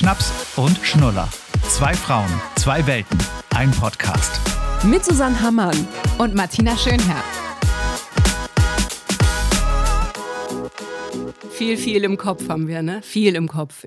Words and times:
Schnaps 0.00 0.32
und 0.56 0.78
Schnuller. 0.82 1.28
Zwei 1.68 1.92
Frauen, 1.92 2.30
zwei 2.56 2.86
Welten, 2.86 3.18
ein 3.54 3.70
Podcast. 3.70 4.40
Mit 4.82 5.04
Susanne 5.04 5.38
Hammann 5.42 5.76
und 6.16 6.34
Martina 6.34 6.74
Schönherr. 6.74 7.22
Viel, 11.50 11.76
viel 11.76 12.02
im 12.04 12.16
Kopf 12.16 12.48
haben 12.48 12.66
wir, 12.66 12.80
ne? 12.80 13.02
Viel 13.02 13.36
im 13.36 13.46
Kopf. 13.46 13.84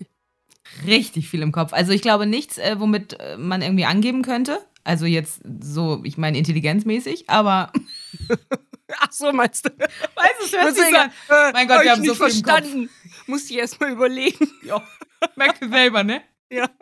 Richtig 0.85 1.29
viel 1.29 1.41
im 1.41 1.51
Kopf. 1.51 1.73
Also 1.73 1.93
ich 1.93 2.03
glaube 2.03 2.27
nichts, 2.27 2.59
äh, 2.59 2.75
womit 2.77 3.19
äh, 3.19 3.35
man 3.37 3.63
irgendwie 3.63 3.85
angeben 3.85 4.21
könnte. 4.21 4.59
Also 4.83 5.07
jetzt 5.07 5.41
so, 5.61 6.01
ich 6.03 6.19
meine 6.19 6.37
intelligenzmäßig, 6.37 7.27
aber. 7.27 7.71
Ach 8.99 9.11
so, 9.11 9.31
meinst 9.31 9.65
du? 9.65 9.71
Weißt 9.71 10.53
du, 10.53 10.57
hört 10.59 10.75
sich 10.75 10.95
an. 10.95 11.09
Äh, 11.29 11.53
mein 11.53 11.67
Gott, 11.67 11.83
wir 11.83 11.91
haben 11.91 12.05
so 12.05 12.13
viel 12.13 12.29
verstanden. 12.29 12.91
Musste 13.25 13.53
ich 13.53 13.59
erst 13.59 13.79
mal 13.79 13.89
überlegen. 13.89 14.47
Ja, 14.63 14.83
merkst 15.35 15.61
du 15.61 15.69
selber, 15.69 16.03
ne? 16.03 16.21
Ja. 16.51 16.69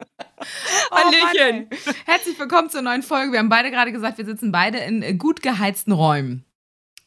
Oh, 0.94 0.95
Hallöchen. 0.98 1.68
Mann, 1.70 1.95
Herzlich 2.05 2.38
willkommen 2.38 2.70
zur 2.70 2.82
neuen 2.82 3.04
Folge. 3.04 3.32
Wir 3.32 3.40
haben 3.40 3.48
beide 3.48 3.72
gerade 3.72 3.91
gesagt, 3.91 4.18
wir 4.18 4.26
sitzen 4.26 4.52
beide 4.52 4.80
in 4.80 5.04
äh, 5.04 5.13
gut 5.13 5.41
geheizten 5.41 5.91
Räumen. 5.94 6.44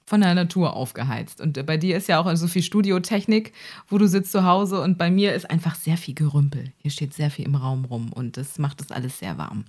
Von 0.06 0.20
der 0.20 0.34
Natur 0.34 0.74
aufgeheizt. 0.74 1.40
Und 1.40 1.58
äh, 1.58 1.62
bei 1.62 1.76
dir 1.76 1.96
ist 1.96 2.08
ja 2.08 2.20
auch 2.20 2.34
so 2.36 2.46
viel 2.46 2.62
Studiotechnik, 2.62 3.52
wo 3.88 3.98
du 3.98 4.06
sitzt 4.06 4.32
zu 4.32 4.44
Hause. 4.44 4.80
Und 4.80 4.96
bei 4.96 5.10
mir 5.10 5.34
ist 5.34 5.50
einfach 5.50 5.74
sehr 5.74 5.98
viel 5.98 6.14
Gerümpel. 6.14 6.72
Hier 6.78 6.90
steht 6.90 7.12
sehr 7.12 7.30
viel 7.30 7.44
im 7.44 7.56
Raum 7.56 7.84
rum. 7.84 8.12
Und 8.12 8.36
das 8.36 8.58
macht 8.58 8.80
das 8.80 8.90
alles 8.90 9.18
sehr 9.18 9.36
warm. 9.36 9.64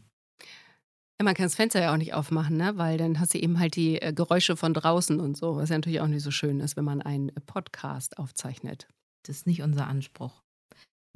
Ja, 1.20 1.26
man 1.26 1.34
kann 1.34 1.46
das 1.46 1.56
Fenster 1.56 1.82
ja 1.82 1.92
auch 1.92 1.98
nicht 1.98 2.14
aufmachen, 2.14 2.56
ne? 2.56 2.78
weil 2.78 2.98
dann 2.98 3.20
hast 3.20 3.34
du 3.34 3.40
eben 3.40 3.60
halt 3.60 3.76
die 3.76 4.02
äh, 4.02 4.14
Geräusche 4.14 4.56
von 4.56 4.74
draußen 4.74 5.20
und 5.20 5.36
so, 5.36 5.58
was 5.58 5.70
ja 5.70 5.78
natürlich 5.78 6.02
auch 6.02 6.08
nicht 6.08 6.24
so 6.24 6.32
schön 6.32 6.60
ist, 6.60 6.78
wenn 6.78 6.86
man 6.86 7.02
einen 7.02 7.32
Podcast 7.46 8.20
aufzeichnet. 8.20 8.88
Das 9.24 9.38
ist 9.38 9.48
nicht 9.48 9.64
unser 9.64 9.88
Anspruch. 9.88 10.45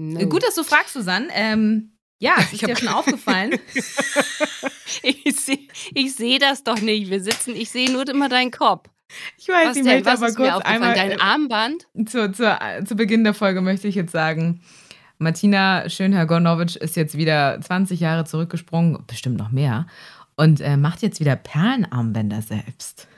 No. 0.01 0.25
Gut, 0.27 0.43
dass 0.43 0.55
du 0.55 0.63
fragst, 0.63 0.93
Susanne. 0.93 1.27
Ähm, 1.33 1.91
ja, 2.19 2.35
es 2.39 2.53
ist 2.53 2.65
dir 2.65 2.75
schon 2.75 2.87
aufgefallen. 2.87 3.59
ich 5.03 5.35
sehe 5.35 6.09
seh 6.09 6.37
das 6.39 6.63
doch 6.63 6.79
nicht. 6.79 7.09
Wir 7.09 7.21
sitzen, 7.21 7.53
ich 7.53 7.69
sehe 7.69 7.91
nur 7.91 8.07
immer 8.07 8.29
deinen 8.29 8.51
Kopf. 8.51 8.89
Ich 9.37 9.49
weiß, 9.49 9.75
ich 9.75 9.83
möchte 9.83 10.09
aber 10.09 10.33
kurz 10.33 10.65
einmal. 10.65 10.95
Dein 10.95 11.11
äh, 11.11 11.17
Armband? 11.19 11.87
Zu, 12.05 12.31
zu, 12.31 12.57
zu 12.85 12.95
Beginn 12.95 13.25
der 13.25 13.33
Folge 13.33 13.59
möchte 13.59 13.89
ich 13.89 13.95
jetzt 13.95 14.13
sagen, 14.13 14.61
Martina 15.17 15.89
Schönherr-Gornowitsch 15.89 16.77
ist 16.77 16.95
jetzt 16.95 17.17
wieder 17.17 17.59
20 17.59 17.99
Jahre 17.99 18.23
zurückgesprungen, 18.23 19.03
bestimmt 19.05 19.37
noch 19.37 19.51
mehr, 19.51 19.85
und 20.37 20.61
äh, 20.61 20.77
macht 20.77 21.01
jetzt 21.01 21.19
wieder 21.19 21.35
Perlenarmbänder 21.35 22.41
selbst. 22.41 23.09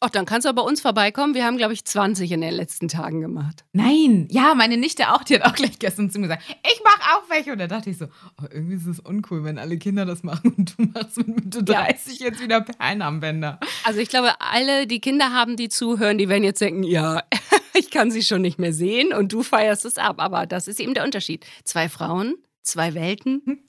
Ach, 0.00 0.10
dann 0.10 0.26
kannst 0.26 0.46
du 0.46 0.52
bei 0.52 0.62
uns 0.62 0.82
vorbeikommen. 0.82 1.34
Wir 1.34 1.44
haben, 1.44 1.56
glaube 1.56 1.72
ich, 1.72 1.84
20 1.84 2.30
in 2.30 2.42
den 2.42 2.52
letzten 2.52 2.86
Tagen 2.86 3.22
gemacht. 3.22 3.64
Nein, 3.72 4.28
ja, 4.30 4.54
meine 4.54 4.76
Nichte 4.76 5.10
auch, 5.10 5.24
die 5.24 5.36
hat 5.36 5.44
auch 5.44 5.54
gleich 5.54 5.78
gestern 5.78 6.10
zu 6.10 6.18
mir 6.18 6.28
gesagt, 6.28 6.44
ich 6.70 6.82
mache 6.84 7.00
auch 7.16 7.30
welche. 7.30 7.52
Und 7.52 7.58
da 7.58 7.66
dachte 7.66 7.88
ich 7.88 7.96
so, 7.96 8.06
oh, 8.40 8.44
irgendwie 8.50 8.76
ist 8.76 8.86
es 8.86 9.00
uncool, 9.00 9.44
wenn 9.44 9.58
alle 9.58 9.78
Kinder 9.78 10.04
das 10.04 10.22
machen 10.22 10.52
und 10.56 10.78
du 10.78 10.82
machst 10.84 11.16
mit 11.16 11.28
Mitte 11.28 11.64
30 11.64 12.18
ja. 12.18 12.26
jetzt 12.26 12.40
wieder 12.42 12.60
Perlenarmbänder. 12.60 13.58
Also 13.84 14.00
ich 14.00 14.10
glaube, 14.10 14.38
alle, 14.38 14.86
die 14.86 15.00
Kinder 15.00 15.32
haben, 15.32 15.56
die 15.56 15.70
zuhören, 15.70 16.18
die 16.18 16.28
werden 16.28 16.44
jetzt 16.44 16.60
denken, 16.60 16.82
ja, 16.82 17.22
ich 17.74 17.90
kann 17.90 18.10
sie 18.10 18.22
schon 18.22 18.42
nicht 18.42 18.58
mehr 18.58 18.74
sehen 18.74 19.14
und 19.14 19.32
du 19.32 19.42
feierst 19.42 19.86
es 19.86 19.96
ab. 19.96 20.16
Aber 20.18 20.46
das 20.46 20.68
ist 20.68 20.78
eben 20.78 20.92
der 20.92 21.04
Unterschied. 21.04 21.46
Zwei 21.64 21.88
Frauen, 21.88 22.34
zwei 22.62 22.94
Welten. 22.94 23.62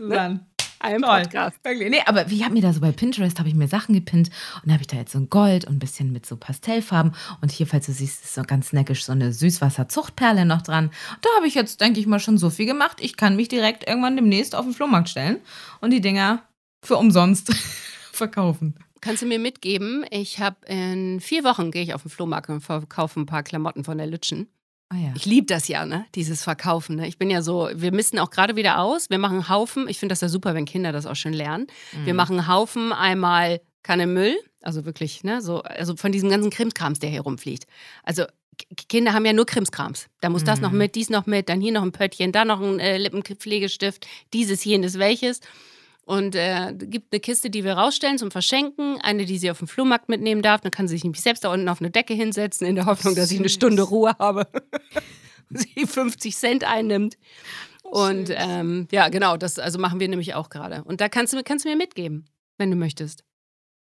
Hm. 0.00 0.40
Susanne. 0.82 1.06
Ein 1.06 1.22
Podcast. 1.22 1.56
Nee, 1.64 2.02
aber 2.06 2.26
ich 2.26 2.42
habe 2.44 2.54
mir 2.54 2.62
da 2.62 2.72
so 2.72 2.80
bei 2.80 2.92
Pinterest, 2.92 3.38
habe 3.38 3.48
ich 3.48 3.54
mir 3.54 3.68
Sachen 3.68 3.94
gepinnt 3.94 4.30
und 4.62 4.68
da 4.68 4.72
habe 4.74 4.82
ich 4.82 4.88
da 4.88 4.96
jetzt 4.96 5.12
so 5.12 5.18
ein 5.18 5.30
Gold 5.30 5.64
und 5.64 5.76
ein 5.76 5.78
bisschen 5.78 6.12
mit 6.12 6.26
so 6.26 6.36
Pastellfarben 6.36 7.14
und 7.40 7.52
hier, 7.52 7.66
falls 7.66 7.86
du 7.86 7.92
siehst, 7.92 8.24
ist 8.24 8.34
so 8.34 8.42
ganz 8.42 8.68
snackisch 8.68 9.04
so 9.04 9.12
eine 9.12 9.32
Süßwasser-Zuchtperle 9.32 10.44
noch 10.44 10.62
dran. 10.62 10.90
Da 11.20 11.28
habe 11.36 11.46
ich 11.46 11.54
jetzt, 11.54 11.80
denke 11.80 12.00
ich 12.00 12.06
mal, 12.06 12.20
schon 12.20 12.38
so 12.38 12.50
viel 12.50 12.66
gemacht. 12.66 12.98
Ich 13.00 13.16
kann 13.16 13.36
mich 13.36 13.48
direkt 13.48 13.86
irgendwann 13.86 14.16
demnächst 14.16 14.54
auf 14.54 14.64
den 14.64 14.74
Flohmarkt 14.74 15.08
stellen 15.08 15.38
und 15.80 15.90
die 15.90 16.00
Dinger 16.00 16.42
für 16.82 16.96
umsonst 16.96 17.54
verkaufen. 18.12 18.74
Kannst 19.00 19.22
du 19.22 19.26
mir 19.26 19.38
mitgeben? 19.38 20.04
Ich 20.10 20.38
habe 20.38 20.64
in 20.66 21.20
vier 21.20 21.42
Wochen 21.42 21.70
gehe 21.72 21.82
ich 21.82 21.94
auf 21.94 22.02
den 22.02 22.10
Flohmarkt 22.10 22.48
und 22.48 22.60
verkaufe 22.60 23.18
ein 23.18 23.26
paar 23.26 23.42
Klamotten 23.42 23.84
von 23.84 23.98
der 23.98 24.06
Lütschen. 24.06 24.48
Oh 24.92 24.96
ja. 24.96 25.12
Ich 25.14 25.24
liebe 25.24 25.46
das 25.46 25.68
ja, 25.68 25.86
ne? 25.86 26.04
Dieses 26.14 26.42
Verkaufen. 26.42 26.96
Ne? 26.96 27.08
Ich 27.08 27.18
bin 27.18 27.30
ja 27.30 27.42
so, 27.42 27.70
wir 27.74 27.92
misten 27.92 28.18
auch 28.18 28.30
gerade 28.30 28.56
wieder 28.56 28.78
aus. 28.78 29.10
Wir 29.10 29.18
machen 29.18 29.34
einen 29.34 29.48
Haufen. 29.48 29.88
Ich 29.88 29.98
finde 29.98 30.12
das 30.12 30.20
ja 30.20 30.28
super, 30.28 30.54
wenn 30.54 30.64
Kinder 30.64 30.92
das 30.92 31.06
auch 31.06 31.16
schon 31.16 31.32
lernen. 31.32 31.66
Mhm. 31.92 32.06
Wir 32.06 32.14
machen 32.14 32.38
einen 32.38 32.48
Haufen 32.48 32.92
einmal 32.92 33.60
Kanne 33.82 34.06
Müll, 34.06 34.36
also 34.60 34.84
wirklich, 34.84 35.24
ne? 35.24 35.40
So, 35.42 35.62
also 35.62 35.96
von 35.96 36.12
diesem 36.12 36.30
ganzen 36.30 36.50
Krimskrams, 36.50 37.00
der 37.00 37.10
hier 37.10 37.22
rumfliegt. 37.22 37.66
Also 38.04 38.24
Kinder 38.88 39.12
haben 39.12 39.24
ja 39.24 39.32
nur 39.32 39.46
Krimskrams. 39.46 40.08
Da 40.20 40.28
muss 40.28 40.42
mhm. 40.42 40.46
das 40.46 40.60
noch 40.60 40.72
mhm. 40.72 40.78
mit, 40.78 40.94
dies 40.94 41.10
noch 41.10 41.26
mit, 41.26 41.48
dann 41.48 41.60
hier 41.60 41.72
noch 41.72 41.82
ein 41.82 41.92
Pöttchen, 41.92 42.32
da 42.32 42.44
noch 42.44 42.60
ein 42.60 42.78
äh, 42.78 42.98
Lippenpflegestift, 42.98 44.06
dieses, 44.32 44.64
jenes, 44.64 44.98
welches. 44.98 45.40
Und 46.04 46.34
äh, 46.34 46.74
gibt 46.76 47.12
eine 47.12 47.20
Kiste, 47.20 47.48
die 47.48 47.62
wir 47.62 47.74
rausstellen 47.74 48.18
zum 48.18 48.30
Verschenken, 48.30 49.00
eine, 49.00 49.24
die 49.24 49.38
sie 49.38 49.50
auf 49.50 49.58
dem 49.58 49.68
Flohmarkt 49.68 50.08
mitnehmen 50.08 50.42
darf. 50.42 50.60
Dann 50.60 50.72
kann 50.72 50.88
sie 50.88 50.96
sich 50.96 51.04
nämlich 51.04 51.22
selbst 51.22 51.44
da 51.44 51.52
unten 51.52 51.68
auf 51.68 51.80
eine 51.80 51.90
Decke 51.90 52.14
hinsetzen, 52.14 52.66
in 52.66 52.74
der 52.74 52.86
Hoffnung, 52.86 53.14
dass 53.14 53.30
ich 53.30 53.38
eine 53.38 53.48
Stunde 53.48 53.82
Ruhe 53.82 54.14
habe. 54.18 54.48
sie 55.50 55.86
50 55.86 56.36
Cent 56.36 56.64
einnimmt. 56.64 57.18
Und 57.82 58.30
ähm, 58.34 58.88
ja, 58.90 59.08
genau, 59.08 59.36
das 59.36 59.58
also 59.58 59.78
machen 59.78 60.00
wir 60.00 60.08
nämlich 60.08 60.34
auch 60.34 60.48
gerade. 60.48 60.82
Und 60.84 61.00
da 61.00 61.08
kannst 61.08 61.32
du, 61.32 61.42
kannst 61.42 61.64
du 61.64 61.68
mir 61.68 61.76
mitgeben, 61.76 62.26
wenn 62.58 62.70
du 62.70 62.76
möchtest. 62.76 63.24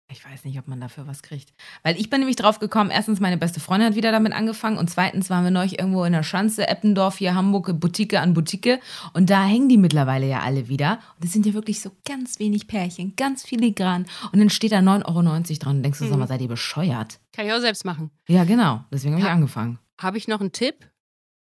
Ich 0.09 0.25
weiß 0.25 0.45
nicht, 0.45 0.57
ob 0.59 0.69
man 0.69 0.81
dafür 0.81 1.09
was 1.09 1.23
kriegt. 1.23 1.53
Weil 1.83 1.99
ich 1.99 2.11
bin 2.11 2.21
nämlich 2.21 2.37
drauf 2.37 2.61
gekommen, 2.61 2.91
erstens, 2.91 3.19
meine 3.19 3.37
beste 3.37 3.59
Freundin 3.59 3.89
hat 3.89 3.97
wieder 3.97 4.13
damit 4.13 4.33
angefangen 4.33 4.79
und 4.79 4.89
zweitens 4.89 5.31
waren 5.31 5.43
wir 5.43 5.51
neulich 5.51 5.81
irgendwo 5.81 6.05
in 6.05 6.13
der 6.13 6.23
Schanze, 6.23 6.69
Eppendorf, 6.69 7.19
hier 7.19 7.35
Hamburg, 7.35 7.81
Boutique 7.81 8.15
an 8.15 8.33
Boutique 8.33 8.79
und 9.15 9.31
da 9.31 9.45
hängen 9.45 9.69
die 9.69 9.79
mittlerweile 9.79 10.29
ja 10.29 10.41
alle 10.41 10.69
wieder. 10.69 11.01
Und 11.17 11.25
es 11.25 11.33
sind 11.33 11.45
ja 11.45 11.55
wirklich 11.55 11.81
so 11.81 11.91
ganz 12.07 12.39
wenig 12.39 12.69
Pärchen, 12.69 13.17
ganz 13.17 13.45
filigran 13.45 14.07
und 14.31 14.39
dann 14.39 14.49
steht 14.51 14.73
da 14.73 14.79
9,90 14.79 15.07
Euro 15.07 15.23
dran 15.59 15.77
und 15.79 15.83
denkst 15.83 15.99
du, 15.99 16.05
mhm. 16.05 16.11
sag 16.11 16.19
mal, 16.19 16.29
seid 16.29 16.41
ihr 16.41 16.49
bescheuert? 16.49 17.19
Kann 17.33 17.47
ich 17.47 17.53
auch 17.53 17.61
selbst 17.61 17.85
machen. 17.85 18.11
Ja, 18.29 18.45
genau. 18.45 18.85
Deswegen 18.93 19.15
habe 19.15 19.25
ich 19.25 19.31
angefangen. 19.31 19.81
Habe 20.01 20.19
ich 20.19 20.29
noch 20.29 20.41
einen 20.41 20.53
Tipp? 20.53 20.89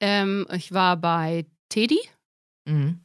Ähm, 0.01 0.45
ich 0.51 0.73
war 0.73 0.97
bei 0.97 1.45
Teddy. 1.69 1.99
Mhm. 2.65 2.99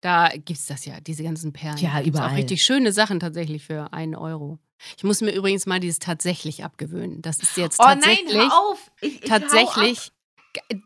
Da 0.00 0.28
gibt 0.28 0.58
es 0.58 0.66
das 0.66 0.84
ja, 0.84 1.00
diese 1.00 1.22
ganzen 1.22 1.52
Perlen. 1.52 1.78
Ja, 1.78 2.00
überall. 2.02 2.30
Auch 2.30 2.36
richtig 2.36 2.62
schöne 2.62 2.92
Sachen 2.92 3.20
tatsächlich 3.20 3.64
für 3.64 3.92
einen 3.92 4.14
Euro. 4.14 4.58
Ich 4.96 5.04
muss 5.04 5.20
mir 5.20 5.32
übrigens 5.32 5.66
mal 5.66 5.80
dieses 5.80 5.98
tatsächlich 5.98 6.64
abgewöhnen. 6.64 7.22
Das 7.22 7.38
ist 7.40 7.56
jetzt 7.56 7.78
tatsächlich. 7.78 8.28
Oh 8.30 8.38
nein, 8.38 8.50
hör 8.50 8.58
auf! 8.58 8.90
Ich, 9.00 9.22
ich 9.22 9.28
tatsächlich. 9.28 10.12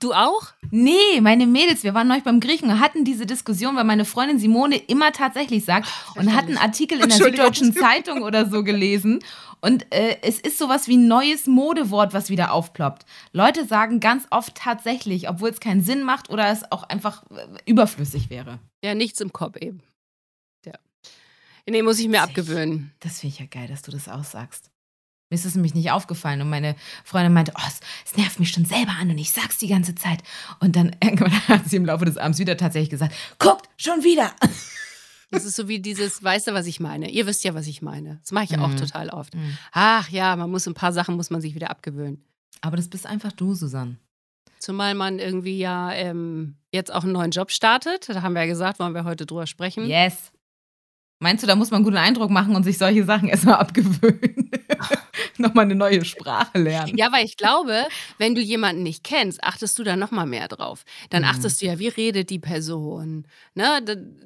Du 0.00 0.12
auch? 0.12 0.48
Nee, 0.70 1.20
meine 1.20 1.46
Mädels, 1.46 1.82
wir 1.84 1.94
waren 1.94 2.08
neulich 2.08 2.24
beim 2.24 2.40
Griechen 2.40 2.68
und 2.68 2.80
hatten 2.80 3.04
diese 3.04 3.26
Diskussion, 3.26 3.76
weil 3.76 3.84
meine 3.84 4.04
Freundin 4.04 4.38
Simone 4.38 4.76
immer 4.76 5.12
tatsächlich 5.12 5.64
sagt 5.64 5.86
Ach, 5.88 6.16
und 6.16 6.34
hat 6.34 6.46
einen 6.46 6.58
Artikel 6.58 7.00
in 7.00 7.08
der 7.08 7.16
Süddeutschen 7.16 7.72
Zeitung 7.74 8.22
oder 8.22 8.50
so 8.50 8.64
gelesen. 8.64 9.20
Und 9.60 9.86
äh, 9.94 10.16
es 10.22 10.40
ist 10.40 10.58
sowas 10.58 10.88
wie 10.88 10.96
ein 10.96 11.06
neues 11.06 11.46
Modewort, 11.46 12.12
was 12.12 12.28
wieder 12.28 12.52
aufploppt. 12.52 13.06
Leute 13.32 13.64
sagen 13.64 14.00
ganz 14.00 14.26
oft 14.30 14.56
tatsächlich, 14.56 15.28
obwohl 15.28 15.50
es 15.50 15.60
keinen 15.60 15.82
Sinn 15.82 16.02
macht 16.02 16.30
oder 16.30 16.48
es 16.48 16.70
auch 16.72 16.82
einfach 16.82 17.22
äh, 17.30 17.46
überflüssig 17.64 18.28
wäre. 18.28 18.58
Ja, 18.84 18.94
nichts 18.94 19.20
im 19.20 19.32
Kopf 19.32 19.56
eben. 19.56 19.80
Nee, 21.68 21.82
muss 21.82 21.98
ich 21.98 22.08
mir 22.08 22.18
das 22.18 22.28
abgewöhnen. 22.28 22.92
das 23.00 23.20
finde 23.20 23.34
ich 23.34 23.40
ja 23.40 23.46
geil, 23.46 23.68
dass 23.68 23.82
du 23.82 23.90
das 23.90 24.08
aussagst. 24.08 24.70
Mir 25.30 25.36
ist 25.36 25.46
es 25.46 25.54
nämlich 25.54 25.74
nicht 25.74 25.90
aufgefallen 25.90 26.42
und 26.42 26.50
meine 26.50 26.76
Freundin 27.04 27.32
meinte, 27.32 27.54
oh, 27.56 27.66
es, 27.66 28.16
nervt 28.16 28.38
mich 28.38 28.50
schon 28.50 28.66
selber 28.66 28.92
an 29.00 29.08
und 29.08 29.16
ich 29.16 29.30
sag's 29.30 29.56
die 29.56 29.68
ganze 29.68 29.94
Zeit. 29.94 30.22
Und 30.60 30.76
dann 30.76 30.94
irgendwann 31.02 31.48
hat 31.48 31.70
sie 31.70 31.76
im 31.76 31.86
Laufe 31.86 32.04
des 32.04 32.18
Abends 32.18 32.38
wieder 32.38 32.56
tatsächlich 32.58 32.90
gesagt, 32.90 33.14
guckt, 33.38 33.66
schon 33.78 34.04
wieder. 34.04 34.34
Das 35.30 35.46
ist 35.46 35.56
so 35.56 35.68
wie 35.68 35.80
dieses, 35.80 36.22
weißt 36.22 36.48
du, 36.48 36.52
was 36.52 36.66
ich 36.66 36.80
meine? 36.80 37.08
Ihr 37.08 37.26
wisst 37.26 37.44
ja, 37.44 37.54
was 37.54 37.66
ich 37.66 37.80
meine. 37.80 38.18
Das 38.20 38.32
mache 38.32 38.44
ich 38.44 38.56
mhm. 38.56 38.62
auch 38.62 38.74
total 38.74 39.08
oft. 39.08 39.34
Mhm. 39.34 39.56
Ach 39.72 40.10
ja, 40.10 40.36
man 40.36 40.50
muss 40.50 40.66
ein 40.66 40.74
paar 40.74 40.92
Sachen 40.92 41.16
muss 41.16 41.30
man 41.30 41.40
sich 41.40 41.54
wieder 41.54 41.70
abgewöhnen. 41.70 42.22
Aber 42.60 42.76
das 42.76 42.88
bist 42.88 43.06
einfach 43.06 43.32
du, 43.32 43.54
Susanne. 43.54 43.96
Zumal 44.58 44.94
man 44.94 45.18
irgendwie 45.18 45.56
ja 45.56 45.92
ähm, 45.94 46.56
jetzt 46.72 46.92
auch 46.92 47.04
einen 47.04 47.12
neuen 47.12 47.30
Job 47.30 47.50
startet. 47.50 48.10
Da 48.10 48.20
haben 48.20 48.34
wir 48.34 48.42
ja 48.42 48.46
gesagt, 48.46 48.78
wollen 48.78 48.94
wir 48.94 49.04
heute 49.04 49.24
drüber 49.24 49.46
sprechen. 49.46 49.86
Yes. 49.86 50.30
Meinst 51.22 51.44
du, 51.44 51.46
da 51.46 51.54
muss 51.54 51.70
man 51.70 51.78
einen 51.78 51.84
guten 51.84 51.98
Eindruck 51.98 52.30
machen 52.30 52.56
und 52.56 52.64
sich 52.64 52.78
solche 52.78 53.04
Sachen 53.04 53.28
erstmal 53.28 53.54
abgewöhnen? 53.54 54.50
nochmal 55.38 55.66
eine 55.66 55.76
neue 55.76 56.04
Sprache 56.04 56.58
lernen. 56.58 56.96
Ja, 56.96 57.12
weil 57.12 57.24
ich 57.24 57.36
glaube, 57.36 57.86
wenn 58.18 58.34
du 58.34 58.40
jemanden 58.40 58.82
nicht 58.82 59.04
kennst, 59.04 59.42
achtest 59.44 59.78
du 59.78 59.84
da 59.84 59.94
nochmal 59.94 60.26
mehr 60.26 60.48
drauf. 60.48 60.84
Dann 61.10 61.22
mhm. 61.22 61.28
achtest 61.28 61.62
du 61.62 61.66
ja, 61.66 61.78
wie 61.78 61.86
redet 61.86 62.28
die 62.28 62.40
Person? 62.40 63.28
Ne? 63.54 63.80
Dann 63.84 64.20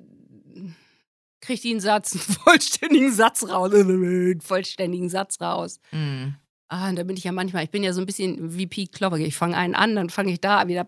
kriegt 1.43 1.65
die 1.65 1.73
einen 1.73 1.81
Satz, 1.81 2.13
einen 2.15 2.23
vollständigen 2.23 3.13
Satz 3.13 3.47
raus. 3.47 3.75
Einen 3.75 4.41
vollständigen 4.41 5.11
Satz 5.11 5.39
raus. 5.39 5.81
Mhm. 5.93 6.37
Ah, 6.69 6.89
und 6.89 6.97
da 6.97 7.03
bin 7.03 7.19
ich 7.19 7.25
ja 7.25 7.33
manchmal, 7.33 7.65
ich 7.65 7.71
bin 7.71 7.85
ja 7.85 7.93
so 7.93 8.01
ein 8.01 8.07
bisschen 8.07 8.57
wie 8.57 8.67
Pete 8.67 8.91
Klopper. 8.91 9.19
Ich 9.19 9.37
fange 9.37 9.57
einen 9.57 9.75
an, 9.75 9.95
dann 9.97 10.09
fange 10.09 10.33
ich 10.33 10.41
da 10.41 10.67
wieder. 10.67 10.87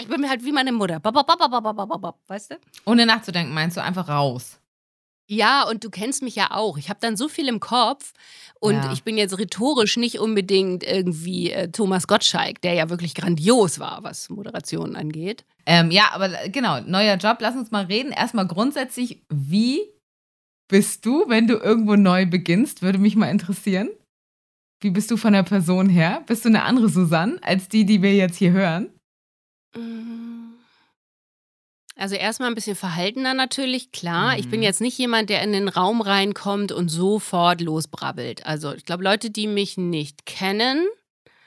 Ich 0.00 0.08
bin 0.08 0.28
halt 0.28 0.44
wie 0.44 0.52
meine 0.52 0.72
Mutter. 0.72 1.00
Weißt 2.26 2.50
du? 2.50 2.56
Ohne 2.86 3.06
nachzudenken, 3.06 3.54
meinst 3.54 3.76
du 3.76 3.82
einfach 3.82 4.08
raus? 4.08 4.58
Ja, 5.32 5.62
und 5.62 5.82
du 5.82 5.88
kennst 5.88 6.22
mich 6.22 6.36
ja 6.36 6.50
auch. 6.50 6.76
Ich 6.76 6.90
habe 6.90 7.00
dann 7.00 7.16
so 7.16 7.26
viel 7.26 7.48
im 7.48 7.58
Kopf 7.58 8.12
und 8.60 8.74
ja. 8.74 8.92
ich 8.92 9.02
bin 9.02 9.16
jetzt 9.16 9.38
rhetorisch 9.38 9.96
nicht 9.96 10.18
unbedingt 10.18 10.84
irgendwie 10.84 11.50
äh, 11.50 11.68
Thomas 11.68 12.06
Gottschalk, 12.06 12.60
der 12.60 12.74
ja 12.74 12.90
wirklich 12.90 13.14
grandios 13.14 13.78
war, 13.78 14.02
was 14.02 14.28
Moderation 14.28 14.94
angeht. 14.94 15.46
Ähm, 15.64 15.90
ja, 15.90 16.10
aber 16.12 16.44
äh, 16.44 16.50
genau, 16.50 16.80
neuer 16.80 17.16
Job, 17.16 17.38
lass 17.40 17.56
uns 17.56 17.70
mal 17.70 17.86
reden. 17.86 18.12
Erstmal 18.12 18.46
grundsätzlich, 18.46 19.22
wie 19.30 19.80
bist 20.68 21.06
du, 21.06 21.24
wenn 21.28 21.46
du 21.46 21.54
irgendwo 21.54 21.96
neu 21.96 22.26
beginnst? 22.26 22.82
Würde 22.82 22.98
mich 22.98 23.16
mal 23.16 23.30
interessieren. 23.30 23.88
Wie 24.82 24.90
bist 24.90 25.10
du 25.10 25.16
von 25.16 25.32
der 25.32 25.44
Person 25.44 25.88
her? 25.88 26.22
Bist 26.26 26.44
du 26.44 26.50
eine 26.50 26.64
andere 26.64 26.90
Susanne 26.90 27.38
als 27.40 27.70
die, 27.70 27.86
die 27.86 28.02
wir 28.02 28.14
jetzt 28.14 28.36
hier 28.36 28.52
hören? 28.52 28.90
Mm. 29.74 30.41
Also 32.02 32.16
erstmal 32.16 32.48
ein 32.48 32.56
bisschen 32.56 32.74
verhaltener 32.74 33.32
natürlich, 33.32 33.92
klar. 33.92 34.32
Mhm. 34.32 34.40
Ich 34.40 34.50
bin 34.50 34.58
mhm. 34.58 34.64
jetzt 34.64 34.80
nicht 34.80 34.98
jemand, 34.98 35.30
der 35.30 35.40
in 35.40 35.52
den 35.52 35.68
Raum 35.68 36.00
reinkommt 36.00 36.72
und 36.72 36.88
sofort 36.88 37.60
losbrabbelt. 37.60 38.44
Also 38.44 38.74
ich 38.74 38.84
glaube, 38.84 39.04
Leute, 39.04 39.30
die 39.30 39.46
mich 39.46 39.76
nicht 39.76 40.26
kennen, 40.26 40.84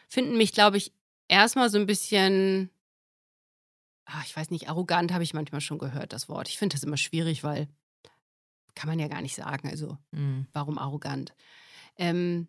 finden 0.08 0.38
mich, 0.38 0.54
glaube 0.54 0.78
ich, 0.78 0.94
erstmal 1.28 1.70
so 1.70 1.78
ein 1.78 1.88
bisschen, 1.88 2.70
ach, 4.06 4.26
ich 4.26 4.34
weiß 4.34 4.50
nicht, 4.50 4.70
arrogant 4.70 5.12
habe 5.12 5.26
ich 5.26 5.34
manchmal 5.34 5.60
schon 5.60 5.78
gehört, 5.78 6.14
das 6.14 6.30
Wort. 6.30 6.48
Ich 6.48 6.58
finde 6.58 6.78
das 6.78 6.86
immer 6.86 6.96
schwierig, 6.96 7.44
weil 7.44 7.68
kann 8.76 8.88
man 8.88 8.98
ja 8.98 9.10
gar 9.10 9.22
nicht 9.22 9.36
sagen. 9.36 9.70
Also 9.70 9.98
mhm. 10.12 10.48
warum 10.54 10.78
arrogant? 10.78 11.34
Ähm, 11.98 12.48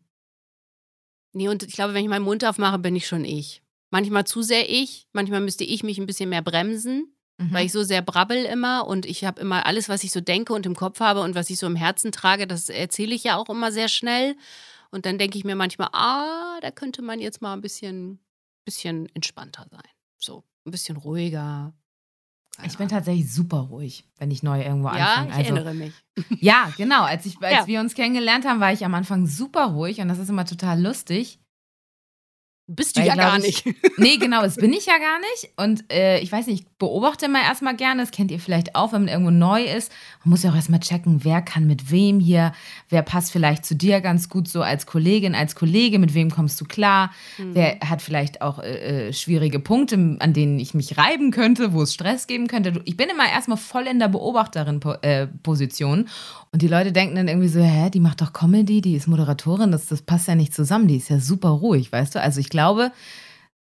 nee, 1.33 1.49
und 1.49 1.65
ich 1.65 1.73
glaube, 1.73 1.93
wenn 1.93 2.05
ich 2.05 2.09
meinen 2.09 2.25
Mund 2.25 2.45
aufmache, 2.45 2.79
bin 2.79 2.95
ich 2.95 3.09
schon 3.09 3.25
ich. 3.25 3.65
Manchmal 3.91 4.29
zu 4.29 4.43
sehr 4.43 4.71
ich, 4.71 5.09
manchmal 5.13 5.41
müsste 5.41 5.65
ich 5.65 5.83
mich 5.83 5.99
ein 5.99 6.07
bisschen 6.07 6.29
mehr 6.29 6.43
bremsen. 6.43 7.13
Mhm. 7.39 7.53
Weil 7.53 7.67
ich 7.67 7.73
so 7.73 7.83
sehr 7.83 8.03
brabbel 8.03 8.45
immer 8.45 8.87
und 8.87 9.05
ich 9.05 9.25
habe 9.25 9.41
immer 9.41 9.67
alles, 9.67 9.89
was 9.89 10.05
ich 10.05 10.11
so 10.11 10.21
denke 10.21 10.55
und 10.55 10.65
im 10.65 10.75
Kopf 10.75 11.01
habe 11.01 11.21
und 11.21 11.35
was 11.35 11.51
ich 11.51 11.59
so 11.59 11.67
im 11.67 11.77
Herzen 11.77 12.11
trage, 12.13 12.47
das 12.47 12.69
erzähle 12.69 13.15
ich 13.15 13.25
ja 13.25 13.37
auch 13.37 13.51
immer 13.51 13.73
sehr 13.73 13.89
schnell. 13.89 14.37
Und 14.91 15.05
dann 15.05 15.19
denke 15.19 15.37
ich 15.37 15.45
mir 15.45 15.57
manchmal, 15.57 15.89
ah, 15.93 16.59
da 16.63 16.71
könnte 16.71 17.03
man 17.03 17.21
jetzt 17.21 17.43
mal 17.43 17.53
ein 17.53 17.61
bisschen, 17.61 18.21
bisschen 18.65 19.09
entspannter 19.15 19.67
sein. 19.71 19.83
So, 20.19 20.45
ein 20.65 20.71
bisschen 20.71 20.97
ruhiger. 20.97 21.75
Keine 22.57 22.69
ich 22.69 22.79
bin 22.79 22.89
tatsächlich 22.89 23.31
super 23.31 23.59
ruhig, 23.59 24.05
wenn 24.17 24.31
ich 24.31 24.43
neu 24.43 24.63
irgendwo 24.63 24.89
ja, 24.89 24.95
anfange. 24.95 25.29
Ja, 25.29 25.33
ich 25.33 25.39
also, 25.51 25.55
erinnere 25.57 25.75
mich. 25.75 25.93
Ja, 26.41 26.73
genau. 26.79 27.03
Als, 27.03 27.27
ich, 27.27 27.37
als 27.43 27.53
ja. 27.53 27.67
wir 27.67 27.81
uns 27.81 27.95
kennengelernt 27.95 28.47
haben, 28.47 28.61
war 28.61 28.73
ich 28.73 28.85
am 28.85 28.95
Anfang 28.95 29.27
super 29.27 29.67
ruhig 29.67 30.01
und 30.01 30.09
das 30.09 30.19
ist 30.19 30.31
immer 30.31 30.47
total 30.47 30.81
lustig. 30.81 31.39
Bist 32.69 32.97
du 32.97 33.01
Weil, 33.01 33.09
ja 33.09 33.15
gar 33.15 33.39
nicht. 33.39 33.65
nee, 33.99 34.17
genau, 34.17 34.43
das 34.43 34.57
bin 34.57 34.73
ich 34.73 34.87
ja 34.87 34.99
gar 34.99 35.21
nicht. 35.21 35.53
Und 35.57 35.93
äh, 35.93 36.19
ich 36.21 36.33
weiß 36.33 36.47
nicht, 36.47 36.63
ich 36.63 36.76
beobachte 36.79 37.29
mal 37.29 37.43
erstmal 37.43 37.75
gerne, 37.75 38.03
das 38.03 38.11
kennt 38.11 38.31
ihr 38.31 38.39
vielleicht 38.39 38.75
auch, 38.75 38.93
wenn 38.93 39.03
man 39.03 39.09
irgendwo 39.09 39.31
neu 39.31 39.63
ist. 39.63 39.91
Man 40.25 40.31
muss 40.31 40.43
ja 40.43 40.51
auch 40.51 40.55
erstmal 40.55 40.81
checken, 40.81 41.25
wer 41.25 41.41
kann 41.41 41.67
mit 41.67 41.91
wem 41.91 42.21
hier, 42.21 42.53
wer 42.91 43.03
passt 43.03 43.33
vielleicht 43.33 43.65
zu 43.65 43.75
dir 43.75 44.03
ganz 44.03 44.29
gut 44.29 44.47
so 44.47 44.61
als 44.61 44.85
Kollegin, 44.85 45.35
als 45.35 45.55
Kollege, 45.55 45.99
mit 45.99 46.13
wem 46.13 46.31
kommst 46.31 46.61
du 46.61 46.67
klar, 46.67 47.11
mhm. 47.39 47.55
wer 47.55 47.81
hat 47.81 48.03
vielleicht 48.03 48.43
auch 48.43 48.59
äh, 48.59 49.09
äh, 49.09 49.13
schwierige 49.15 49.59
Punkte, 49.59 50.17
an 50.19 50.33
denen 50.35 50.59
ich 50.59 50.75
mich 50.75 50.99
reiben 50.99 51.31
könnte, 51.31 51.73
wo 51.73 51.83
es 51.83 51.95
Stress 51.95 52.27
geben 52.27 52.47
könnte. 52.47 52.83
Ich 52.85 52.97
bin 52.97 53.09
immer 53.09 53.29
erstmal 53.29 53.59
voll 53.59 53.87
in 53.87 53.99
der 53.99 54.09
Beobachterin-Position. 54.09 56.01
Äh, 56.01 56.09
und 56.53 56.61
die 56.63 56.69
Leute 56.69 56.93
denken 56.93 57.17
dann 57.17 57.29
irgendwie 57.29 57.49
so, 57.49 57.61
hä, 57.61 57.89
die 57.89 58.01
macht 58.01 58.21
doch 58.21 58.35
Comedy, 58.35 58.83
die 58.83 58.97
ist 58.97 59.07
Moderatorin, 59.07 59.73
das, 59.73 59.87
das 59.87 60.03
passt 60.03 60.29
ja 60.29 60.35
nicht 60.35 60.55
zusammen, 60.55 60.89
die 60.89 60.97
ist 60.97 61.09
ja 61.09 61.21
super 61.21 61.49
ruhig, 61.49 61.91
weißt 61.91 62.15
du? 62.15 62.21
Also 62.21 62.41
ich 62.41 62.51
glaube, 62.51 62.93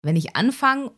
wenn 0.04 0.18
ich 0.18 0.36
anfange 0.36 0.92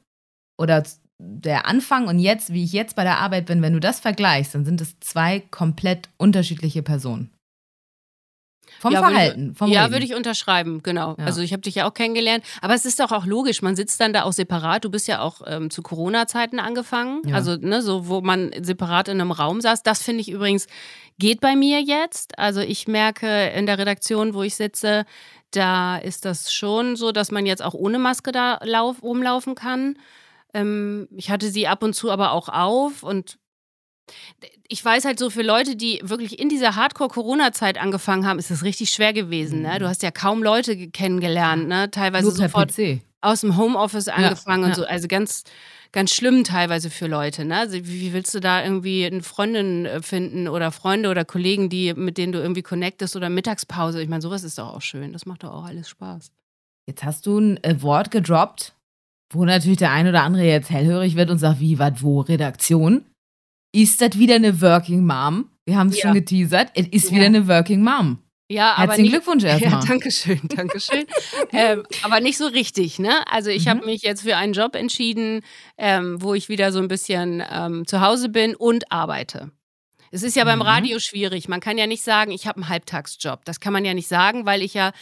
oder 0.58 0.84
der 1.20 1.68
Anfang 1.68 2.08
und 2.08 2.20
jetzt, 2.20 2.54
wie 2.54 2.64
ich 2.64 2.72
jetzt 2.72 2.96
bei 2.96 3.04
der 3.04 3.20
Arbeit 3.20 3.46
bin, 3.46 3.62
wenn 3.62 3.74
du 3.74 3.80
das 3.80 4.00
vergleichst, 4.00 4.56
dann 4.56 4.66
sind 4.66 4.82
es 4.82 5.00
zwei 5.00 5.42
komplett 5.52 6.10
unterschiedliche 6.18 6.82
Personen. 6.82 7.30
Vom 8.80 8.94
ja, 8.94 9.00
Verhalten, 9.00 9.56
vom 9.56 9.70
Ja, 9.70 9.92
würde 9.92 10.06
ich 10.06 10.16
unterschreiben, 10.16 10.82
genau. 10.84 11.16
Ja. 11.18 11.26
Also 11.26 11.42
ich 11.42 11.52
habe 11.52 11.62
dich 11.62 11.76
ja 11.76 11.90
auch 11.90 11.94
kennengelernt. 11.94 12.46
Aber 12.62 12.74
es 12.76 12.86
ist 12.86 13.02
doch 13.02 13.12
auch 13.12 13.26
logisch, 13.26 13.62
man 13.62 13.76
sitzt 13.76 14.00
dann 14.00 14.14
da 14.14 14.24
auch 14.24 14.32
separat. 14.32 14.86
Du 14.86 14.90
bist 14.90 15.08
ja 15.10 15.20
auch 15.20 15.42
ähm, 15.46 15.70
zu 15.70 15.82
Corona-Zeiten 15.82 16.60
angefangen. 16.60 17.22
Ja. 17.28 17.36
Also, 17.36 17.58
ne, 17.58 17.82
so 17.82 18.08
wo 18.08 18.22
man 18.22 18.52
separat 18.62 19.10
in 19.10 19.20
einem 19.20 19.32
Raum 19.32 19.60
saß. 19.60 19.84
Das 19.84 20.02
finde 20.02 20.22
ich 20.22 20.32
übrigens, 20.32 20.68
geht 21.18 21.42
bei 21.42 21.58
mir 21.58 21.82
jetzt. 21.82 22.40
Also 22.40 22.62
ich 22.62 22.88
merke 22.88 23.48
in 23.50 23.66
der 23.66 23.78
Redaktion, 23.80 24.34
wo 24.34 24.44
ich 24.44 24.56
sitze, 24.56 25.06
da 25.52 25.98
ist 25.98 26.24
das 26.24 26.54
schon 26.54 26.96
so, 26.96 27.12
dass 27.12 27.32
man 27.32 27.46
jetzt 27.46 27.64
auch 27.64 27.74
ohne 27.74 28.00
Maske 28.00 28.32
da 28.32 28.60
lauf, 28.64 29.04
rumlaufen 29.04 29.56
kann. 29.56 29.98
Ähm, 30.54 31.08
ich 31.16 31.30
hatte 31.30 31.50
sie 31.52 31.68
ab 31.68 31.84
und 31.84 31.94
zu 31.94 32.12
aber 32.12 32.32
auch 32.32 32.50
auf 32.50 33.04
und 33.04 33.38
ich 34.68 34.84
weiß 34.84 35.06
halt 35.06 35.20
so, 35.20 35.30
für 35.30 35.42
Leute, 35.42 35.76
die 35.76 36.00
wirklich 36.04 36.40
in 36.40 36.50
dieser 36.50 36.76
Hardcore-Corona-Zeit 36.76 37.80
angefangen 37.80 38.26
haben, 38.26 38.40
ist 38.40 38.52
es 38.52 38.64
richtig 38.64 38.92
schwer 38.92 39.14
gewesen. 39.14 39.62
Ne? 39.62 39.78
Du 39.80 39.86
mhm. 39.86 39.90
hast 39.90 40.04
ja 40.04 40.12
kaum 40.12 40.44
Leute 40.44 40.90
kennengelernt, 40.90 41.68
ne? 41.68 41.92
teilweise 41.92 42.28
Nur 42.28 42.36
sofort 42.36 42.76
PC. 42.76 43.02
aus 43.22 43.42
dem 43.42 43.58
Homeoffice 43.58 44.08
angefangen 44.08 44.64
ja, 44.64 44.70
und 44.70 44.76
so. 44.76 44.86
Also 44.86 45.08
ganz, 45.08 45.44
ganz 45.92 46.12
schlimm 46.12 46.44
teilweise 46.44 46.90
für 46.90 47.08
Leute. 47.08 47.46
Ne? 47.46 47.58
Also 47.58 47.78
wie 47.84 48.14
willst 48.14 48.34
du 48.34 48.40
da 48.40 48.64
irgendwie 48.64 49.06
eine 49.06 49.24
Freundin 49.24 49.86
äh, 49.86 50.02
finden 50.02 50.48
oder 50.48 50.72
Freunde 50.72 51.10
oder 51.10 51.26
Kollegen, 51.26 51.70
die, 51.70 51.94
mit 51.94 52.18
denen 52.18 52.32
du 52.32 52.40
irgendwie 52.40 52.64
connectest 52.64 53.16
oder 53.16 53.30
Mittagspause? 53.30 54.02
Ich 54.02 54.10
meine, 54.10 54.22
sowas 54.22 54.44
ist 54.44 54.58
doch 54.58 54.74
auch 54.74 54.82
schön. 54.82 55.14
Das 55.14 55.26
macht 55.26 55.44
doch 55.44 55.52
auch 55.52 55.66
alles 55.66 55.90
Spaß. 55.90 56.32
Jetzt 56.86 57.04
hast 57.04 57.26
du 57.26 57.40
ein 57.40 57.64
äh, 57.64 57.82
Wort 57.82 58.12
gedroppt, 58.12 58.74
wo 59.32 59.46
natürlich 59.46 59.78
der 59.78 59.92
ein 59.92 60.08
oder 60.08 60.24
andere 60.24 60.44
jetzt 60.44 60.70
hellhörig 60.70 61.16
wird 61.16 61.30
und 61.30 61.38
sagt, 61.38 61.60
wie, 61.60 61.80
was, 61.80 62.02
wo, 62.02 62.22
Redaktion? 62.22 63.06
ist 63.72 64.02
das 64.02 64.18
wieder 64.18 64.36
eine 64.36 64.62
Working 64.62 65.06
Mom? 65.06 65.50
Wir 65.66 65.78
haben 65.78 65.90
es 65.90 65.98
ja. 65.98 66.04
schon 66.04 66.14
geteasert. 66.14 66.72
Es 66.74 66.88
ist 66.88 67.10
ja. 67.10 67.18
wieder 67.18 67.26
eine 67.26 67.48
Working 67.48 67.84
Mom. 67.84 68.20
Ja, 68.52 68.74
aber 68.74 68.94
Herzlichen 68.94 69.04
nicht, 69.04 69.12
Glückwunsch 69.12 69.44
erstmal. 69.46 69.72
Ja, 69.72 69.80
danke 69.88 70.12
schön, 70.12 70.42
danke 70.44 70.80
schön. 70.80 71.06
ähm, 71.52 71.84
aber 72.02 72.20
nicht 72.20 72.38
so 72.38 72.48
richtig, 72.48 72.98
ne? 72.98 73.12
Also 73.32 73.52
ich 73.52 73.66
mhm. 73.66 73.70
habe 73.70 73.86
mich 73.86 74.02
jetzt 74.02 74.24
für 74.24 74.36
einen 74.38 74.54
Job 74.54 74.76
entschieden, 74.76 75.42
ähm, 75.78 76.22
wo 76.22 76.34
ich 76.34 76.50
wieder 76.50 76.72
so 76.72 76.80
ein 76.80 76.88
bisschen 76.88 77.44
ähm, 77.52 77.86
zu 77.86 78.02
Hause 78.02 78.30
bin 78.30 78.56
und 78.56 78.92
arbeite. 78.92 79.52
Es 80.12 80.24
ist 80.24 80.36
ja 80.36 80.44
beim 80.44 80.60
mhm. 80.60 80.64
Radio 80.64 80.98
schwierig. 80.98 81.48
Man 81.48 81.60
kann 81.60 81.78
ja 81.78 81.86
nicht 81.86 82.02
sagen, 82.02 82.32
ich 82.32 82.48
habe 82.48 82.58
einen 82.58 82.70
Halbtagsjob. 82.70 83.46
Das 83.46 83.60
kann 83.60 83.74
man 83.74 83.86
ja 83.86 83.94
nicht 83.94 84.08
sagen, 84.08 84.48
weil 84.48 84.64
ich 84.64 84.74
ja 84.74 84.94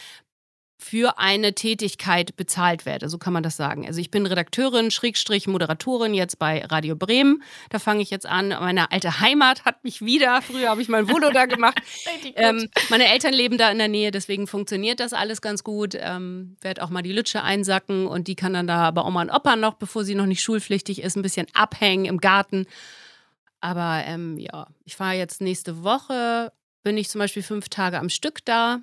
für 0.80 1.18
eine 1.18 1.54
Tätigkeit 1.54 2.36
bezahlt 2.36 2.86
werde. 2.86 3.08
So 3.08 3.18
kann 3.18 3.32
man 3.32 3.42
das 3.42 3.56
sagen. 3.56 3.84
Also 3.84 4.00
ich 4.00 4.12
bin 4.12 4.26
Redakteurin, 4.26 4.92
Schrägstrich 4.92 5.48
Moderatorin 5.48 6.14
jetzt 6.14 6.38
bei 6.38 6.64
Radio 6.64 6.94
Bremen. 6.94 7.42
Da 7.70 7.80
fange 7.80 8.00
ich 8.00 8.10
jetzt 8.10 8.26
an. 8.26 8.50
Meine 8.50 8.92
alte 8.92 9.18
Heimat 9.18 9.64
hat 9.64 9.82
mich 9.82 10.02
wieder. 10.02 10.40
Früher 10.40 10.70
habe 10.70 10.80
ich 10.80 10.88
mein 10.88 11.08
Volo 11.08 11.30
da 11.30 11.46
gemacht. 11.46 11.82
ähm, 12.36 12.68
meine 12.90 13.08
Eltern 13.08 13.34
leben 13.34 13.58
da 13.58 13.70
in 13.70 13.78
der 13.78 13.88
Nähe, 13.88 14.12
deswegen 14.12 14.46
funktioniert 14.46 15.00
das 15.00 15.12
alles 15.12 15.42
ganz 15.42 15.64
gut. 15.64 15.96
Ähm, 15.98 16.56
werde 16.60 16.84
auch 16.84 16.90
mal 16.90 17.02
die 17.02 17.12
Lütsche 17.12 17.42
einsacken 17.42 18.06
und 18.06 18.28
die 18.28 18.36
kann 18.36 18.52
dann 18.52 18.68
da 18.68 18.92
bei 18.92 19.02
Oma 19.02 19.22
und 19.22 19.30
Opa 19.30 19.56
noch, 19.56 19.74
bevor 19.74 20.04
sie 20.04 20.14
noch 20.14 20.26
nicht 20.26 20.42
schulpflichtig 20.42 21.02
ist, 21.02 21.16
ein 21.16 21.22
bisschen 21.22 21.48
abhängen 21.54 22.04
im 22.04 22.18
Garten. 22.18 22.66
Aber 23.60 24.04
ähm, 24.06 24.38
ja, 24.38 24.68
ich 24.84 24.94
fahre 24.94 25.16
jetzt 25.16 25.40
nächste 25.40 25.82
Woche, 25.82 26.52
bin 26.84 26.96
ich 26.96 27.08
zum 27.08 27.18
Beispiel 27.18 27.42
fünf 27.42 27.68
Tage 27.68 27.98
am 27.98 28.08
Stück 28.08 28.44
da 28.44 28.80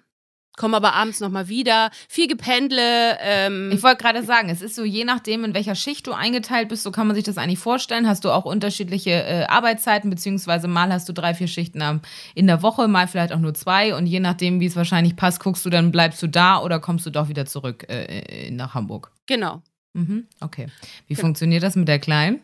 komme 0.57 0.77
aber 0.77 0.93
abends 0.93 1.19
nochmal 1.19 1.47
wieder. 1.47 1.91
Viel 2.07 2.27
Gependle. 2.27 3.17
Ähm 3.21 3.71
ich 3.71 3.83
wollte 3.83 4.03
gerade 4.03 4.23
sagen, 4.23 4.49
es 4.49 4.61
ist 4.61 4.75
so, 4.75 4.83
je 4.83 5.03
nachdem, 5.03 5.43
in 5.43 5.53
welcher 5.53 5.75
Schicht 5.75 6.07
du 6.07 6.13
eingeteilt 6.13 6.69
bist, 6.69 6.83
so 6.83 6.91
kann 6.91 7.07
man 7.07 7.15
sich 7.15 7.23
das 7.23 7.37
eigentlich 7.37 7.59
vorstellen. 7.59 8.07
Hast 8.07 8.25
du 8.25 8.31
auch 8.31 8.45
unterschiedliche 8.45 9.11
äh, 9.11 9.45
Arbeitszeiten, 9.45 10.09
beziehungsweise 10.09 10.67
mal 10.67 10.91
hast 10.91 11.09
du 11.09 11.13
drei, 11.13 11.33
vier 11.33 11.47
Schichten 11.47 12.01
in 12.33 12.47
der 12.47 12.61
Woche, 12.61 12.87
mal 12.87 13.07
vielleicht 13.07 13.33
auch 13.33 13.39
nur 13.39 13.53
zwei. 13.53 13.95
Und 13.95 14.07
je 14.07 14.19
nachdem, 14.19 14.59
wie 14.59 14.65
es 14.65 14.75
wahrscheinlich 14.75 15.15
passt, 15.15 15.39
guckst 15.39 15.65
du 15.65 15.69
dann, 15.69 15.91
bleibst 15.91 16.21
du 16.21 16.27
da 16.27 16.61
oder 16.61 16.79
kommst 16.79 17.05
du 17.05 17.09
doch 17.09 17.29
wieder 17.29 17.45
zurück 17.45 17.85
äh, 17.89 18.49
nach 18.51 18.73
Hamburg. 18.73 19.11
Genau. 19.27 19.61
Mhm, 19.93 20.27
okay. 20.41 20.67
Wie 21.07 21.13
genau. 21.13 21.27
funktioniert 21.27 21.63
das 21.63 21.75
mit 21.75 21.87
der 21.87 21.99
Kleinen? 21.99 22.41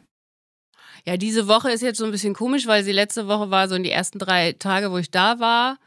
Ja, 1.06 1.18
diese 1.18 1.48
Woche 1.48 1.72
ist 1.72 1.82
jetzt 1.82 1.98
so 1.98 2.06
ein 2.06 2.12
bisschen 2.12 2.34
komisch, 2.34 2.68
weil 2.68 2.84
sie 2.84 2.92
letzte 2.92 3.28
Woche 3.28 3.50
war 3.50 3.68
so 3.68 3.76
in 3.76 3.84
die 3.84 3.92
ersten 3.92 4.20
drei 4.20 4.54
Tage, 4.54 4.92
wo 4.92 4.98
ich 4.98 5.10
da 5.10 5.40
war 5.40 5.78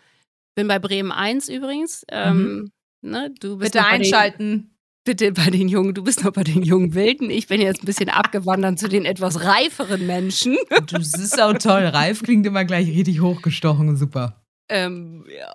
bin 0.54 0.68
bei 0.68 0.78
Bremen 0.78 1.12
1 1.12 1.49
übrigens. 1.49 2.04
Ähm, 2.11 2.70
mhm. 3.02 3.11
ne, 3.11 3.34
du 3.40 3.58
bist 3.58 3.73
Bitte 3.73 3.87
einschalten. 3.87 4.38
Den, 4.38 4.70
bitte 5.04 5.32
bei 5.32 5.50
den 5.50 5.68
Jungen, 5.68 5.94
du 5.94 6.02
bist 6.02 6.25
noch 6.25 6.32
bei 6.32 6.44
den 6.44 6.62
jungen 6.62 6.94
Wilden. 6.94 7.30
Ich 7.30 7.46
bin 7.46 7.61
jetzt 7.61 7.82
ein 7.82 7.87
bisschen 7.87 8.08
abgewandert 8.11 8.78
zu 8.78 8.88
den 8.88 9.04
etwas 9.04 9.44
reiferen 9.44 10.06
Menschen. 10.06 10.56
Du 10.87 10.99
bist 10.99 11.40
auch 11.40 11.54
toll. 11.54 11.84
Reif 11.84 12.23
klingt 12.23 12.46
immer 12.46 12.64
gleich 12.64 12.88
richtig 12.88 13.20
hochgestochen. 13.20 13.96
Super. 13.96 14.44
Ähm, 14.68 15.25
ja. 15.28 15.54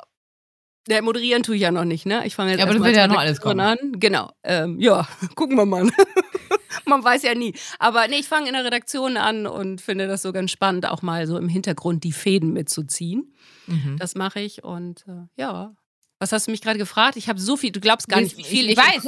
Ja, 0.90 1.02
moderieren 1.02 1.44
tue 1.44 1.56
ich 1.56 1.62
ja 1.62 1.72
noch 1.72 1.86
nicht, 1.86 2.06
ne? 2.06 2.26
Ich 2.26 2.36
fange 2.36 2.52
jetzt 2.52 2.60
ja, 2.60 2.66
aber 2.66 2.74
das 2.74 2.84
wird 2.84 2.96
ja 2.96 3.08
noch 3.08 3.20
alles 3.20 3.40
kommen. 3.40 3.60
an. 3.60 3.78
Genau. 3.94 4.32
Ähm, 4.44 4.80
ja, 4.80 5.08
gucken 5.36 5.56
wir 5.56 5.66
mal. 5.66 5.90
Man 6.86 7.04
weiß 7.04 7.24
ja 7.24 7.36
nie. 7.36 7.54
Aber 7.78 8.08
nee, 8.08 8.18
ich 8.18 8.28
fange 8.28 8.48
in 8.48 8.54
der 8.54 8.66
Redaktion 8.66 9.18
an 9.18 9.46
und 9.46 9.82
finde 9.82 10.08
das 10.08 10.24
so 10.24 10.32
ganz 10.32 10.50
spannend, 10.52 10.88
auch 10.88 11.02
mal 11.02 11.28
so 11.28 11.38
im 11.38 11.48
Hintergrund 11.48 12.04
die 12.04 12.12
Fäden 12.12 12.54
mitzuziehen. 12.54 13.36
Mhm. 13.68 13.98
Das 14.00 14.16
mache 14.16 14.40
ich 14.40 14.64
und 14.64 15.06
äh, 15.08 15.28
ja. 15.42 15.76
Was 16.22 16.34
hast 16.34 16.48
du 16.48 16.52
mich 16.52 16.62
gerade 16.62 16.78
gefragt? 16.78 17.16
Ich 17.16 17.30
habe 17.30 17.40
so 17.40 17.56
viel, 17.56 17.72
du 17.72 17.80
glaubst 17.80 18.10
gar 18.10 18.20
nicht, 18.20 18.38
wie 18.38 18.44
viel 18.44 18.66
ich, 18.66 18.72
ich 18.72 18.78
weiß. 18.78 19.08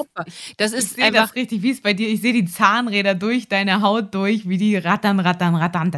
Das 0.55 0.71
ist 0.71 0.97
ich 0.97 1.03
einfach 1.03 1.27
das 1.27 1.35
richtig, 1.35 1.61
wie 1.61 1.71
es 1.71 1.81
bei 1.81 1.93
dir. 1.93 2.07
Ich 2.07 2.21
sehe 2.21 2.31
die 2.31 2.45
Zahnräder 2.45 3.15
durch 3.15 3.50
deine 3.50 3.81
Haut 3.81 4.15
durch, 4.15 4.47
wie 4.47 4.57
die 4.57 4.77
rattern, 4.77 5.19
rattern, 5.19 5.55
rattern. 5.55 5.91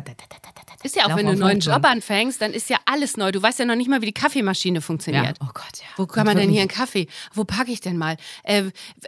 Ist 0.84 0.96
ja 0.96 1.06
auch, 1.06 1.16
wenn 1.16 1.26
du 1.26 1.32
einen 1.32 1.40
neuen 1.40 1.60
Job 1.60 1.84
anfängst, 1.86 2.42
dann 2.42 2.54
ist 2.54 2.70
ja 2.70 2.78
alles 2.86 3.18
neu. 3.18 3.32
Du 3.32 3.42
weißt 3.42 3.60
ja 3.60 3.66
noch 3.66 3.76
nicht 3.76 3.90
mal, 3.90 4.02
wie 4.02 4.08
die 4.08 4.14
Kaffeemaschine 4.14 4.82
funktioniert. 4.82 5.38
Ja. 5.40 5.48
Oh 5.48 5.52
Gott, 5.54 5.80
ja. 5.80 5.88
Wo 5.98 6.06
kann 6.06 6.26
man 6.26 6.38
denn 6.38 6.50
hier 6.50 6.62
einen 6.62 6.70
Kaffee? 6.70 7.08
Wo 7.34 7.44
packe 7.44 7.72
ich 7.72 7.82
denn 7.82 7.98
mal? 7.98 8.18
Äh, 8.44 8.64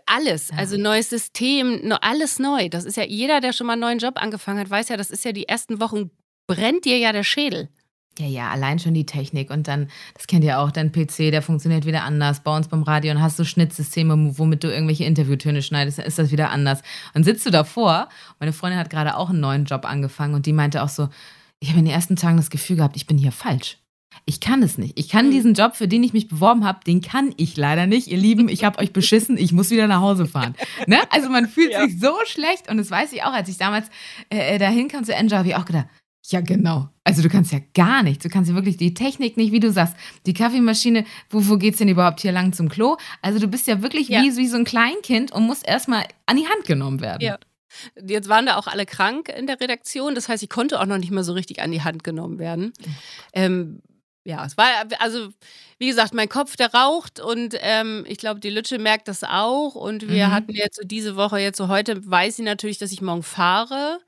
alles. 0.05 0.50
Ja. 0.50 0.58
Also 0.58 0.77
neues 0.77 1.10
System, 1.10 1.94
alles 2.01 2.39
neu. 2.39 2.70
Das 2.70 2.86
ist 2.86 2.98
ja 2.98 3.03
jeder, 3.03 3.41
der 3.41 3.53
schon 3.53 3.67
mal 3.67 3.74
einen 3.74 3.82
neuen 3.82 4.00
Job 4.00 4.15
angefangen 4.15 4.60
hat, 4.60 4.70
weiß 4.70 4.89
ja, 4.89 4.98
das 4.98 5.12
ist 5.12 5.25
ja 5.25 5.32
die 5.32 5.48
ersten 5.48 5.79
Wochen 5.79 6.10
brennt 6.48 6.86
dir 6.86 6.98
ja 6.98 7.12
der 7.12 7.24
Schädel. 7.24 7.70
Ja, 8.17 8.27
ja, 8.27 8.50
allein 8.50 8.79
schon 8.79 8.94
die 8.94 9.05
Technik 9.05 9.50
und 9.50 9.67
dann, 9.67 9.89
das 10.13 10.27
kennt 10.27 10.46
ihr 10.46 10.60
auch, 10.60 10.72
dein 10.72 10.94
PC, 10.94 11.32
der 11.32 11.41
funktioniert 11.41 11.86
wieder 11.86 12.03
anders. 12.03 12.39
Bei 12.41 12.55
uns 12.55 12.70
beim 12.70 12.84
Radio 12.84 13.12
und 13.12 13.22
hast 13.22 13.38
du 13.38 13.44
Schnittsysteme, 13.44 14.38
womit 14.38 14.63
du 14.63 14.72
irgendwelche 14.72 15.03
Interviewtöne 15.03 15.62
schneidest, 15.62 15.98
dann 15.98 16.05
ist 16.05 16.17
das 16.17 16.32
wieder 16.32 16.50
anders. 16.50 16.82
Und 17.13 17.25
sitzt 17.25 17.46
du 17.46 17.50
davor, 17.50 18.08
meine 18.39 18.53
Freundin 18.53 18.79
hat 18.79 18.89
gerade 18.89 19.17
auch 19.17 19.32
einen 19.32 19.41
neuen 19.41 19.65
Job 19.65 19.84
angefangen 19.84 20.34
und 20.34 20.46
die 20.46 20.53
meinte 20.53 20.82
auch 20.82 20.89
so, 20.89 21.10
ich 21.60 21.70
habe 21.70 21.80
in 21.80 21.86
den 21.86 21.94
ersten 21.94 22.16
Tagen 22.16 22.38
das 22.38 22.50
Gefühl 22.50 22.78
gehabt, 22.78 22.96
ich 22.96 23.08
bin 23.08 23.18
hier 23.18 23.32
falsch. 23.32 23.78
Ich 24.26 24.40
kann 24.40 24.64
es 24.64 24.78
nicht. 24.78 24.98
Ich 24.98 25.10
kann 25.10 25.26
hm. 25.26 25.32
diesen 25.32 25.54
Job, 25.54 25.76
für 25.76 25.88
den 25.88 26.04
ich 26.04 26.14
mich 26.14 26.28
beworben 26.28 26.64
habe, 26.64 26.80
den 26.86 27.02
kann 27.02 27.34
ich 27.38 27.58
leider 27.58 27.86
nicht. 27.86 28.08
Ihr 28.08 28.18
Lieben, 28.18 28.48
ich 28.48 28.64
habe 28.64 28.80
euch 28.80 28.94
beschissen, 28.94 29.38
ich 29.38 29.52
muss 29.52 29.72
wieder 29.72 29.88
nach 29.88 30.02
Hause 30.02 30.26
fahren. 30.26 30.56
Ne? 30.88 31.00
Also 31.10 31.30
man 31.30 31.48
fühlt 31.48 31.72
ja. 31.72 31.86
sich 31.86 32.00
so 32.00 32.14
schlecht 32.26 32.70
und 32.70 32.78
das 32.78 32.92
weiß 32.92 33.12
ich 33.14 33.24
auch, 33.24 33.34
als 33.34 33.50
ich 33.50 33.58
damals 33.58 33.88
äh, 34.30 34.56
äh 34.56 34.58
dahin 34.60 34.88
kam 34.88 35.04
zu 35.04 35.16
Enjoy, 35.16 35.38
habe 35.38 35.48
ich 35.48 35.56
auch 35.56 35.66
gedacht, 35.66 35.88
ja, 36.30 36.42
genau. 36.42 36.90
Also 37.04 37.22
du 37.22 37.30
kannst 37.30 37.52
ja 37.52 37.60
gar 37.74 38.02
nichts. 38.02 38.24
Du 38.24 38.30
kannst 38.30 38.50
ja 38.50 38.56
wirklich 38.56 38.78
die 38.78 38.94
Technik 38.94 39.38
nicht, 39.38 39.52
wie 39.52 39.60
du 39.60 39.72
sagst. 39.72 39.96
Die 40.26 40.34
Kaffeemaschine, 40.34 41.06
wo, 41.30 41.48
wo 41.48 41.58
geht's 41.58 41.78
denn 41.78 41.88
überhaupt 41.88 42.20
hier 42.20 42.32
lang 42.32 42.52
zum 42.52 42.68
Klo? 42.68 42.98
Also 43.22 43.40
du 43.40 43.48
bist 43.48 43.68
ja 43.68 43.82
wirklich 43.82 44.10
ja. 44.10 44.22
Wie, 44.22 44.36
wie 44.36 44.48
so 44.48 44.58
ein 44.58 44.66
Kleinkind 44.66 45.32
und 45.32 45.44
musst 45.46 45.68
erstmal 45.68 46.06
an 46.26 46.38
die 46.38 46.48
Hand 46.48 46.66
genommen 46.66 47.00
werden. 47.00 47.22
Ja. 47.22 47.38
Jetzt 48.01 48.29
waren 48.29 48.46
da 48.46 48.58
auch 48.58 48.67
alle 48.67 48.86
krank 48.86 49.29
in 49.29 49.48
der 49.48 49.60
Redaktion. 49.60 50.15
Das 50.15 50.29
heißt, 50.29 50.44
ich 50.44 50.50
konnte 50.50 50.79
auch 50.79 50.86
noch 50.86 50.98
nicht 50.98 51.12
mal 51.12 51.24
so 51.24 51.34
richtig 51.34 51.62
an 51.62 51.72
die 51.72 51.84
Hand 51.84 52.03
genommen 52.03 52.39
werden. 52.39 52.74
Ähm, 53.34 53.82
ja, 54.24 54.44
es 54.44 54.58
war, 54.58 54.65
also, 55.00 55.29
wie 55.77 55.88
gesagt, 55.88 56.13
mein 56.15 56.29
Kopf, 56.29 56.55
der 56.55 56.74
raucht 56.74 57.20
und 57.20 57.55
ähm, 57.60 58.05
ich 58.08 58.17
glaube, 58.17 58.39
die 58.39 58.50
Lütsche 58.50 58.79
merkt 58.79 59.08
das 59.08 59.24
auch. 59.24 59.75
Und 59.75 60.10
wir 60.10 60.27
mhm. 60.27 60.32
hatten 60.32 60.53
jetzt 60.53 60.77
so 60.77 60.84
diese 60.84 61.15
Woche, 61.15 61.39
jetzt 61.39 61.58
so 61.58 61.67
heute, 61.67 62.10
weiß 62.10 62.38
sie 62.38 62.44
natürlich, 62.44 62.79
dass 62.79 62.91
ich 62.91 63.01
morgen 63.01 63.24
fahre 63.24 64.00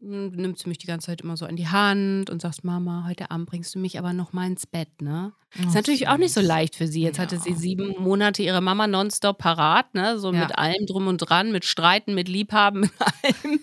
nimmst 0.00 0.64
du 0.64 0.68
mich 0.68 0.78
die 0.78 0.86
ganze 0.86 1.06
Zeit 1.06 1.20
immer 1.20 1.36
so 1.36 1.46
an 1.46 1.56
die 1.56 1.68
Hand 1.68 2.30
und 2.30 2.40
sagst, 2.40 2.64
Mama, 2.64 3.04
heute 3.08 3.30
Abend 3.30 3.48
bringst 3.48 3.74
du 3.74 3.78
mich 3.78 3.98
aber 3.98 4.12
noch 4.12 4.32
mal 4.32 4.46
ins 4.46 4.66
Bett, 4.66 5.02
ne? 5.02 5.32
Oh, 5.58 5.66
ist 5.66 5.74
natürlich 5.74 6.00
süß. 6.00 6.08
auch 6.08 6.18
nicht 6.18 6.32
so 6.32 6.40
leicht 6.40 6.76
für 6.76 6.86
sie. 6.86 7.02
Jetzt 7.02 7.16
ja. 7.16 7.22
hatte 7.22 7.38
sie 7.38 7.54
sieben 7.54 7.94
Monate 7.98 8.42
ihre 8.42 8.60
Mama 8.60 8.86
nonstop 8.86 9.38
parat, 9.38 9.94
ne? 9.94 10.18
So 10.18 10.32
ja. 10.32 10.40
mit 10.40 10.58
allem 10.58 10.86
drum 10.86 11.06
und 11.06 11.18
dran, 11.18 11.52
mit 11.52 11.64
Streiten, 11.64 12.14
mit 12.14 12.28
Liebhaben, 12.28 12.80
mit 12.80 12.92
allem. 13.22 13.60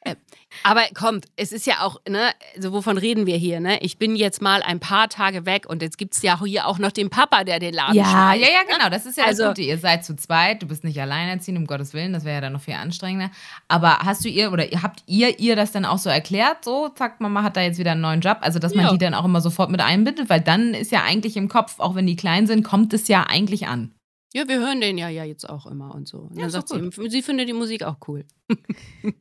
Äh, 0.00 0.16
aber 0.62 0.82
kommt, 0.94 1.26
es 1.36 1.52
ist 1.52 1.66
ja 1.66 1.80
auch, 1.80 2.00
ne, 2.08 2.30
also 2.56 2.72
wovon 2.72 2.98
reden 2.98 3.26
wir 3.26 3.36
hier, 3.36 3.60
ne? 3.60 3.78
Ich 3.80 3.98
bin 3.98 4.16
jetzt 4.16 4.40
mal 4.40 4.62
ein 4.62 4.80
paar 4.80 5.08
Tage 5.08 5.46
weg 5.46 5.66
und 5.68 5.82
jetzt 5.82 5.98
gibt 5.98 6.14
es 6.14 6.22
ja 6.22 6.40
hier 6.44 6.66
auch 6.66 6.78
noch 6.78 6.92
den 6.92 7.10
Papa, 7.10 7.44
der 7.44 7.58
den 7.58 7.74
Laden 7.74 7.94
Ja, 7.94 8.04
schmeißt, 8.04 8.42
ja, 8.42 8.48
ja, 8.48 8.60
ne? 8.60 8.76
genau. 8.76 8.90
Das 8.90 9.06
ist 9.06 9.18
ja 9.18 9.24
also, 9.24 9.44
das 9.44 9.50
Gute. 9.50 9.62
Ihr 9.62 9.78
seid 9.78 10.04
zu 10.04 10.16
zweit, 10.16 10.62
du 10.62 10.66
bist 10.66 10.84
nicht 10.84 11.00
alleinerziehend, 11.00 11.58
um 11.58 11.66
Gottes 11.66 11.92
Willen, 11.94 12.12
das 12.12 12.24
wäre 12.24 12.36
ja 12.36 12.40
dann 12.40 12.52
noch 12.52 12.60
viel 12.60 12.74
anstrengender. 12.74 13.30
Aber 13.68 13.98
hast 13.98 14.24
du 14.24 14.28
ihr 14.28 14.52
oder 14.52 14.64
habt 14.82 15.02
ihr 15.06 15.38
ihr 15.38 15.56
das 15.56 15.72
dann 15.72 15.84
auch 15.84 15.98
so 15.98 16.10
erklärt? 16.10 16.64
So, 16.64 16.88
zack, 16.90 17.20
Mama 17.20 17.42
hat 17.42 17.56
da 17.56 17.62
jetzt 17.62 17.78
wieder 17.78 17.92
einen 17.92 18.00
neuen 18.00 18.20
Job. 18.20 18.38
Also, 18.40 18.58
dass 18.58 18.74
man 18.74 18.86
ja. 18.86 18.92
die 18.92 18.98
dann 18.98 19.14
auch 19.14 19.24
immer 19.24 19.40
sofort 19.40 19.70
mit 19.70 19.80
einbindet, 19.80 20.30
weil 20.30 20.40
dann 20.40 20.74
ist 20.74 20.92
ja 20.92 21.02
eigentlich 21.02 21.36
im 21.36 21.48
Kopf, 21.48 21.80
auch 21.80 21.94
wenn 21.94 22.06
die 22.06 22.16
klein 22.16 22.46
sind, 22.46 22.62
kommt 22.62 22.92
es 22.92 23.08
ja 23.08 23.24
eigentlich 23.28 23.66
an. 23.66 23.94
Ja, 24.34 24.48
wir 24.48 24.58
hören 24.58 24.80
den 24.80 24.98
ja, 24.98 25.08
ja 25.08 25.22
jetzt 25.22 25.48
auch 25.48 25.64
immer 25.64 25.94
und 25.94 26.08
so. 26.08 26.18
Und 26.18 26.36
ja, 26.36 26.42
dann 26.42 26.50
sagt 26.50 26.68
sie, 26.68 27.08
sie 27.08 27.22
findet 27.22 27.48
die 27.48 27.52
Musik 27.52 27.84
auch 27.84 27.96
cool. 28.08 28.24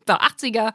so, 0.08 0.13
80er. 0.13 0.74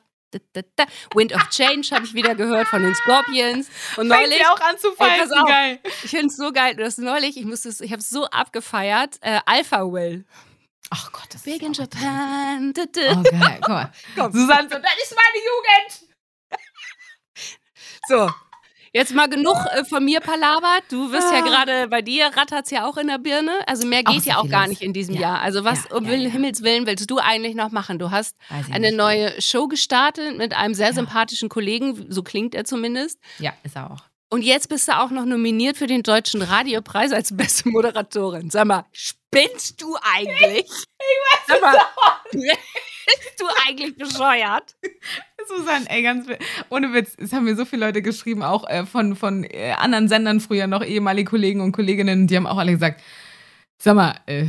Wind 1.15 1.35
of 1.35 1.49
Change 1.51 1.89
habe 1.93 2.05
ich 2.05 2.15
wieder 2.15 2.35
gehört 2.35 2.69
von 2.69 2.83
den 2.83 2.95
Scorpions. 2.95 3.69
Und 3.97 4.09
neulich 4.09 4.39
Fängt 4.39 4.51
auch 4.51 4.61
an 4.61 4.79
zu 4.79 4.93
feiern, 4.93 5.29
geil. 5.47 5.81
Ich 6.05 6.11
finde 6.11 6.27
es 6.27 6.37
so 6.37 6.53
geil. 6.53 6.77
Das 6.77 6.99
neulich, 6.99 7.37
ich 7.37 7.47
ich 7.81 7.93
habe 7.93 8.01
es 8.01 8.09
so 8.09 8.27
abgefeiert. 8.27 9.19
Äh, 9.21 9.41
Alpha 9.47 9.81
Will. 9.91 10.25
Ach 10.91 11.13
Gott, 11.13 11.27
das 11.31 11.43
Big 11.43 11.63
ist 11.63 11.67
in 11.67 11.73
Japan. 11.75 12.73
Oh 12.77 13.23
geil, 13.23 13.59
guck 13.61 13.69
mal. 13.69 13.93
Komm. 14.17 14.33
Susanne, 14.33 14.69
das 14.69 14.81
ist 15.03 15.15
meine 15.15 15.39
Jugend. 15.45 16.09
so, 18.09 18.31
Jetzt 18.99 19.15
mal 19.15 19.29
genug 19.29 19.57
äh, 19.71 19.85
von 19.85 20.05
mir 20.05 20.19
palabert. 20.19 20.83
Du 20.91 21.13
wirst 21.13 21.31
ja 21.33 21.39
ah. 21.39 21.47
gerade, 21.47 21.87
bei 21.87 22.03
dir 22.03 22.33
rattert 22.37 22.65
es 22.65 22.73
ja 22.73 22.85
auch 22.85 22.97
in 22.97 23.07
der 23.07 23.19
Birne. 23.19 23.53
Also 23.69 23.87
mehr 23.87 24.03
geht 24.03 24.25
ja 24.25 24.39
auch 24.39 24.49
gar 24.49 24.67
nicht 24.67 24.83
in 24.83 24.93
diesem 24.93 25.15
ja. 25.15 25.21
Jahr. 25.21 25.41
Also 25.41 25.63
was 25.63 25.85
ja, 25.89 25.97
um 25.97 26.05
ja, 26.05 26.15
Himmels 26.29 26.65
Willen 26.65 26.85
willst 26.85 27.09
du 27.09 27.19
eigentlich 27.19 27.55
noch 27.55 27.71
machen? 27.71 28.01
Du 28.01 28.11
hast 28.11 28.35
eine 28.73 28.91
neue 28.91 29.41
Show 29.41 29.69
gestartet 29.69 30.37
mit 30.37 30.53
einem 30.53 30.75
sehr 30.75 30.93
sympathischen 30.93 31.49
Kollegen, 31.49 32.07
so 32.09 32.25
klingt 32.25 32.57
er 32.57 32.65
zumindest. 32.65 33.21
Ja, 33.39 33.53
ist 33.63 33.77
er 33.77 33.89
auch. 33.93 34.03
Und 34.31 34.43
jetzt 34.43 34.69
bist 34.69 34.89
du 34.89 34.99
auch 34.99 35.11
noch 35.11 35.27
nominiert 35.27 35.77
für 35.77 35.87
den 35.87 36.03
Deutschen 36.03 36.43
Radiopreis 36.43 37.13
als 37.13 37.37
beste 37.37 37.69
Moderatorin. 37.69 38.51
Sag 38.51 38.67
mal, 38.67 38.85
spinnst 38.91 39.81
du 39.81 39.97
eigentlich? 40.03 40.67
Ich, 40.67 40.85
ich 40.99 41.21
weiß 41.31 41.47
Sag 41.47 41.61
mal, 41.63 41.79
bist 43.09 43.41
du 43.41 43.45
eigentlich 43.67 43.97
bescheuert? 43.97 44.77
Susanne, 45.49 45.87
ey, 45.89 46.03
ganz 46.03 46.27
ohne 46.69 46.93
Witz, 46.93 47.15
es 47.19 47.33
haben 47.33 47.45
mir 47.45 47.57
so 47.57 47.65
viele 47.65 47.87
Leute 47.87 48.03
geschrieben, 48.03 48.43
auch 48.43 48.69
äh, 48.69 48.85
von, 48.87 49.17
von 49.17 49.45
äh, 49.45 49.73
anderen 49.73 50.09
Sendern 50.09 50.41
früher 50.41 50.67
noch, 50.67 50.85
ehemalige 50.85 51.31
Kollegen 51.31 51.61
und 51.61 51.73
Kolleginnen, 51.73 52.27
die 52.27 52.37
haben 52.37 52.47
auch 52.47 52.59
alle 52.59 52.73
gesagt, 52.73 53.03
sag 53.79 53.95
mal, 53.95 54.15
äh, 54.27 54.47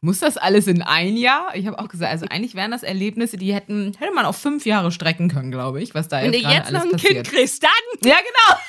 muss 0.00 0.20
das 0.20 0.38
alles 0.38 0.66
in 0.66 0.80
ein 0.80 1.16
Jahr? 1.16 1.54
Ich 1.54 1.66
habe 1.66 1.78
auch 1.78 1.88
gesagt, 1.88 2.10
also 2.10 2.26
eigentlich 2.30 2.54
wären 2.54 2.70
das 2.70 2.82
Erlebnisse, 2.82 3.36
die 3.36 3.52
hätten, 3.52 3.94
hätte 3.98 4.14
man 4.14 4.24
auf 4.24 4.36
fünf 4.36 4.64
Jahre 4.64 4.90
strecken 4.92 5.28
können, 5.28 5.50
glaube 5.50 5.82
ich, 5.82 5.94
was 5.94 6.08
da 6.08 6.22
Wenn 6.22 6.32
jetzt 6.32 6.44
Wenn 6.44 6.50
du 6.50 6.56
jetzt 6.56 6.72
noch 6.72 6.82
ein 6.82 6.90
passiert. 6.92 7.12
Kind 7.12 7.28
kriegst, 7.28 7.62
dann. 7.62 7.70
Ja, 8.10 8.16
genau. 8.16 8.60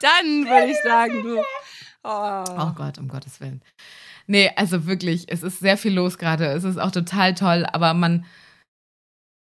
dann 0.00 0.44
würde 0.46 0.70
ich 0.70 0.78
sagen, 0.84 1.22
du. 1.22 1.42
Oh. 2.02 2.44
oh 2.48 2.72
Gott, 2.74 2.96
um 2.98 3.08
Gottes 3.08 3.40
Willen. 3.40 3.60
Nee, 4.30 4.48
also 4.54 4.86
wirklich, 4.86 5.24
es 5.26 5.42
ist 5.42 5.58
sehr 5.58 5.76
viel 5.76 5.92
los 5.92 6.16
gerade. 6.16 6.46
Es 6.52 6.62
ist 6.62 6.78
auch 6.78 6.92
total 6.92 7.34
toll, 7.34 7.66
aber 7.72 7.94
man, 7.94 8.24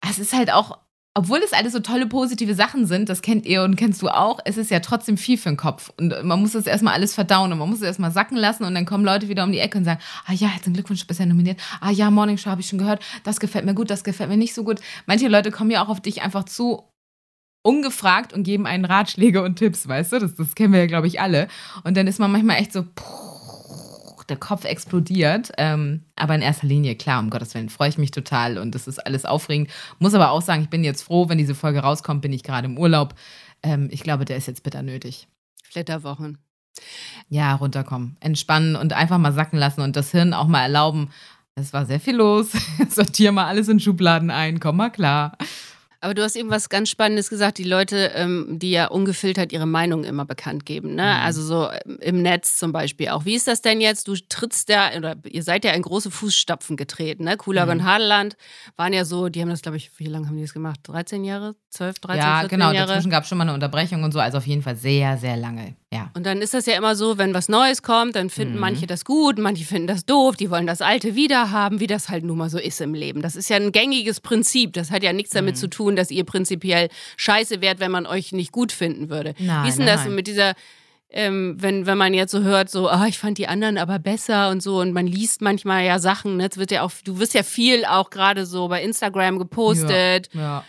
es 0.09 0.19
ist 0.19 0.31
halt 0.31 0.53
auch, 0.53 0.77
obwohl 1.13 1.39
es 1.39 1.51
alles 1.51 1.73
so 1.73 1.81
tolle 1.81 2.07
positive 2.07 2.55
Sachen 2.55 2.85
sind, 2.85 3.09
das 3.09 3.21
kennt 3.21 3.45
ihr 3.45 3.63
und 3.63 3.75
kennst 3.75 4.01
du 4.01 4.07
auch, 4.07 4.39
es 4.45 4.55
ist 4.55 4.71
ja 4.71 4.79
trotzdem 4.79 5.17
viel 5.17 5.37
für 5.37 5.49
den 5.49 5.57
Kopf. 5.57 5.91
Und 5.99 6.23
man 6.23 6.39
muss 6.39 6.53
das 6.53 6.65
erstmal 6.65 6.93
alles 6.93 7.13
verdauen 7.13 7.51
und 7.51 7.57
man 7.57 7.67
muss 7.67 7.79
es 7.79 7.87
erstmal 7.87 8.13
sacken 8.13 8.37
lassen 8.37 8.63
und 8.63 8.73
dann 8.73 8.85
kommen 8.85 9.03
Leute 9.03 9.27
wieder 9.27 9.43
um 9.43 9.51
die 9.51 9.59
Ecke 9.59 9.77
und 9.77 9.83
sagen, 9.83 9.99
ah 10.25 10.31
ja, 10.31 10.47
herzlichen 10.47 10.75
Glückwunsch, 10.75 11.05
du 11.05 11.25
nominiert. 11.27 11.59
Ah 11.81 11.91
ja, 11.91 12.09
Morning 12.09 12.37
Show 12.37 12.49
habe 12.49 12.61
ich 12.61 12.69
schon 12.69 12.79
gehört, 12.79 13.03
das 13.25 13.41
gefällt 13.41 13.65
mir 13.65 13.73
gut, 13.73 13.89
das 13.89 14.05
gefällt 14.05 14.29
mir 14.29 14.37
nicht 14.37 14.53
so 14.53 14.63
gut. 14.63 14.79
Manche 15.07 15.27
Leute 15.27 15.51
kommen 15.51 15.71
ja 15.71 15.83
auch 15.83 15.89
auf 15.89 15.99
dich 15.99 16.21
einfach 16.21 16.45
zu 16.45 16.83
ungefragt 17.63 18.31
und 18.31 18.43
geben 18.43 18.65
einen 18.65 18.85
Ratschläge 18.85 19.43
und 19.43 19.57
Tipps, 19.57 19.89
weißt 19.89 20.13
du? 20.13 20.19
Das, 20.19 20.35
das 20.35 20.55
kennen 20.55 20.71
wir 20.71 20.79
ja, 20.79 20.87
glaube 20.87 21.07
ich, 21.07 21.19
alle. 21.19 21.49
Und 21.83 21.97
dann 21.97 22.07
ist 22.07 22.17
man 22.17 22.31
manchmal 22.31 22.59
echt 22.59 22.71
so, 22.71 22.85
puh, 22.95 23.28
der 24.29 24.37
Kopf 24.37 24.65
explodiert. 24.65 25.51
Ähm, 25.57 26.05
aber 26.15 26.35
in 26.35 26.41
erster 26.41 26.67
Linie, 26.67 26.95
klar, 26.95 27.19
um 27.19 27.29
Gottes 27.29 27.53
Willen, 27.53 27.69
freue 27.69 27.89
ich 27.89 27.97
mich 27.97 28.11
total 28.11 28.57
und 28.57 28.75
das 28.75 28.87
ist 28.87 28.99
alles 28.99 29.25
aufregend. 29.25 29.69
Muss 29.99 30.13
aber 30.13 30.31
auch 30.31 30.41
sagen, 30.41 30.63
ich 30.63 30.69
bin 30.69 30.83
jetzt 30.83 31.03
froh, 31.03 31.29
wenn 31.29 31.37
diese 31.37 31.55
Folge 31.55 31.79
rauskommt, 31.79 32.21
bin 32.21 32.33
ich 32.33 32.43
gerade 32.43 32.67
im 32.67 32.77
Urlaub. 32.77 33.15
Ähm, 33.63 33.89
ich 33.91 34.03
glaube, 34.03 34.25
der 34.25 34.37
ist 34.37 34.47
jetzt 34.47 34.63
bitter 34.63 34.83
nötig. 34.83 35.27
Flitterwochen. 35.63 36.37
Ja, 37.27 37.55
runterkommen, 37.55 38.17
entspannen 38.19 38.75
und 38.75 38.93
einfach 38.93 39.17
mal 39.17 39.33
sacken 39.33 39.59
lassen 39.59 39.81
und 39.81 39.95
das 39.95 40.11
Hirn 40.11 40.33
auch 40.33 40.47
mal 40.47 40.61
erlauben. 40.61 41.09
Es 41.55 41.73
war 41.73 41.85
sehr 41.85 41.99
viel 41.99 42.15
los. 42.15 42.51
Sortier 42.89 43.31
mal 43.31 43.45
alles 43.45 43.67
in 43.67 43.79
Schubladen 43.79 44.31
ein, 44.31 44.59
komm 44.59 44.77
mal 44.77 44.89
klar. 44.89 45.37
Aber 46.01 46.13
du 46.13 46.23
hast 46.23 46.35
eben 46.35 46.49
was 46.49 46.69
ganz 46.69 46.89
Spannendes 46.89 47.29
gesagt, 47.29 47.57
die 47.57 47.63
Leute, 47.63 48.11
ähm, 48.15 48.57
die 48.59 48.71
ja 48.71 48.87
ungefiltert 48.87 49.51
ihre 49.51 49.65
Meinung 49.65 50.05
immer 50.05 50.25
bekannt 50.25 50.65
geben. 50.65 50.95
Ne? 50.95 51.03
Mhm. 51.03 51.25
Also 51.25 51.41
so 51.41 51.69
ähm, 51.69 51.97
im 51.99 52.21
Netz 52.21 52.57
zum 52.57 52.71
Beispiel 52.71 53.09
auch. 53.09 53.25
Wie 53.25 53.35
ist 53.35 53.47
das 53.47 53.61
denn 53.61 53.81
jetzt? 53.81 54.07
Du 54.07 54.15
trittst 54.15 54.69
ja, 54.69 54.91
oder 54.95 55.17
ihr 55.29 55.43
seid 55.43 55.65
ja 55.65 55.71
in 55.71 55.81
große 55.81 56.09
Fußstapfen 56.09 56.77
getreten. 56.77 57.25
Ne? 57.25 57.35
Kulak 57.35 57.65
mhm. 57.65 57.71
und 57.71 57.83
Hadeland 57.83 58.37
waren 58.77 58.93
ja 58.93 59.03
so, 59.03 59.29
die 59.29 59.41
haben 59.41 59.49
das, 59.49 59.61
glaube 59.61 59.77
ich, 59.77 59.91
wie 59.97 60.05
lange 60.05 60.27
haben 60.27 60.37
die 60.37 60.43
das 60.43 60.53
gemacht? 60.53 60.79
13 60.83 61.23
Jahre? 61.23 61.55
12, 61.71 61.99
13, 61.99 62.19
ja, 62.19 62.39
14 62.39 62.57
genau, 62.57 62.71
Jahre? 62.71 62.87
dazwischen 62.87 63.11
gab 63.11 63.23
es 63.23 63.29
schon 63.29 63.37
mal 63.37 63.43
eine 63.43 63.53
Unterbrechung 63.53 64.03
und 64.03 64.11
so. 64.11 64.19
Also 64.19 64.37
auf 64.37 64.47
jeden 64.47 64.61
Fall 64.61 64.75
sehr, 64.75 65.17
sehr 65.17 65.35
lange. 65.35 65.75
Ja. 65.91 66.11
Und 66.13 66.25
dann 66.25 66.41
ist 66.41 66.53
das 66.53 66.67
ja 66.67 66.77
immer 66.77 66.95
so, 66.95 67.17
wenn 67.17 67.33
was 67.33 67.49
Neues 67.49 67.81
kommt, 67.81 68.15
dann 68.15 68.29
finden 68.29 68.55
mhm. 68.55 68.59
manche 68.59 68.85
das 68.85 69.05
gut, 69.05 69.39
manche 69.39 69.65
finden 69.65 69.87
das 69.87 70.05
doof, 70.05 70.35
die 70.35 70.51
wollen 70.51 70.67
das 70.67 70.81
Alte 70.81 71.15
wieder 71.15 71.49
haben, 71.49 71.79
wie 71.79 71.87
das 71.87 72.09
halt 72.09 72.23
nun 72.23 72.37
mal 72.37 72.49
so 72.49 72.59
ist 72.59 72.79
im 72.79 72.93
Leben. 72.93 73.23
Das 73.23 73.35
ist 73.35 73.49
ja 73.49 73.55
ein 73.55 73.71
gängiges 73.71 74.21
Prinzip. 74.21 74.73
Das 74.73 74.91
hat 74.91 75.01
ja 75.01 75.13
nichts 75.13 75.31
damit 75.31 75.55
mhm. 75.55 75.59
zu 75.59 75.67
tun, 75.67 75.88
dass 75.95 76.11
ihr 76.11 76.23
prinzipiell 76.23 76.89
scheiße 77.17 77.61
wärt, 77.61 77.79
wenn 77.79 77.91
man 77.91 78.05
euch 78.05 78.31
nicht 78.31 78.51
gut 78.51 78.71
finden 78.71 79.09
würde. 79.09 79.33
Nein, 79.39 79.65
wie 79.65 79.69
ist 79.69 79.79
denn 79.79 79.85
das 79.85 80.03
so 80.03 80.09
mit 80.09 80.27
dieser 80.27 80.55
ähm, 81.11 81.55
wenn, 81.59 81.85
wenn 81.87 81.97
man 81.97 82.13
jetzt 82.13 82.31
so 82.31 82.41
hört, 82.43 82.69
so, 82.69 82.91
oh, 82.91 83.03
ich 83.07 83.17
fand 83.17 83.37
die 83.39 83.47
anderen 83.47 83.77
aber 83.77 83.97
besser 83.97 84.49
und 84.49 84.61
so, 84.61 84.79
und 84.79 84.93
man 84.93 85.07
liest 85.07 85.41
manchmal 85.41 85.83
ja 85.83 85.97
Sachen, 85.97 86.37
ne? 86.37 86.49
wird 86.53 86.71
ja 86.71 86.83
auch, 86.83 86.91
du 87.03 87.19
wirst 87.19 87.33
ja 87.33 87.43
viel 87.43 87.83
auch 87.85 88.11
gerade 88.11 88.45
so 88.45 88.67
bei 88.67 88.83
Instagram 88.83 89.39
gepostet. 89.39 90.29
Ja. 90.33 90.41
ja. 90.41 90.63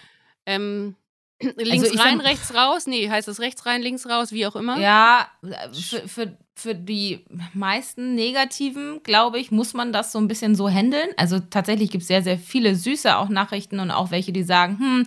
Ähm, 0.47 0.97
Links 1.57 1.91
also 1.91 2.03
rein, 2.03 2.21
rechts 2.21 2.55
raus? 2.55 2.87
Nee, 2.87 3.09
heißt 3.09 3.29
das 3.29 3.41
rechts 3.41 3.65
rein, 3.67 3.83
links 3.83 4.07
raus, 4.07 4.33
wie 4.33 4.47
auch 4.47 4.57
immer? 4.57 4.79
Ja, 4.79 5.29
für, 5.73 6.07
für, 6.07 6.37
für 6.61 6.75
die 6.75 7.25
meisten 7.55 8.15
Negativen, 8.15 9.03
glaube 9.03 9.39
ich, 9.39 9.51
muss 9.51 9.75
man 9.75 9.93
das 9.93 10.13
so 10.13 10.19
ein 10.19 10.29
bisschen 10.29 10.55
so 10.55 10.69
handeln. 10.69 11.09
Also 11.17 11.39
tatsächlich 11.39 11.91
gibt 11.91 12.03
es 12.03 12.09
sehr, 12.09 12.23
sehr 12.23 12.39
viele 12.39 12.77
süße 12.77 13.17
auch 13.17 13.29
Nachrichten 13.29 13.81
und 13.81 13.91
auch 13.91 14.11
welche, 14.11 14.33
die 14.33 14.43
sagen, 14.43 14.79
hm, 14.79 15.07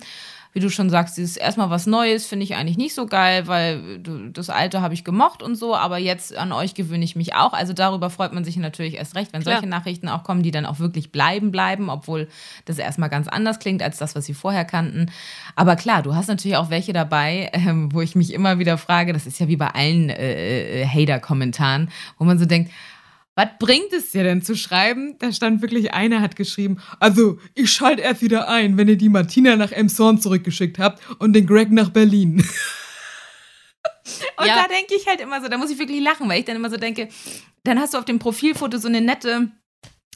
wie 0.53 0.59
du 0.59 0.69
schon 0.69 0.89
sagst, 0.89 1.17
dieses 1.17 1.35
erstmal 1.35 1.71
was 1.71 1.87
Neues 1.87 2.27
finde 2.27 2.43
ich 2.43 2.55
eigentlich 2.55 2.77
nicht 2.77 2.93
so 2.93 3.07
geil, 3.07 3.47
weil 3.47 3.99
das 4.31 4.51
Alte 4.51 4.81
habe 4.81 4.93
ich 4.93 5.03
gemocht 5.03 5.41
und 5.41 5.55
so, 5.55 5.75
aber 5.75 5.97
jetzt 5.97 6.37
an 6.37 6.51
euch 6.51 6.75
gewöhne 6.75 7.03
ich 7.03 7.15
mich 7.15 7.33
auch. 7.33 7.53
Also 7.53 7.73
darüber 7.73 8.11
freut 8.11 8.33
man 8.33 8.43
sich 8.45 8.57
natürlich 8.57 8.95
erst 8.95 9.15
recht, 9.15 9.33
wenn 9.33 9.41
Klar. 9.41 9.55
solche 9.55 9.67
Nachrichten 9.67 10.07
auch 10.07 10.23
kommen, 10.23 10.43
die 10.43 10.51
dann 10.51 10.67
auch 10.67 10.77
wirklich 10.77 11.11
bleiben 11.11 11.51
bleiben, 11.51 11.89
obwohl 11.89 12.27
das 12.65 12.77
erstmal 12.77 13.09
ganz 13.09 13.27
anders 13.27 13.57
klingt 13.59 13.81
als 13.81 13.97
das, 13.97 14.15
was 14.15 14.25
sie 14.25 14.35
vorher 14.35 14.63
kannten. 14.63 15.11
Aber 15.55 15.75
klar, 15.75 16.03
du 16.03 16.15
hast 16.15 16.27
natürlich 16.27 16.57
auch 16.57 16.69
welche 16.69 16.93
dabei, 16.93 17.49
ähm, 17.53 17.91
wo 17.91 18.01
ich 18.01 18.15
mich 18.15 18.31
immer 18.31 18.59
wieder 18.59 18.77
frage, 18.77 19.11
das 19.11 19.25
ist 19.25 19.39
ja 19.39 19.47
wie 19.47 19.57
bei 19.57 19.69
allen 19.69 20.09
äh, 20.09 20.81
äh, 20.81 20.85
Hater-Kommentaren, 20.85 21.89
wo 22.19 22.25
man 22.25 22.37
so 22.37 22.45
denkt, 22.45 22.71
was 23.35 23.47
bringt 23.59 23.91
es 23.93 24.11
dir 24.11 24.23
denn 24.23 24.41
zu 24.41 24.55
schreiben? 24.55 25.17
Da 25.19 25.31
stand 25.31 25.61
wirklich 25.61 25.93
einer 25.93 26.21
hat 26.21 26.35
geschrieben, 26.35 26.81
also 26.99 27.39
ich 27.55 27.71
schalte 27.71 28.01
erst 28.01 28.21
wieder 28.21 28.47
ein, 28.47 28.77
wenn 28.77 28.87
ihr 28.87 28.97
die 28.97 29.09
Martina 29.09 29.55
nach 29.55 29.71
Emshorn 29.71 30.21
zurückgeschickt 30.21 30.77
habt 30.77 31.01
und 31.19 31.33
den 31.33 31.47
Greg 31.47 31.71
nach 31.71 31.89
Berlin. 31.89 32.37
und 34.37 34.45
ja. 34.45 34.61
da 34.61 34.67
denke 34.67 34.95
ich 34.95 35.07
halt 35.07 35.19
immer 35.19 35.41
so, 35.41 35.47
da 35.47 35.57
muss 35.57 35.71
ich 35.71 35.79
wirklich 35.79 36.01
lachen, 36.01 36.29
weil 36.29 36.39
ich 36.39 36.45
dann 36.45 36.55
immer 36.55 36.69
so 36.69 36.77
denke, 36.77 37.09
dann 37.63 37.79
hast 37.79 37.93
du 37.93 37.97
auf 37.97 38.05
dem 38.05 38.19
Profilfoto 38.19 38.77
so 38.77 38.87
eine 38.87 39.01
nette 39.01 39.49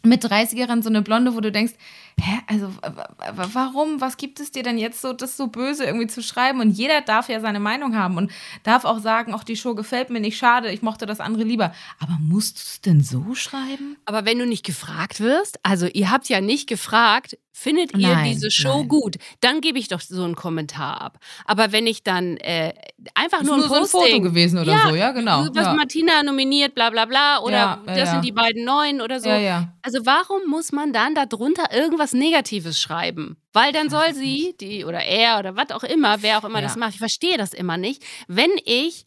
mit 0.03 0.23
30erin 0.23 0.83
so 0.83 0.89
eine 0.89 1.01
Blonde, 1.01 1.35
wo 1.35 1.41
du 1.41 1.51
denkst, 1.51 1.73
hä, 2.19 2.39
also 2.47 2.71
warum, 3.53 4.01
was 4.01 4.17
gibt 4.17 4.39
es 4.39 4.51
dir 4.51 4.63
denn 4.63 4.77
jetzt 4.77 5.01
so, 5.01 5.13
das 5.13 5.37
so 5.37 5.47
böse 5.47 5.85
irgendwie 5.85 6.07
zu 6.07 6.21
schreiben? 6.21 6.59
Und 6.59 6.71
jeder 6.71 7.01
darf 7.01 7.29
ja 7.29 7.39
seine 7.39 7.59
Meinung 7.59 7.95
haben 7.95 8.17
und 8.17 8.31
darf 8.63 8.85
auch 8.85 8.99
sagen, 8.99 9.33
auch 9.33 9.43
die 9.43 9.55
Show 9.55 9.75
gefällt 9.75 10.09
mir 10.09 10.19
nicht, 10.19 10.37
schade, 10.37 10.71
ich 10.71 10.81
mochte 10.81 11.05
das 11.05 11.19
andere 11.19 11.43
lieber. 11.43 11.73
Aber 11.99 12.17
musst 12.19 12.57
du 12.57 12.61
es 12.61 12.81
denn 12.81 13.01
so 13.01 13.35
schreiben? 13.35 13.97
Aber 14.05 14.25
wenn 14.25 14.39
du 14.39 14.45
nicht 14.45 14.65
gefragt 14.65 15.19
wirst, 15.19 15.59
also 15.63 15.87
ihr 15.87 16.11
habt 16.11 16.27
ja 16.29 16.41
nicht 16.41 16.67
gefragt, 16.67 17.37
findet 17.57 17.97
ihr 17.97 18.07
nein, 18.07 18.33
diese 18.33 18.51
Show 18.51 18.79
nein. 18.79 18.87
gut? 18.87 19.15
Dann 19.41 19.61
gebe 19.61 19.79
ich 19.79 19.87
doch 19.87 19.99
so 19.99 20.23
einen 20.23 20.35
Kommentar 20.35 21.01
ab. 21.01 21.19
Aber 21.45 21.71
wenn 21.71 21.87
ich 21.87 22.03
dann 22.03 22.37
äh, 22.37 22.73
einfach 23.15 23.41
nur, 23.41 23.57
nur 23.57 23.65
ein, 23.65 23.69
Posting, 23.69 23.87
so 23.87 23.99
ein 23.99 24.11
Foto 24.11 24.21
gewesen 24.21 24.59
oder 24.59 24.73
ja, 24.73 24.89
so, 24.89 24.95
ja, 24.95 25.11
genau. 25.11 25.47
Was 25.53 25.65
ja. 25.65 25.73
Martina 25.73 26.21
nominiert, 26.21 26.75
bla 26.75 26.91
bla 26.91 27.05
bla, 27.05 27.39
oder 27.39 27.51
ja, 27.51 27.81
das 27.85 28.11
sind 28.11 28.23
die 28.23 28.31
beiden 28.31 28.63
Neuen 28.63 29.01
oder 29.01 29.19
so. 29.19 29.29
Also 29.29 30.05
warum 30.05 30.47
muss 30.47 30.71
man 30.71 30.93
dann 30.93 31.15
darunter 31.15 31.73
irgendwas 31.73 32.06
Negatives 32.13 32.79
schreiben? 32.79 33.37
Weil 33.53 33.71
dann 33.71 33.89
soll 33.89 34.13
sie, 34.13 34.55
die 34.59 34.85
oder 34.85 35.03
er 35.03 35.39
oder 35.39 35.55
was 35.55 35.71
auch 35.71 35.83
immer, 35.83 36.21
wer 36.21 36.37
auch 36.37 36.43
immer 36.43 36.61
das 36.61 36.75
macht, 36.75 36.93
ich 36.93 36.99
verstehe 36.99 37.37
das 37.37 37.53
immer 37.53 37.77
nicht, 37.77 38.03
wenn 38.27 38.51
ich 38.65 39.05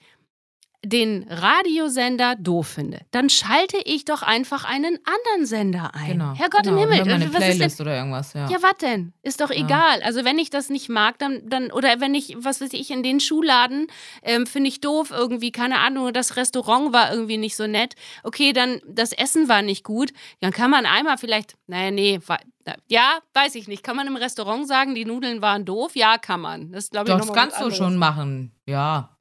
den 0.82 1.26
Radiosender 1.28 2.36
doof 2.36 2.68
finde, 2.68 3.00
dann 3.10 3.28
schalte 3.28 3.76
ich 3.84 4.06
doch 4.06 4.22
einfach 4.22 4.64
einen 4.64 4.98
anderen 5.04 5.46
Sender 5.46 5.94
ein. 5.94 6.12
Genau. 6.12 6.34
Herrgott 6.34 6.62
genau. 6.62 6.82
im 6.82 6.90
Himmel. 6.90 7.12
Eine 7.12 7.28
was 7.28 7.36
Playlist 7.36 7.60
ist 7.60 7.78
denn? 7.78 7.86
oder 7.86 7.96
irgendwas, 7.96 8.32
ja. 8.32 8.48
Ja, 8.48 8.62
was 8.62 8.78
denn? 8.80 9.12
Ist 9.22 9.42
doch 9.42 9.50
egal. 9.50 10.00
Ja. 10.00 10.06
Also 10.06 10.24
wenn 10.24 10.38
ich 10.38 10.48
das 10.48 10.70
nicht 10.70 10.88
mag, 10.88 11.18
dann, 11.18 11.42
dann, 11.48 11.70
oder 11.70 12.00
wenn 12.00 12.14
ich, 12.14 12.34
was 12.38 12.62
weiß 12.62 12.72
ich, 12.72 12.90
in 12.90 13.02
den 13.02 13.20
Schuhladen 13.20 13.88
ähm, 14.22 14.46
finde 14.46 14.68
ich 14.68 14.80
doof 14.80 15.10
irgendwie, 15.10 15.52
keine 15.52 15.80
Ahnung, 15.80 16.14
das 16.14 16.36
Restaurant 16.36 16.94
war 16.94 17.12
irgendwie 17.12 17.36
nicht 17.36 17.56
so 17.56 17.66
nett. 17.66 17.94
Okay, 18.22 18.54
dann 18.54 18.80
das 18.86 19.12
Essen 19.12 19.48
war 19.48 19.60
nicht 19.60 19.84
gut. 19.84 20.12
Dann 20.40 20.52
kann 20.52 20.70
man 20.70 20.86
einmal 20.86 21.18
vielleicht, 21.18 21.56
naja, 21.66 21.90
nee, 21.90 22.20
war, 22.26 22.40
ja, 22.88 23.18
weiß 23.34 23.54
ich 23.56 23.68
nicht. 23.68 23.82
Kann 23.82 23.96
man 23.96 24.06
im 24.06 24.16
Restaurant 24.16 24.66
sagen, 24.66 24.94
die 24.94 25.04
Nudeln 25.04 25.42
waren 25.42 25.66
doof? 25.66 25.94
Ja, 25.94 26.16
kann 26.16 26.40
man. 26.40 26.72
Das, 26.72 26.86
ich, 26.86 26.90
das 26.90 27.32
kannst 27.32 27.60
du 27.60 27.70
schon 27.70 27.96
machen. 27.96 28.52
Ja. 28.66 29.16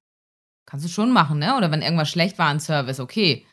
Kannst 0.69 0.85
du 0.85 0.89
schon 0.89 1.11
machen, 1.11 1.39
ne? 1.39 1.57
Oder 1.57 1.71
wenn 1.71 1.81
irgendwas 1.81 2.09
schlecht 2.09 2.37
war 2.37 2.51
im 2.51 2.59
Service, 2.59 2.99
okay. 2.99 3.45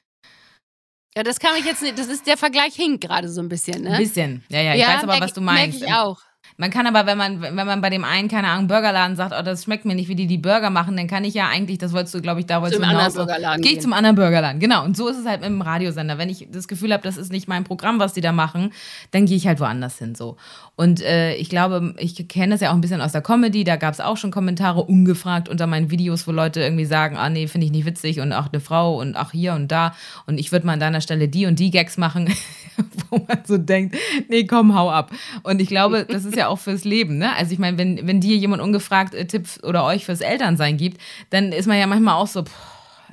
Ja, 1.16 1.22
das 1.22 1.40
kann 1.40 1.56
ich 1.58 1.64
jetzt 1.64 1.80
nicht. 1.80 1.98
Das 1.98 2.08
ist 2.08 2.26
der 2.26 2.36
Vergleich 2.36 2.74
hinkt 2.74 3.02
gerade 3.02 3.30
so 3.30 3.40
ein 3.40 3.48
bisschen, 3.48 3.84
ne? 3.84 3.92
Ein 3.92 3.98
bisschen. 4.02 4.44
Ja, 4.50 4.60
ja, 4.60 4.74
ich 4.74 4.80
ja, 4.82 4.88
weiß 4.88 5.04
aber, 5.04 5.18
was 5.18 5.32
du 5.32 5.40
meinst. 5.40 5.80
Merke 5.80 5.94
ich 5.94 5.98
auch. 5.98 6.20
Man 6.58 6.70
kann 6.70 6.86
aber, 6.86 7.04
wenn 7.06 7.18
man, 7.18 7.42
wenn 7.42 7.54
man 7.54 7.82
bei 7.82 7.90
dem 7.90 8.02
einen, 8.02 8.28
keine 8.28 8.48
Ahnung, 8.48 8.66
Burgerladen 8.66 9.14
sagt, 9.14 9.34
oh, 9.38 9.42
das 9.42 9.64
schmeckt 9.64 9.84
mir 9.84 9.94
nicht, 9.94 10.08
wie 10.08 10.14
die 10.14 10.26
die 10.26 10.38
Burger 10.38 10.70
machen, 10.70 10.96
dann 10.96 11.06
kann 11.06 11.22
ich 11.24 11.34
ja 11.34 11.48
eigentlich, 11.48 11.76
das 11.76 11.92
wolltest 11.92 12.14
du, 12.14 12.22
glaube 12.22 12.40
ich, 12.40 12.46
da 12.46 12.62
wolltest 12.62 12.80
zum 12.80 12.88
du 12.88 12.96
anderen 12.96 13.12
Burgerladen 13.12 13.62
Geh 13.62 13.70
ich 13.74 13.80
zum 13.80 13.92
anderen 13.92 14.16
Burgerladen, 14.16 14.58
genau. 14.58 14.82
Und 14.84 14.96
so 14.96 15.08
ist 15.08 15.18
es 15.18 15.26
halt 15.26 15.42
mit 15.42 15.50
dem 15.50 15.60
Radiosender. 15.60 16.16
Wenn 16.16 16.30
ich 16.30 16.48
das 16.50 16.66
Gefühl 16.66 16.94
habe, 16.94 17.02
das 17.02 17.18
ist 17.18 17.30
nicht 17.30 17.46
mein 17.46 17.64
Programm, 17.64 17.98
was 17.98 18.14
die 18.14 18.22
da 18.22 18.32
machen, 18.32 18.72
dann 19.10 19.26
gehe 19.26 19.36
ich 19.36 19.46
halt 19.46 19.60
woanders 19.60 19.98
hin, 19.98 20.14
so. 20.14 20.36
Und 20.76 21.02
äh, 21.02 21.34
ich 21.34 21.50
glaube, 21.50 21.94
ich 21.98 22.26
kenne 22.28 22.54
das 22.54 22.60
ja 22.60 22.70
auch 22.70 22.74
ein 22.74 22.80
bisschen 22.80 23.00
aus 23.02 23.12
der 23.12 23.22
Comedy, 23.22 23.64
da 23.64 23.76
gab 23.76 23.92
es 23.92 24.00
auch 24.00 24.16
schon 24.16 24.30
Kommentare 24.30 24.82
ungefragt 24.82 25.48
unter 25.48 25.66
meinen 25.66 25.90
Videos, 25.90 26.26
wo 26.26 26.32
Leute 26.32 26.60
irgendwie 26.60 26.84
sagen, 26.86 27.16
ah 27.16 27.28
nee, 27.28 27.48
finde 27.48 27.66
ich 27.66 27.72
nicht 27.72 27.86
witzig 27.86 28.20
und 28.20 28.32
auch 28.32 28.50
eine 28.50 28.60
Frau 28.60 28.98
und 28.98 29.16
ach 29.16 29.32
hier 29.32 29.54
und 29.54 29.72
da 29.72 29.94
und 30.26 30.38
ich 30.38 30.52
würde 30.52 30.66
mal 30.66 30.74
an 30.74 30.80
deiner 30.80 31.00
Stelle 31.00 31.28
die 31.28 31.46
und 31.46 31.58
die 31.58 31.70
Gags 31.70 31.96
machen, 31.96 32.32
wo 33.10 33.24
man 33.26 33.38
so 33.46 33.58
denkt, 33.58 33.96
nee, 34.28 34.44
komm, 34.44 34.74
hau 34.74 34.90
ab. 34.90 35.10
Und 35.42 35.60
ich 35.60 35.68
glaube, 35.68 36.06
das 36.08 36.24
ist 36.24 36.36
ja 36.36 36.45
auch 36.48 36.58
fürs 36.58 36.84
Leben, 36.84 37.18
ne? 37.18 37.34
Also 37.36 37.52
ich 37.52 37.58
meine, 37.58 37.78
wenn, 37.78 38.06
wenn 38.06 38.20
dir 38.20 38.36
jemand 38.36 38.62
ungefragt 38.62 39.14
äh, 39.14 39.26
Tipps 39.26 39.62
oder 39.62 39.84
euch 39.84 40.04
fürs 40.04 40.20
Elternsein 40.20 40.76
gibt, 40.76 41.00
dann 41.30 41.52
ist 41.52 41.66
man 41.66 41.78
ja 41.78 41.86
manchmal 41.86 42.14
auch 42.14 42.26
so, 42.26 42.44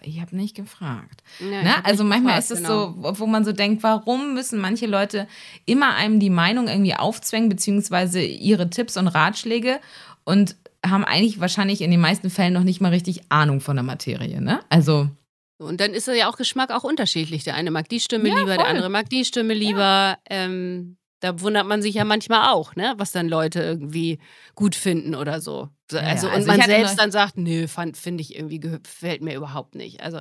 ich 0.02 0.20
habe 0.22 0.36
nicht 0.36 0.56
gefragt. 0.56 1.24
Ja, 1.40 1.64
ne? 1.64 1.86
Also 1.86 2.04
manchmal 2.04 2.36
gefragt, 2.36 2.52
ist 2.52 2.52
es 2.52 2.68
genau. 2.68 2.96
so, 3.02 3.20
wo 3.20 3.26
man 3.26 3.46
so 3.46 3.52
denkt, 3.52 3.84
warum 3.84 4.34
müssen 4.34 4.60
manche 4.60 4.86
Leute 4.86 5.28
immer 5.66 5.96
einem 5.96 6.20
die 6.20 6.30
Meinung 6.30 6.68
irgendwie 6.68 6.96
aufzwängen, 6.96 7.50
beziehungsweise 7.50 8.22
ihre 8.22 8.70
Tipps 8.70 8.98
und 8.98 9.08
Ratschläge 9.08 9.80
und 10.24 10.56
haben 10.86 11.06
eigentlich 11.06 11.40
wahrscheinlich 11.40 11.82
in 11.82 11.92
den 11.92 12.02
meisten 12.02 12.30
Fällen 12.30 12.54
noch 12.54 12.64
nicht 12.64 12.82
mal 12.82 12.90
richtig 12.90 13.22
Ahnung 13.30 13.62
von 13.62 13.76
der 13.76 13.84
Materie, 13.84 14.42
ne? 14.42 14.60
Also. 14.70 15.10
Und 15.58 15.80
dann 15.80 15.94
ist 15.94 16.08
ja 16.08 16.30
auch 16.30 16.36
Geschmack 16.36 16.72
auch 16.72 16.84
unterschiedlich. 16.84 17.46
Der 17.46 17.56
eine 17.56 17.72
mag 17.72 17.88
die 17.88 18.02
Stimme 18.02 18.28
ja, 18.28 18.36
lieber, 18.36 18.56
voll. 18.56 18.58
der 18.58 18.68
andere 18.68 18.90
mag 18.90 19.10
die 19.10 19.24
Stimme 19.24 19.54
lieber. 19.54 19.80
Ja. 19.80 20.18
Ähm, 20.30 20.98
da 21.24 21.40
wundert 21.40 21.66
man 21.66 21.82
sich 21.82 21.96
ja 21.96 22.04
manchmal 22.04 22.52
auch, 22.52 22.76
ne, 22.76 22.96
was 22.98 23.14
dann 23.14 23.30
Leute 23.30 23.62
irgendwie 23.62 24.20
gut 24.56 24.76
finden 24.76 25.16
oder 25.16 25.40
so. 25.40 25.70
Also, 25.90 25.98
ja, 25.98 26.12
also 26.12 26.30
und 26.30 26.46
man 26.46 26.62
selbst 26.62 27.00
dann 27.00 27.12
sagt, 27.12 27.38
nö, 27.38 27.68
finde 27.68 28.22
ich 28.22 28.36
irgendwie, 28.36 28.60
gefällt 28.60 29.22
mir 29.22 29.34
überhaupt 29.34 29.76
nicht. 29.76 30.02
Also. 30.02 30.20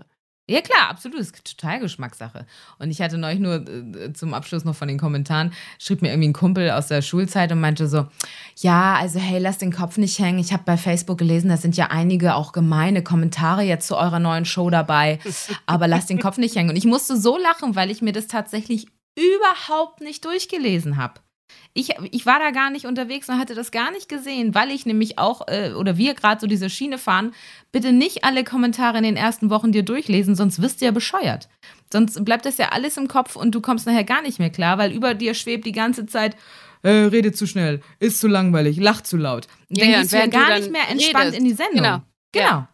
Ja, 0.48 0.60
klar, 0.60 0.90
absolut. 0.90 1.18
Das 1.18 1.28
ist 1.28 1.44
total 1.44 1.80
Geschmackssache. 1.80 2.46
Und 2.78 2.90
ich 2.90 3.00
hatte 3.00 3.16
neulich 3.16 3.40
nur 3.40 3.66
äh, 3.68 4.12
zum 4.12 4.34
Abschluss 4.34 4.64
noch 4.64 4.74
von 4.74 4.86
den 4.86 4.98
Kommentaren, 4.98 5.52
schrieb 5.78 6.02
mir 6.02 6.10
irgendwie 6.10 6.28
ein 6.28 6.34
Kumpel 6.34 6.70
aus 6.70 6.88
der 6.88 7.02
Schulzeit 7.02 7.50
und 7.50 7.60
meinte 7.60 7.88
so: 7.88 8.06
Ja, 8.58 8.94
also 8.94 9.18
hey, 9.18 9.40
lass 9.40 9.58
den 9.58 9.72
Kopf 9.72 9.98
nicht 9.98 10.18
hängen. 10.18 10.38
Ich 10.38 10.52
habe 10.52 10.64
bei 10.64 10.76
Facebook 10.76 11.18
gelesen, 11.18 11.48
da 11.48 11.56
sind 11.56 11.76
ja 11.76 11.86
einige 11.90 12.34
auch 12.34 12.52
gemeine 12.52 13.02
Kommentare 13.02 13.62
jetzt 13.62 13.88
zu 13.88 13.96
eurer 13.96 14.18
neuen 14.20 14.44
Show 14.44 14.70
dabei. 14.70 15.18
Aber 15.66 15.88
lass 15.88 16.06
den 16.06 16.20
Kopf 16.20 16.38
nicht 16.38 16.54
hängen. 16.54 16.70
Und 16.70 16.76
ich 16.76 16.86
musste 16.86 17.16
so 17.16 17.38
lachen, 17.38 17.74
weil 17.74 17.90
ich 17.90 18.02
mir 18.02 18.12
das 18.12 18.26
tatsächlich 18.26 18.86
überhaupt 19.16 20.00
nicht 20.00 20.24
durchgelesen 20.24 20.96
habe. 20.96 21.20
Ich, 21.74 21.90
ich 22.10 22.26
war 22.26 22.38
da 22.38 22.50
gar 22.50 22.70
nicht 22.70 22.86
unterwegs 22.86 23.28
und 23.28 23.38
hatte 23.38 23.54
das 23.54 23.70
gar 23.70 23.90
nicht 23.90 24.08
gesehen, 24.08 24.54
weil 24.54 24.70
ich 24.70 24.84
nämlich 24.84 25.18
auch, 25.18 25.48
äh, 25.48 25.72
oder 25.72 25.96
wir 25.96 26.14
gerade 26.14 26.40
so 26.40 26.46
diese 26.46 26.68
Schiene 26.68 26.98
fahren, 26.98 27.34
bitte 27.72 27.92
nicht 27.92 28.24
alle 28.24 28.44
Kommentare 28.44 28.98
in 28.98 29.04
den 29.04 29.16
ersten 29.16 29.48
Wochen 29.50 29.72
dir 29.72 29.82
durchlesen, 29.82 30.34
sonst 30.34 30.60
wirst 30.60 30.80
du 30.80 30.86
ja 30.86 30.90
bescheuert. 30.90 31.48
Sonst 31.90 32.24
bleibt 32.24 32.44
das 32.46 32.58
ja 32.58 32.70
alles 32.70 32.96
im 32.96 33.08
Kopf 33.08 33.36
und 33.36 33.54
du 33.54 33.60
kommst 33.60 33.86
nachher 33.86 34.04
gar 34.04 34.22
nicht 34.22 34.38
mehr 34.38 34.50
klar, 34.50 34.76
weil 34.78 34.92
über 34.92 35.14
dir 35.14 35.34
schwebt 35.34 35.64
die 35.66 35.72
ganze 35.72 36.06
Zeit, 36.06 36.36
äh, 36.82 36.90
rede 36.90 37.32
zu 37.32 37.46
schnell, 37.46 37.80
ist 38.00 38.20
zu 38.20 38.28
langweilig, 38.28 38.78
lacht 38.78 39.06
zu 39.06 39.16
laut. 39.16 39.46
Und 39.70 39.78
ja, 39.78 39.84
dann 39.84 40.00
gehst 40.00 40.12
du 40.12 40.16
ja 40.16 40.26
gar 40.26 40.58
nicht 40.58 40.70
mehr 40.70 40.88
entspannt 40.90 41.26
redest. 41.26 41.38
in 41.38 41.44
die 41.44 41.54
Sendung. 41.54 41.76
Genau. 41.76 42.02
Genau. 42.32 42.46
Ja. 42.46 42.68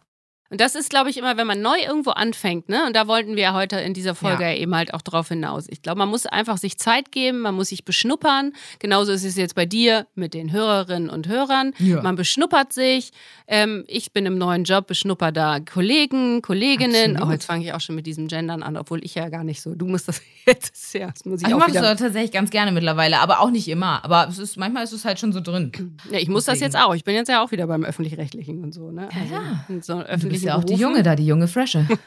Und 0.51 0.59
das 0.59 0.73
ist, 0.73 0.89
glaube 0.89 1.11
ich, 1.11 1.17
immer, 1.17 1.37
wenn 1.37 1.45
man 1.45 1.61
neu 1.61 1.77
irgendwo 1.79 2.09
anfängt, 2.11 2.69
ne? 2.69 2.85
Und 2.87 2.95
da 2.95 3.07
wollten 3.07 3.35
wir 3.35 3.43
ja 3.43 3.53
heute 3.53 3.77
in 3.77 3.93
dieser 3.93 4.15
Folge 4.15 4.43
ja. 4.43 4.53
eben 4.53 4.73
halt 4.73 4.95
auch 4.95 5.03
drauf 5.03 5.27
hinaus. 5.27 5.67
Ich 5.69 5.83
glaube, 5.83 5.99
man 5.99 6.09
muss 6.09 6.25
einfach 6.25 6.57
sich 6.57 6.79
Zeit 6.79 7.11
geben, 7.11 7.41
man 7.41 7.53
muss 7.53 7.69
sich 7.69 7.85
beschnuppern. 7.85 8.53
Genauso 8.79 9.11
ist 9.11 9.23
es 9.23 9.35
jetzt 9.35 9.53
bei 9.53 9.67
dir 9.67 10.07
mit 10.15 10.33
den 10.33 10.51
Hörerinnen 10.51 11.09
und 11.09 11.27
Hörern. 11.27 11.73
Ja. 11.77 12.01
Man 12.01 12.15
beschnuppert 12.15 12.73
sich. 12.73 13.11
Ähm, 13.47 13.83
ich 13.87 14.11
bin 14.11 14.25
im 14.25 14.39
neuen 14.39 14.63
Job, 14.63 14.87
beschnupper 14.87 15.31
da 15.31 15.59
Kollegen, 15.59 16.41
Kolleginnen. 16.41 17.15
Absolut. 17.15 17.29
Oh, 17.29 17.31
jetzt 17.31 17.45
fange 17.45 17.65
ich 17.65 17.73
auch 17.73 17.81
schon 17.81 17.95
mit 17.95 18.07
diesem 18.07 18.27
Gendern 18.27 18.63
an, 18.63 18.75
obwohl 18.75 19.03
ich 19.03 19.13
ja 19.13 19.29
gar 19.29 19.43
nicht 19.43 19.61
so. 19.61 19.75
Du 19.75 19.85
musst 19.85 20.07
das 20.07 20.19
jetzt, 20.47 20.95
ja, 20.95 21.11
das 21.11 21.25
muss 21.25 21.41
ich, 21.41 21.47
ich 21.47 21.53
auch 21.53 21.59
mache 21.59 21.77
es 21.77 21.99
tatsächlich 21.99 22.31
ganz 22.31 22.49
gerne 22.49 22.71
mittlerweile, 22.71 23.19
aber 23.19 23.41
auch 23.41 23.51
nicht 23.51 23.67
immer. 23.67 24.03
Aber 24.03 24.27
es 24.27 24.39
ist, 24.39 24.57
manchmal 24.57 24.83
ist 24.83 24.93
es 24.93 25.05
halt 25.05 25.19
schon 25.19 25.31
so 25.31 25.41
drin. 25.41 25.71
Ja, 26.11 26.17
ich 26.17 26.27
muss 26.27 26.45
Deswegen. 26.45 26.65
das 26.65 26.73
jetzt 26.73 26.83
auch. 26.83 26.95
Ich 26.95 27.03
bin 27.03 27.13
jetzt 27.13 27.29
ja 27.29 27.43
auch 27.43 27.51
wieder 27.51 27.67
beim 27.67 27.83
Öffentlich-Rechtlichen 27.83 28.63
und 28.63 28.73
so, 28.73 28.89
ne? 28.89 29.09
Also, 29.13 29.35
ja, 29.35 29.65
ja. 29.69 29.81
So 29.81 29.99
öffentlich 29.99 30.38
bist 30.39 30.47
ja 30.47 30.57
auch 30.57 30.63
die 30.63 30.75
Junge 30.75 31.03
da, 31.03 31.15
die 31.15 31.25
junge 31.25 31.47
Fresche. 31.47 31.87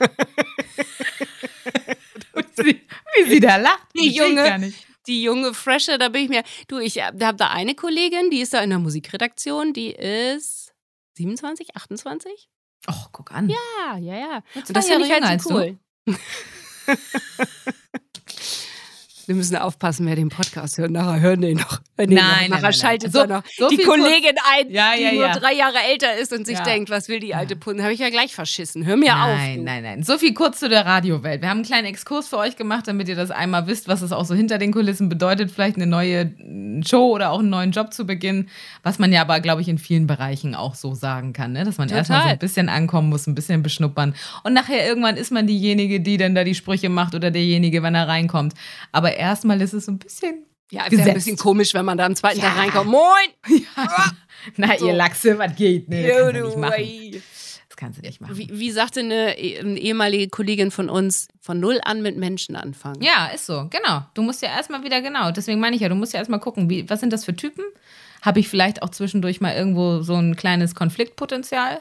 wie 3.16 3.28
sie 3.28 3.40
da 3.40 3.56
lacht. 3.56 3.86
Die 3.94 4.10
junge, 4.10 4.72
die 5.06 5.22
junge 5.22 5.54
Fresche, 5.54 5.98
da 5.98 6.08
bin 6.08 6.24
ich 6.24 6.28
mir. 6.28 6.42
Du, 6.68 6.78
ich 6.78 6.98
habe 7.02 7.36
da 7.36 7.48
eine 7.50 7.74
Kollegin, 7.74 8.30
die 8.30 8.40
ist 8.40 8.54
da 8.54 8.60
in 8.60 8.70
der 8.70 8.78
Musikredaktion, 8.78 9.72
die 9.72 9.92
ist 9.92 10.72
27, 11.16 11.76
28. 11.76 12.48
Och, 12.88 13.12
guck 13.12 13.32
an. 13.32 13.48
Ja, 13.48 13.96
ja, 13.98 14.18
ja. 14.18 14.42
Und 14.54 14.76
das 14.76 14.88
finde 14.88 15.06
ich 15.06 15.12
halt 15.12 15.42
so 15.42 15.54
cool. 15.54 15.78
Wir 19.26 19.34
müssen 19.34 19.56
aufpassen, 19.56 20.06
wer 20.06 20.16
den 20.16 20.28
Podcast 20.28 20.78
hört. 20.78 20.90
Nachher 20.90 21.20
hören 21.20 21.40
den 21.40 21.58
noch. 21.58 21.80
nein, 21.96 22.08
noch. 22.08 22.16
Nachher 22.16 22.48
nein, 22.48 22.60
nein, 22.62 22.72
schaltet 22.72 23.12
so, 23.12 23.24
noch 23.24 23.42
so 23.56 23.68
die 23.68 23.78
Kollegin 23.78 24.36
ein, 24.52 24.70
ja, 24.70 24.94
ja, 24.94 25.10
die 25.10 25.16
ja. 25.16 25.28
nur 25.28 25.40
drei 25.40 25.54
Jahre 25.54 25.78
älter 25.90 26.16
ist 26.16 26.32
und 26.32 26.46
sich 26.46 26.58
denkt, 26.60 26.90
was 26.90 27.08
will 27.08 27.20
die 27.20 27.34
alte 27.34 27.56
Punde? 27.56 27.82
Habe 27.82 27.92
ich 27.92 28.00
ja 28.00 28.10
gleich 28.10 28.34
verschissen. 28.34 28.84
Hör 28.84 28.96
mir 28.96 29.14
auf. 29.14 29.36
Nein, 29.36 29.64
nein, 29.64 29.82
nein. 29.82 30.02
So 30.02 30.18
viel 30.18 30.34
kurz 30.34 30.58
zu 30.58 30.68
der 30.68 30.86
Radiowelt. 30.86 31.42
Wir 31.42 31.48
haben 31.48 31.58
einen 31.58 31.66
kleinen 31.66 31.86
Exkurs 31.86 32.28
für 32.28 32.38
euch 32.38 32.56
gemacht, 32.56 32.88
damit 32.88 33.08
ihr 33.08 33.16
das 33.16 33.30
einmal 33.30 33.66
wisst, 33.66 33.88
was 33.88 34.02
es 34.02 34.12
auch 34.12 34.24
so 34.24 34.34
hinter 34.34 34.58
den 34.58 34.72
Kulissen 34.72 35.08
bedeutet, 35.08 35.50
vielleicht 35.50 35.76
eine 35.76 35.86
neue 35.86 36.26
mm, 36.26 36.82
Show 36.84 37.12
oder 37.12 37.30
auch 37.30 37.38
einen 37.38 37.50
neuen 37.50 37.70
Job 37.70 37.92
zu 37.92 38.06
beginnen, 38.06 38.48
was 38.82 38.98
man 38.98 39.12
ja 39.12 39.20
aber, 39.22 39.40
glaube 39.40 39.62
ich, 39.62 39.68
in 39.68 39.78
vielen 39.78 40.06
Bereichen 40.06 40.54
auch 40.54 40.74
so 40.74 40.94
sagen 40.94 41.32
kann, 41.32 41.52
ne? 41.52 41.64
dass 41.64 41.78
man 41.78 41.88
Total. 41.88 41.98
erstmal 41.98 42.22
so 42.22 42.28
ein 42.28 42.38
bisschen 42.38 42.68
ankommen 42.68 43.08
muss, 43.08 43.26
ein 43.26 43.34
bisschen 43.34 43.62
beschnuppern 43.62 44.14
und 44.42 44.52
nachher 44.52 44.86
irgendwann 44.86 45.16
ist 45.16 45.30
man 45.30 45.46
diejenige, 45.46 46.00
die 46.00 46.16
dann 46.16 46.34
da 46.34 46.44
die 46.44 46.54
Sprüche 46.54 46.88
macht 46.88 47.14
oder 47.14 47.30
derjenige, 47.30 47.82
wenn 47.82 47.94
er 47.94 48.08
reinkommt. 48.08 48.54
Aber 48.90 49.11
erstmal 49.12 49.60
ist 49.60 49.72
es 49.72 49.86
so 49.86 49.92
ein 49.92 49.98
bisschen, 49.98 50.46
Ja, 50.70 50.90
wäre 50.90 51.02
ein 51.10 51.14
bisschen 51.14 51.36
komisch, 51.36 51.74
wenn 51.74 51.84
man 51.84 51.98
da 51.98 52.06
am 52.06 52.16
zweiten 52.16 52.40
Ja. 52.40 52.48
Tag 52.50 52.58
reinkommt. 52.58 52.90
Moin! 52.90 53.28
na 54.56 54.76
So. 54.78 54.86
ihr 54.86 54.94
Lachse, 54.94 55.38
was 55.38 55.54
geht? 55.56 55.88
Nee, 55.88 56.08
das 56.08 56.16
kannst 56.16 56.34
du 56.36 56.42
nicht 56.42 56.56
machen. 56.56 57.22
Das 57.68 57.76
kannst 57.76 57.98
du 57.98 58.02
nicht 58.02 58.20
machen. 58.20 58.36
Wie, 58.38 58.48
wie 58.52 58.70
sagte 58.70 59.00
eine, 59.00 59.34
eine 59.36 59.78
ehemalige 59.78 60.28
Kollegin 60.28 60.70
von 60.70 60.88
uns, 60.88 61.28
von 61.40 61.58
null 61.60 61.80
an 61.84 62.02
mit 62.02 62.16
Menschen 62.16 62.54
anfangen. 62.56 63.02
Ja, 63.02 63.26
ist 63.34 63.46
so, 63.46 63.68
genau. 63.70 64.02
Du 64.14 64.22
musst 64.22 64.42
ja 64.42 64.48
erstmal 64.48 64.84
wieder, 64.84 65.00
genau, 65.02 65.30
deswegen 65.32 65.58
meine 65.60 65.74
ich 65.76 65.82
ja, 65.82 65.88
du 65.88 65.94
musst 65.94 66.12
ja 66.12 66.18
erstmal 66.18 66.40
gucken, 66.40 66.68
wie, 66.70 66.88
was 66.88 67.00
sind 67.00 67.12
das 67.12 67.24
für 67.24 67.34
Typen? 67.34 67.64
Habe 68.20 68.40
ich 68.40 68.48
vielleicht 68.48 68.82
auch 68.82 68.90
zwischendurch 68.90 69.40
mal 69.40 69.54
irgendwo 69.54 70.02
so 70.02 70.14
ein 70.14 70.36
kleines 70.36 70.74
Konfliktpotenzial? 70.74 71.80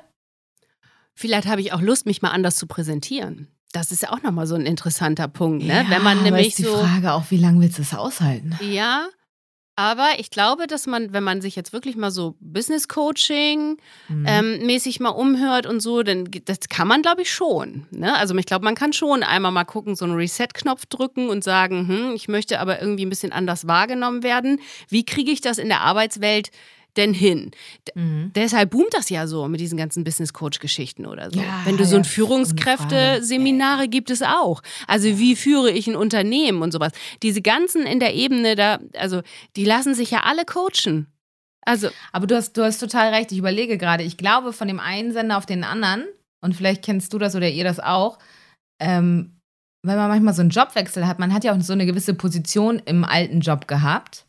Vielleicht 1.14 1.48
habe 1.48 1.62
ich 1.62 1.72
auch 1.74 1.82
Lust, 1.82 2.06
mich 2.08 2.22
mal 2.22 2.32
anders 2.32 2.56
zu 2.56 2.66
präsentieren. 2.68 3.48
Das 3.72 3.92
ist 3.92 4.04
ja 4.04 4.12
auch 4.12 4.22
nochmal 4.22 4.48
so 4.48 4.56
ein 4.56 4.66
interessanter 4.66 5.28
Punkt, 5.28 5.66
ne? 5.66 5.84
Ja, 5.84 5.90
Wenn 5.90 6.04
man 6.04 6.24
nämlich 6.24 6.50
ist 6.50 6.60
die 6.60 6.64
so. 6.64 6.76
Frage 6.78 7.14
auch, 7.14 7.26
wie 7.30 7.38
lange 7.38 7.62
willst 7.62 7.78
du 7.78 7.82
es 7.84 7.94
aushalten? 7.94 8.58
Ja, 8.62 9.08
aber 9.78 10.10
ich 10.20 10.30
glaube, 10.30 10.68
dass 10.68 10.86
man, 10.86 11.14
wenn 11.14 11.24
man 11.24 11.42
sich 11.42 11.56
jetzt 11.56 11.72
wirklich 11.74 11.96
mal 11.96 12.12
so 12.12 12.36
Business 12.42 12.88
Coaching 12.90 13.78
Mhm. 14.10 14.26
ähm, 14.28 14.66
mäßig 14.66 15.00
mal 15.00 15.10
umhört 15.10 15.66
und 15.66 15.80
so, 15.80 16.04
dann 16.04 16.30
das 16.46 16.60
kann 16.70 16.88
man, 16.88 17.02
glaube 17.02 17.22
ich, 17.22 17.32
schon. 17.32 17.88
Ne? 17.92 18.14
Also 18.16 18.36
ich 18.36 18.46
glaube, 18.46 18.66
man 18.66 18.76
kann 18.76 18.92
schon 18.94 19.24
einmal 19.24 19.52
mal 19.52 19.64
gucken, 19.64 19.96
so 19.96 20.04
einen 20.06 20.16
Reset-Knopf 20.16 20.86
drücken 20.88 21.30
und 21.30 21.44
sagen, 21.44 21.88
hm, 21.88 22.14
ich 22.16 22.28
möchte 22.28 22.60
aber 22.60 22.82
irgendwie 22.82 23.06
ein 23.06 23.10
bisschen 23.10 23.32
anders 23.32 23.66
wahrgenommen 23.68 24.22
werden. 24.24 24.60
Wie 24.90 25.06
kriege 25.06 25.32
ich 25.32 25.40
das 25.42 25.58
in 25.58 25.70
der 25.70 25.82
Arbeitswelt 25.82 26.52
denn 26.98 27.14
hin? 27.14 27.52
D 27.88 27.92
Mhm. 27.96 28.32
Deshalb 28.34 28.72
boomt 28.72 28.94
das 28.94 29.10
ja 29.10 29.28
so 29.28 29.48
mit 29.48 29.60
diesen 29.60 29.78
ganzen 29.78 30.04
Business 30.04 30.34
Coach-Geschichten 30.34 31.06
oder 31.06 31.32
so. 31.32 31.40
Ja, 31.40 31.62
Wenn 31.66 31.78
du 31.78 31.86
so 31.86 31.96
ein 31.96 32.04
ja, 32.04 32.10
Führungskräfte-Seminare 32.10 33.88
gibt 33.88 34.10
es 34.10 34.22
auch. 34.22 34.62
Also 34.88 35.20
wie 35.20 35.36
führe 35.36 35.72
ich 35.72 35.88
ein 35.88 35.96
Unternehmen 35.96 36.62
und 36.62 36.72
sowas. 36.72 36.92
Diese 37.24 37.42
ganzen 37.42 37.86
in 37.86 38.00
der 38.00 38.14
Ebene 38.14 38.56
da, 38.56 38.80
also 38.98 39.22
die 39.56 39.66
lassen 39.66 39.94
sich 39.94 40.12
ja 40.12 40.22
alle 40.24 40.46
coachen. 40.46 41.08
Also 41.64 41.90
Aber 42.12 42.28
du 42.28 42.36
hast, 42.36 42.54
du 42.54 42.64
hast 42.64 42.80
total 42.80 43.14
recht. 43.14 43.32
Ich 43.32 43.38
überlege 43.38 43.78
gerade, 43.78 44.04
ich 44.04 44.18
glaube, 44.18 44.54
von 44.54 44.68
dem 44.68 44.80
einen 44.80 45.12
Sender 45.12 45.38
auf 45.38 45.46
den 45.46 45.64
anderen, 45.64 46.06
und 46.44 46.56
vielleicht 46.56 46.84
kennst 46.84 47.14
du 47.14 47.20
das 47.20 47.36
oder 47.36 47.50
ihr 47.50 47.64
das 47.64 47.80
auch, 47.80 48.18
ähm, 48.82 49.38
wenn 49.86 49.96
man 49.96 50.10
manchmal 50.10 50.34
so 50.34 50.42
einen 50.42 50.50
Jobwechsel 50.50 51.08
hat, 51.08 51.20
man 51.20 51.34
hat 51.34 51.44
ja 51.44 51.56
auch 51.56 51.62
so 51.62 51.74
eine 51.74 51.86
gewisse 51.86 52.14
Position 52.14 52.80
im 52.80 53.04
alten 53.04 53.42
Job 53.42 53.68
gehabt. 53.68 54.26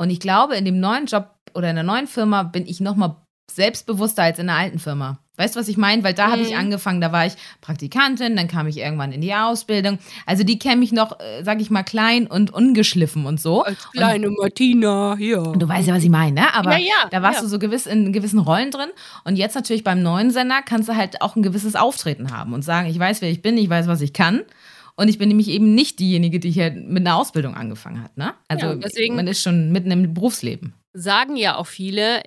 Und 0.00 0.10
ich 0.10 0.20
glaube, 0.20 0.56
in 0.56 0.64
dem 0.64 0.80
neuen 0.80 1.06
Job 1.06 1.31
oder 1.54 1.70
in 1.70 1.76
der 1.76 1.84
neuen 1.84 2.06
Firma 2.06 2.42
bin 2.42 2.66
ich 2.66 2.80
noch 2.80 2.96
mal 2.96 3.16
selbstbewusster 3.50 4.22
als 4.22 4.38
in 4.38 4.46
der 4.46 4.56
alten 4.56 4.78
Firma. 4.78 5.18
Weißt 5.36 5.56
du, 5.56 5.60
was 5.60 5.68
ich 5.68 5.76
meine? 5.78 6.04
Weil 6.04 6.14
da 6.14 6.30
habe 6.30 6.42
ich 6.42 6.50
Mhm. 6.52 6.58
angefangen, 6.58 7.00
da 7.00 7.10
war 7.10 7.26
ich 7.26 7.32
Praktikantin, 7.62 8.36
dann 8.36 8.48
kam 8.48 8.66
ich 8.66 8.78
irgendwann 8.78 9.12
in 9.12 9.20
die 9.22 9.34
Ausbildung. 9.34 9.98
Also 10.26 10.44
die 10.44 10.58
kennen 10.58 10.78
mich 10.80 10.92
noch, 10.92 11.18
äh, 11.20 11.42
sag 11.42 11.60
ich 11.60 11.70
mal, 11.70 11.82
klein 11.82 12.26
und 12.26 12.52
ungeschliffen 12.52 13.24
und 13.26 13.40
so. 13.40 13.62
als 13.64 13.90
kleine 13.92 14.28
Martina, 14.30 15.16
ja. 15.18 15.38
Und 15.38 15.60
du 15.60 15.68
weißt 15.68 15.88
ja, 15.88 15.94
was 15.94 16.02
ich 16.04 16.10
meine, 16.10 16.40
ne? 16.42 16.54
Aber 16.54 16.72
Ja, 16.72 16.78
ja, 16.78 17.08
da 17.10 17.22
warst 17.22 17.38
ja. 17.38 17.42
du 17.42 17.48
so 17.48 17.58
gewiss 17.58 17.86
in 17.86 18.12
gewissen 18.12 18.38
Rollen 18.38 18.70
drin. 18.70 18.90
Und 19.24 19.36
jetzt 19.36 19.54
natürlich 19.54 19.84
beim 19.84 20.02
neuen 20.02 20.30
Sender 20.30 20.60
kannst 20.64 20.88
du 20.88 20.96
halt 20.96 21.20
auch 21.22 21.34
ein 21.34 21.42
gewisses 21.42 21.76
Auftreten 21.76 22.30
haben 22.30 22.52
und 22.52 22.62
sagen, 22.62 22.88
ich 22.88 22.98
weiß, 22.98 23.22
wer 23.22 23.30
ich 23.30 23.42
bin, 23.42 23.56
ich 23.58 23.68
weiß, 23.70 23.86
was 23.86 24.00
ich 24.02 24.12
kann. 24.12 24.42
Und 24.96 25.08
ich 25.08 25.16
bin 25.18 25.28
nämlich 25.28 25.48
eben 25.48 25.74
nicht 25.74 25.98
diejenige, 25.98 26.38
die 26.40 26.50
hier 26.50 26.70
mit 26.70 27.06
einer 27.06 27.16
Ausbildung 27.16 27.54
angefangen 27.54 28.02
hat, 28.04 28.16
ne? 28.18 28.34
Also 28.48 28.74
deswegen- 28.74 29.16
man 29.16 29.26
ist 29.26 29.42
schon 29.42 29.72
mitten 29.72 29.90
im 29.90 30.12
Berufsleben. 30.12 30.74
Sagen 30.92 31.36
ja 31.36 31.56
auch 31.56 31.66
viele, 31.66 32.22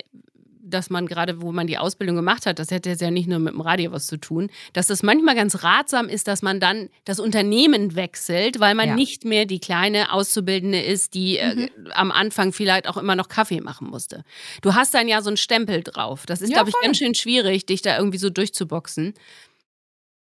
dass 0.67 0.89
man 0.89 1.06
gerade, 1.06 1.43
wo 1.43 1.51
man 1.51 1.67
die 1.67 1.78
Ausbildung 1.78 2.15
gemacht 2.15 2.47
hat, 2.47 2.58
das 2.58 2.71
hätte 2.71 2.89
jetzt 2.89 3.01
ja 3.01 3.12
nicht 3.12 3.28
nur 3.28 3.38
mit 3.38 3.54
dem 3.54 3.62
Radio 3.62 3.91
was 3.91 4.08
zu 4.08 4.17
tun, 4.17 4.49
dass 4.73 4.89
es 4.89 5.04
manchmal 5.04 5.36
ganz 5.36 5.62
ratsam 5.62 6.10
ist, 6.10 6.28
dass 6.28 6.41
man 6.41 6.60
dann 6.60 6.89
das 7.04 7.19
Unternehmen 7.19 7.95
wechselt, 7.95 8.60
weil 8.60 8.73
man 8.73 8.89
Ja. 8.89 8.95
nicht 8.95 9.25
mehr 9.25 9.45
die 9.45 9.60
kleine 9.60 10.12
Auszubildende 10.12 10.82
ist, 10.82 11.13
die 11.13 11.38
äh, 11.38 11.69
am 11.93 12.12
Anfang 12.12 12.51
vielleicht 12.51 12.88
auch 12.88 12.97
immer 12.97 13.15
noch 13.15 13.30
Kaffee 13.30 13.62
machen 13.62 13.88
musste. 13.88 14.23
Du 14.63 14.73
hast 14.73 14.95
dann 14.95 15.08
ja 15.08 15.21
so 15.21 15.30
einen 15.30 15.38
Stempel 15.38 15.84
drauf. 15.84 16.25
Das 16.25 16.41
ist, 16.41 16.49
Ja, 16.49 16.56
glaube 16.56 16.69
ich, 16.69 16.75
voll. 16.75 16.84
ganz 16.84 16.97
schön 16.97 17.13
schwierig, 17.13 17.67
dich 17.67 17.84
da 17.84 17.95
irgendwie 17.99 18.17
so 18.17 18.32
durchzuboxen. 18.32 19.13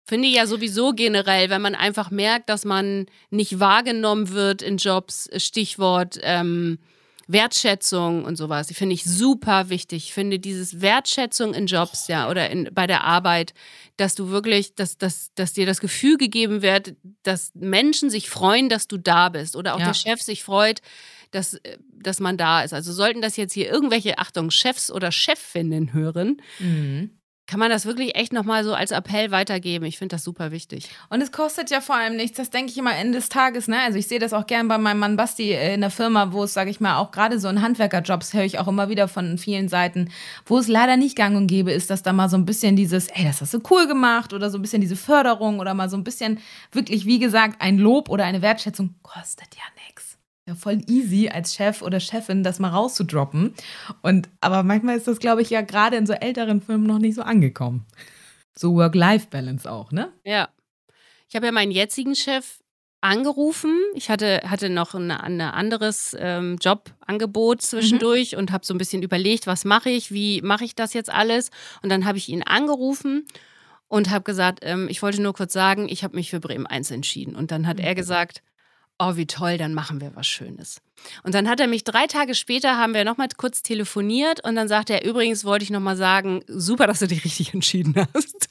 Finde 0.05 0.29
ich 0.29 0.35
ja 0.37 0.47
sowieso 0.47 0.93
generell, 0.93 1.51
wenn 1.51 1.63
man 1.63 1.75
einfach 1.75 2.11
merkt, 2.13 2.49
dass 2.49 2.65
man 2.65 3.07
nicht 3.31 3.59
wahrgenommen 3.59 4.31
wird 4.31 4.63
in 4.63 4.77
Jobs, 4.77 5.29
Stichwort 5.37 6.19
ähm, 6.23 6.79
Wertschätzung 7.33 8.25
und 8.25 8.37
sowas. 8.37 8.67
Die 8.67 8.75
finde 8.75 8.95
ich 8.95 9.05
super 9.05 9.69
wichtig. 9.69 10.05
Ich 10.07 10.13
finde 10.15 10.39
dieses 10.39 10.81
Wertschätzung 10.81 11.55
in 11.55 11.67
Jobs, 11.67 12.09
ja, 12.09 12.29
oder 12.31 12.51
in, 12.51 12.69
bei 12.73 12.87
der 12.87 13.05
Arbeit, 13.05 13.55
dass 13.97 14.15
du 14.15 14.31
wirklich, 14.31 14.75
dass, 14.75 14.99
dass, 14.99 15.31
dass 15.35 15.53
dir 15.53 15.67
das 15.67 15.81
Gefühl 15.81 16.17
gegeben 16.17 16.63
wird, 16.63 16.95
dass 17.23 17.53
Menschen 17.55 18.11
sich 18.11 18.31
freuen, 18.31 18.69
dass 18.69 18.89
du 18.89 18.97
da 18.97 19.29
bist. 19.29 19.57
Oder 19.57 19.75
auch 19.75 19.81
Ja. 19.81 19.87
der 19.87 19.95
Chef 19.95 20.21
sich 20.23 20.43
freut, 20.43 20.81
dass, 21.31 21.59
dass 21.93 22.19
man 22.19 22.37
da 22.37 22.63
ist. 22.63 22.73
Also 22.73 22.93
sollten 22.93 23.23
das 23.23 23.37
jetzt 23.37 23.53
hier 23.53 23.71
irgendwelche, 23.71 24.19
Achtung, 24.19 24.51
Chefs 24.51 24.91
oder 24.91 25.13
Chefinnen 25.13 25.93
hören, 25.93 26.43
Mhm. 26.59 27.11
Kann 27.51 27.59
man 27.59 27.69
das 27.69 27.85
wirklich 27.85 28.15
echt 28.15 28.33
nochmal 28.33 28.63
so 28.63 28.75
als 28.75 28.93
Appell 28.93 29.33
weitergeben. 29.33 29.85
Ich 29.85 29.99
finde 29.99 30.15
das 30.15 30.23
super 30.23 30.53
wichtig. 30.53 30.89
Und 31.09 31.21
es 31.21 31.33
kostet 31.33 31.69
ja 31.69 31.81
vor 31.81 31.97
allem 31.97 32.15
nichts, 32.15 32.37
das 32.37 32.51
denke 32.51 32.71
ich 32.71 32.79
immer 32.79 32.95
Ende 32.95 33.19
des 33.19 33.29
Tages, 33.29 33.67
ne? 33.67 33.81
Also 33.81 33.99
ich 33.99 34.07
sehe 34.07 34.21
das 34.21 34.33
auch 34.33 34.47
gern 34.47 34.69
bei 34.69 34.79
meinem 34.79 35.01
Mann 35.01 35.17
Basti 35.17 35.51
äh, 35.51 35.75
in 35.75 35.81
der 35.81 35.91
Firma, 35.91 36.33
wo 36.33 36.45
es, 36.45 36.55
sage 36.55 36.71
ich 36.71 36.79
mal, 36.79 36.99
auch 36.99 37.11
gerade 37.11 37.41
so 37.41 37.49
in 37.49 37.61
Handwerkerjobs 37.61 38.35
höre 38.35 38.45
ich 38.45 38.61
auch 38.61 38.69
immer 38.69 38.89
wieder 38.89 39.09
von 39.09 39.37
vielen 39.37 39.69
Seiten, 39.69 40.11
wo 40.47 40.59
es 40.59 40.69
leider 40.69 40.97
nicht 40.97 41.17
gang 41.17 41.37
und 41.37 41.49
gäbe 41.49 41.73
ist, 41.73 41.91
dass 41.91 42.05
da 42.05 42.13
mal 42.13 42.29
so 42.29 42.37
ein 42.37 42.45
bisschen 42.45 42.77
dieses, 42.77 43.09
ey, 43.09 43.25
das 43.25 43.41
hast 43.41 43.53
du 43.53 43.61
cool 43.69 43.89
gemacht 43.89 44.33
oder 44.33 44.49
so 44.49 44.57
ein 44.57 44.63
bisschen 44.63 44.81
diese 44.81 44.95
Förderung 44.95 45.59
oder 45.59 45.75
mal 45.75 45.91
so 45.91 45.97
ein 45.97 46.05
bisschen 46.05 46.39
wirklich, 46.71 47.05
wie 47.05 47.19
gesagt, 47.19 47.61
ein 47.61 47.79
Lob 47.79 48.11
oder 48.11 48.27
eine 48.27 48.43
Wertschätzung 48.43 48.95
kostet 49.03 49.57
ja 49.57 49.65
nichts. 49.75 49.80
Ja, 50.47 50.55
voll 50.55 50.81
easy 50.89 51.29
als 51.29 51.55
Chef 51.55 51.83
oder 51.83 52.01
Chefin 52.01 52.43
das 52.43 52.59
mal 52.59 52.71
rauszudroppen. 52.71 53.55
Und 54.03 54.29
aber 54.41 54.63
manchmal 54.63 54.97
ist 54.97 55.07
das, 55.07 55.19
glaube 55.19 55.43
ich, 55.43 55.51
ja 55.51 55.61
gerade 55.61 55.97
in 55.97 56.07
so 56.07 56.13
älteren 56.13 56.61
Firmen 56.63 56.87
noch 56.87 56.99
nicht 56.99 57.15
so 57.15 57.23
angekommen. 57.23 57.87
So 58.57 58.75
Work-Life-Balance 58.75 59.71
auch, 59.71 59.93
ne? 59.93 60.13
Ja. 60.25 60.49
Ich 61.29 61.37
habe 61.37 61.47
ja 61.47 61.53
meinen 61.53 61.71
jetzigen 61.71 62.17
Chef 62.17 62.59
angerufen. 63.01 63.79
Ich 63.95 64.11
hatte, 64.11 64.43
hatte 64.45 64.69
noch 64.69 64.95
ein 64.95 65.11
anderes 65.11 66.17
ähm, 66.19 66.59
Jobangebot 66.61 67.63
zwischendurch 67.63 68.37
und 68.37 68.53
habe 68.53 68.67
so 68.67 68.75
ein 68.75 68.79
bisschen 68.79 69.03
überlegt, 69.03 69.47
was 69.47 69.65
mache 69.65 69.91
ich, 69.91 70.13
wie 70.13 70.43
mache 70.43 70.65
ich 70.65 70.75
das 70.75 70.93
jetzt 70.93 71.11
alles. 71.11 71.51
Und 71.83 71.91
dann 71.91 72.05
habe 72.05 72.19
ich 72.19 72.29
ihn 72.29 72.43
angerufen 72.43 73.27
und 73.89 74.11
habe 74.11 74.25
gesagt, 74.25 74.61
ähm, 74.63 74.89
ich 74.91 75.03
wollte 75.03 75.23
nur 75.23 75.33
kurz 75.33 75.53
sagen, 75.53 75.89
ich 75.89 76.05
habe 76.05 76.17
mich 76.17 76.31
für 76.31 76.41
Bremen 76.41 76.67
1 76.67 76.91
entschieden. 76.91 77.35
Und 77.35 77.51
dann 77.51 77.67
hat 77.67 77.81
er 77.81 77.95
gesagt, 77.95 78.43
oh, 79.01 79.17
wie 79.17 79.27
toll, 79.27 79.57
dann 79.59 79.75
machen 79.75 80.01
wir 80.01 80.15
was 80.15 80.27
Schönes. 80.27 80.81
Und 81.23 81.35
dann 81.35 81.49
hat 81.49 81.59
er 81.59 81.67
mich 81.67 81.83
drei 81.85 82.07
Tage 82.07 82.35
später, 82.35 82.77
haben 82.77 82.93
wir 82.95 83.05
nochmal 83.05 83.29
kurz 83.37 83.63
telefoniert 83.63 84.45
und 84.45 84.55
dann 84.55 84.69
sagte 84.69 84.93
er, 84.93 85.05
übrigens 85.09 85.45
wollte 85.45 85.63
ich 85.65 85.71
nochmal 85.71 85.97
sagen, 85.97 86.43
super, 86.47 86.87
dass 86.87 86.99
du 87.01 87.09
dich 87.09 87.25
richtig 87.25 87.55
entschieden 87.55 87.95
hast. 88.15 88.49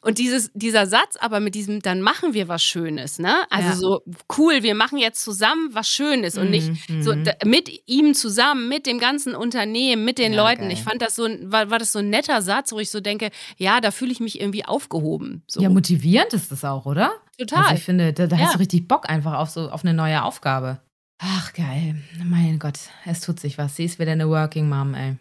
Und 0.00 0.18
dieses, 0.18 0.50
dieser 0.52 0.86
Satz 0.86 1.16
aber 1.18 1.40
mit 1.40 1.54
diesem, 1.54 1.80
dann 1.80 2.02
machen 2.02 2.34
wir 2.34 2.46
was 2.46 2.62
Schönes, 2.62 3.18
ne? 3.18 3.36
Also 3.48 3.68
Ja. 3.70 3.74
so 3.74 4.02
cool, 4.36 4.62
wir 4.62 4.74
machen 4.74 4.98
jetzt 4.98 5.22
zusammen 5.24 5.70
was 5.72 5.88
Schönes 5.88 6.36
und 6.36 6.50
nicht 6.50 6.68
Mhm, 6.90 7.02
so 7.02 7.14
mhm. 7.14 7.24
mit 7.46 7.70
ihm 7.86 8.12
zusammen, 8.12 8.68
mit 8.68 8.84
dem 8.86 8.98
ganzen 8.98 9.34
Unternehmen, 9.34 10.04
mit 10.04 10.18
den 10.18 10.34
Ja, 10.34 10.42
Leuten. 10.46 10.62
geil. 10.64 10.72
Ich 10.72 10.82
fand 10.82 11.00
das 11.00 11.14
so, 11.14 11.24
ein- 11.24 11.50
war, 11.50 11.70
war 11.70 11.78
das 11.78 11.92
so 11.92 12.00
ein 12.00 12.10
netter 12.10 12.42
Satz, 12.42 12.72
wo 12.72 12.80
ich 12.80 12.90
so 12.90 13.00
denke, 13.00 13.30
ja, 13.56 13.80
da 13.80 13.90
fühle 13.90 14.12
ich 14.12 14.20
mich 14.20 14.40
irgendwie 14.42 14.66
aufgehoben. 14.66 15.42
So. 15.46 15.62
Ja, 15.62 15.70
motivierend 15.70 16.34
ist 16.34 16.52
das 16.52 16.64
auch, 16.66 16.84
oder? 16.84 17.10
Total. 17.38 17.62
Also 17.64 17.74
ich 17.74 17.84
finde, 17.84 18.12
da, 18.12 18.26
da 18.26 18.36
Ja. 18.36 18.44
hast 18.46 18.54
du 18.54 18.58
richtig 18.58 18.88
Bock 18.88 19.08
einfach 19.08 19.34
auf 19.34 19.50
so 19.50 19.70
auf 19.70 19.84
eine 19.84 19.94
neue 19.94 20.22
Aufgabe. 20.22 20.78
Ach 21.18 21.52
geil, 21.52 21.96
mein 22.24 22.58
Gott, 22.58 22.78
es 23.06 23.20
tut 23.20 23.38
sich 23.40 23.56
was. 23.58 23.76
Sie 23.76 23.84
ist 23.84 23.98
wieder 23.98 24.12
eine 24.12 24.28
Working 24.28 24.68
Mom, 24.68 24.94
ey. 24.94 25.16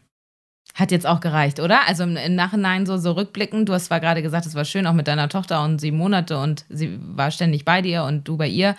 Hat 0.76 0.92
jetzt 0.92 1.06
auch 1.06 1.20
gereicht, 1.20 1.60
oder? 1.60 1.88
Also 1.88 2.04
im, 2.04 2.18
im 2.18 2.36
Nachhinein 2.36 2.86
so, 2.88 2.98
so 2.98 3.12
rückblickend, 3.12 3.70
du 3.70 3.74
hast 3.74 3.86
zwar 3.86 4.00
gerade 4.00 4.24
gesagt, 4.24 4.46
es 4.48 4.56
war 4.56 4.66
schön 4.66 4.88
auch 4.88 4.94
mit 4.94 5.08
deiner 5.08 5.30
Tochter 5.30 5.64
und 5.64 5.80
sieben 5.80 5.98
Monate 5.98 6.40
und 6.40 6.66
sie 6.70 6.98
war 7.16 7.30
ständig 7.30 7.64
bei 7.64 7.82
dir 7.84 8.04
und 8.06 8.28
du 8.28 8.38
bei 8.38 8.48
ihr. 8.48 8.76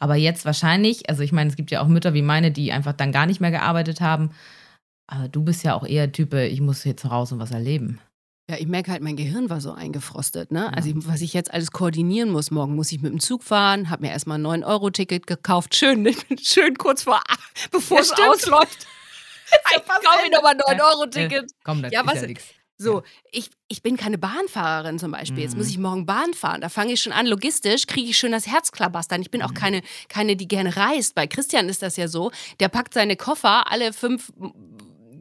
Aber 0.00 0.16
jetzt 0.16 0.44
wahrscheinlich, 0.44 1.08
also 1.08 1.22
ich 1.22 1.32
meine, 1.32 1.48
es 1.50 1.56
gibt 1.56 1.70
ja 1.70 1.80
auch 1.80 1.86
Mütter 1.88 2.12
wie 2.14 2.22
meine, 2.22 2.50
die 2.50 2.72
einfach 2.72 2.92
dann 2.92 3.12
gar 3.12 3.26
nicht 3.26 3.40
mehr 3.40 3.50
gearbeitet 3.52 4.00
haben. 4.00 4.30
Aber 5.06 5.28
du 5.28 5.42
bist 5.42 5.62
ja 5.64 5.74
auch 5.74 5.86
eher 5.86 6.10
Type, 6.12 6.44
ich 6.46 6.60
muss 6.60 6.84
jetzt 6.84 7.08
raus 7.08 7.30
und 7.32 7.38
was 7.38 7.50
erleben. 7.52 8.00
Ja, 8.50 8.56
ich 8.56 8.66
merke 8.66 8.90
halt, 8.90 9.02
mein 9.02 9.16
Gehirn 9.16 9.50
war 9.50 9.60
so 9.60 9.72
eingefrostet. 9.72 10.50
Ne? 10.52 10.72
Also, 10.74 10.90
was 11.06 11.20
ich 11.20 11.34
jetzt 11.34 11.52
alles 11.52 11.70
koordinieren 11.70 12.30
muss, 12.30 12.50
morgen 12.50 12.74
muss 12.76 12.90
ich 12.92 13.02
mit 13.02 13.12
dem 13.12 13.20
Zug 13.20 13.42
fahren, 13.42 13.90
habe 13.90 14.06
mir 14.06 14.10
erstmal 14.10 14.38
ein 14.38 14.62
9-Euro-Ticket 14.62 15.26
gekauft. 15.26 15.74
Schön, 15.74 16.06
ich 16.06 16.16
schön 16.48 16.78
kurz 16.78 17.02
vor, 17.02 17.20
bevor 17.70 17.98
ja, 17.98 18.02
es 18.02 18.12
ausläuft. 18.12 18.86
ich 19.76 19.84
kaufe 19.84 20.22
mir 20.22 20.34
nochmal 20.34 20.54
ein 20.54 20.78
9-Euro-Ticket. 20.78 21.50
Komm, 21.62 21.82
das 21.82 21.92
ja, 21.92 22.06
was, 22.06 22.14
ist 22.14 22.20
ja 22.22 22.26
nichts. 22.28 22.44
So, 22.80 23.02
ich, 23.32 23.50
ich 23.66 23.82
bin 23.82 23.96
keine 23.96 24.16
Bahnfahrerin 24.16 24.98
zum 24.98 25.10
Beispiel. 25.10 25.42
Jetzt 25.42 25.56
muss 25.56 25.66
mhm. 25.66 25.72
ich 25.72 25.78
morgen 25.78 26.06
Bahn 26.06 26.32
fahren. 26.32 26.60
Da 26.60 26.68
fange 26.68 26.92
ich 26.92 27.02
schon 27.02 27.12
an. 27.12 27.26
Logistisch 27.26 27.86
kriege 27.86 28.08
ich 28.08 28.16
schon 28.16 28.30
das 28.30 28.46
Herzklabastern. 28.46 29.20
Ich 29.20 29.32
bin 29.32 29.42
auch 29.42 29.50
mhm. 29.50 29.54
keine, 29.54 29.82
keine, 30.08 30.36
die 30.36 30.46
gerne 30.46 30.76
reist. 30.76 31.16
Bei 31.16 31.26
Christian 31.26 31.68
ist 31.68 31.82
das 31.82 31.96
ja 31.96 32.06
so. 32.06 32.30
Der 32.60 32.68
packt 32.68 32.94
seine 32.94 33.16
Koffer 33.16 33.70
alle 33.70 33.92
fünf 33.92 34.32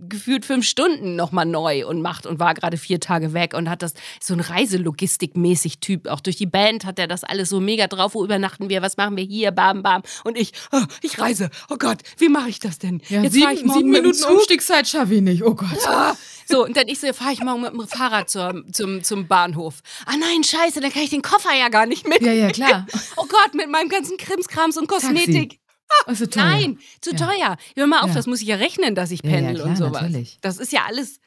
gefühlt 0.10 0.46
fünf 0.46 0.66
Stunden 0.66 1.16
nochmal 1.16 1.46
neu 1.46 1.86
und 1.88 2.02
macht 2.02 2.26
und 2.26 2.40
war 2.40 2.54
gerade 2.54 2.78
vier 2.78 3.00
Tage 3.00 3.34
weg 3.34 3.54
und 3.54 3.70
hat 3.70 3.82
das 3.82 3.94
so 4.22 4.34
ein 4.34 4.42
Reiselogistik-mäßig 4.42 5.80
Typ. 5.80 6.08
Auch 6.08 6.20
durch 6.20 6.36
die 6.36 6.46
Band 6.46 6.86
hat 6.86 7.00
er 7.00 7.08
das 7.08 7.24
alles 7.24 7.50
so 7.50 7.60
mega 7.60 7.88
drauf. 7.88 8.16
Wo 8.16 8.24
übernachten 8.24 8.70
wir? 8.70 8.82
Was 8.82 8.98
machen 8.98 9.18
wir 9.18 9.24
hier? 9.24 9.52
Bam, 9.52 9.84
bam. 9.84 10.02
Und 10.24 10.38
ich, 10.38 10.54
oh, 10.72 10.82
ich 11.02 11.20
reise. 11.20 11.50
Oh 11.70 11.78
Gott, 11.78 12.00
wie 12.18 12.30
mache 12.30 12.50
ich 12.50 12.60
das 12.60 12.80
denn? 12.80 13.02
Ja, 13.10 13.24
Jetzt 13.24 13.34
sieben, 13.34 13.52
ich 13.52 13.72
sieben 13.72 13.90
Minuten 13.90 14.24
Umstiegszeit 14.24 14.88
schaffe 14.88 15.16
ich 15.16 15.22
nicht. 15.22 15.44
Oh 15.44 15.56
Gott. 15.56 15.70
Ja. 15.86 16.16
So, 16.50 16.64
und 16.64 16.78
dann 16.78 16.88
ich 16.88 17.00
so, 17.00 17.12
fahre 17.12 17.34
ich 17.34 17.44
morgen 17.44 17.62
mit 17.62 17.74
dem 17.74 17.88
Fahrrad 17.88 18.30
zur, 18.30 18.64
zum, 18.72 19.04
zum 19.04 19.28
Bahnhof. 19.28 19.82
Ah 20.06 20.16
nein, 20.18 20.44
scheiße, 20.44 20.80
dann 20.80 20.92
kann 20.92 21.02
ich 21.02 21.10
den 21.10 21.22
Koffer 21.22 21.54
ja 21.54 21.68
gar 21.68 21.86
nicht 21.86 22.08
mit. 22.08 22.22
Ja, 22.22 22.32
ja, 22.32 22.50
klar. 22.50 22.88
Oh 23.18 23.26
Gott, 23.28 23.54
mit 23.54 23.70
meinem 23.70 23.90
ganzen 23.90 24.18
Krimskrams 24.18 24.78
und 24.78 24.88
Kosmetik. 24.88 25.50
Taxi. 25.50 25.67
Also 26.06 26.26
teuer. 26.26 26.44
Nein, 26.44 26.80
zu 27.02 27.12
ja. 27.12 27.18
teuer. 27.18 27.58
Hör 27.76 27.88
mal 27.88 28.02
auf, 28.02 28.10
ja. 28.10 28.16
das 28.16 28.28
muss 28.28 28.42
ich 28.42 28.48
ja 28.48 28.56
rechnen, 28.56 28.96
dass 28.96 29.12
ich 29.12 29.22
pendel 29.22 29.58
ja, 29.58 29.64
und 29.64 29.78
sowas. 29.78 30.02
Natürlich. 30.02 30.38
Das 30.42 30.58
ist 30.58 30.72
ja 30.72 30.86
alles. 30.88 31.20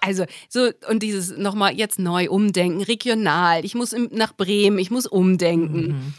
Also, 0.00 0.26
so, 0.50 0.70
und 0.88 1.02
dieses 1.02 1.36
nochmal 1.36 1.74
jetzt 1.74 1.98
neu 1.98 2.28
umdenken, 2.28 2.82
regional. 2.82 3.64
Ich 3.64 3.74
muss 3.74 3.94
im, 3.94 4.10
nach 4.12 4.34
Bremen, 4.34 4.78
ich 4.78 4.90
muss 4.90 5.06
umdenken. 5.06 5.86
Mhm. 5.86 6.14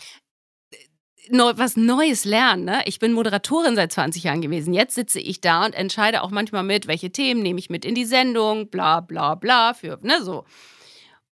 Neu, 1.30 1.54
was 1.56 1.76
Neues 1.76 2.26
lernen. 2.26 2.66
Ne? 2.66 2.82
Ich 2.86 2.98
bin 3.00 3.14
Moderatorin 3.14 3.76
seit 3.76 3.92
20 3.92 4.24
Jahren 4.24 4.42
gewesen. 4.42 4.74
Jetzt 4.74 4.96
sitze 4.96 5.20
ich 5.20 5.42
da 5.42 5.66
und 5.66 5.74
entscheide 5.74 6.24
auch 6.24 6.32
manchmal 6.32 6.64
mit, 6.64 6.88
welche 6.88 7.12
Themen 7.12 7.44
nehme 7.44 7.60
ich 7.60 7.70
mit 7.70 7.86
in 7.86 7.94
die 7.96 8.06
Sendung, 8.06 8.70
bla 8.70 9.02
bla 9.02 9.36
bla, 9.36 9.74
für, 9.76 10.00
ne, 10.02 10.24
so. 10.24 10.46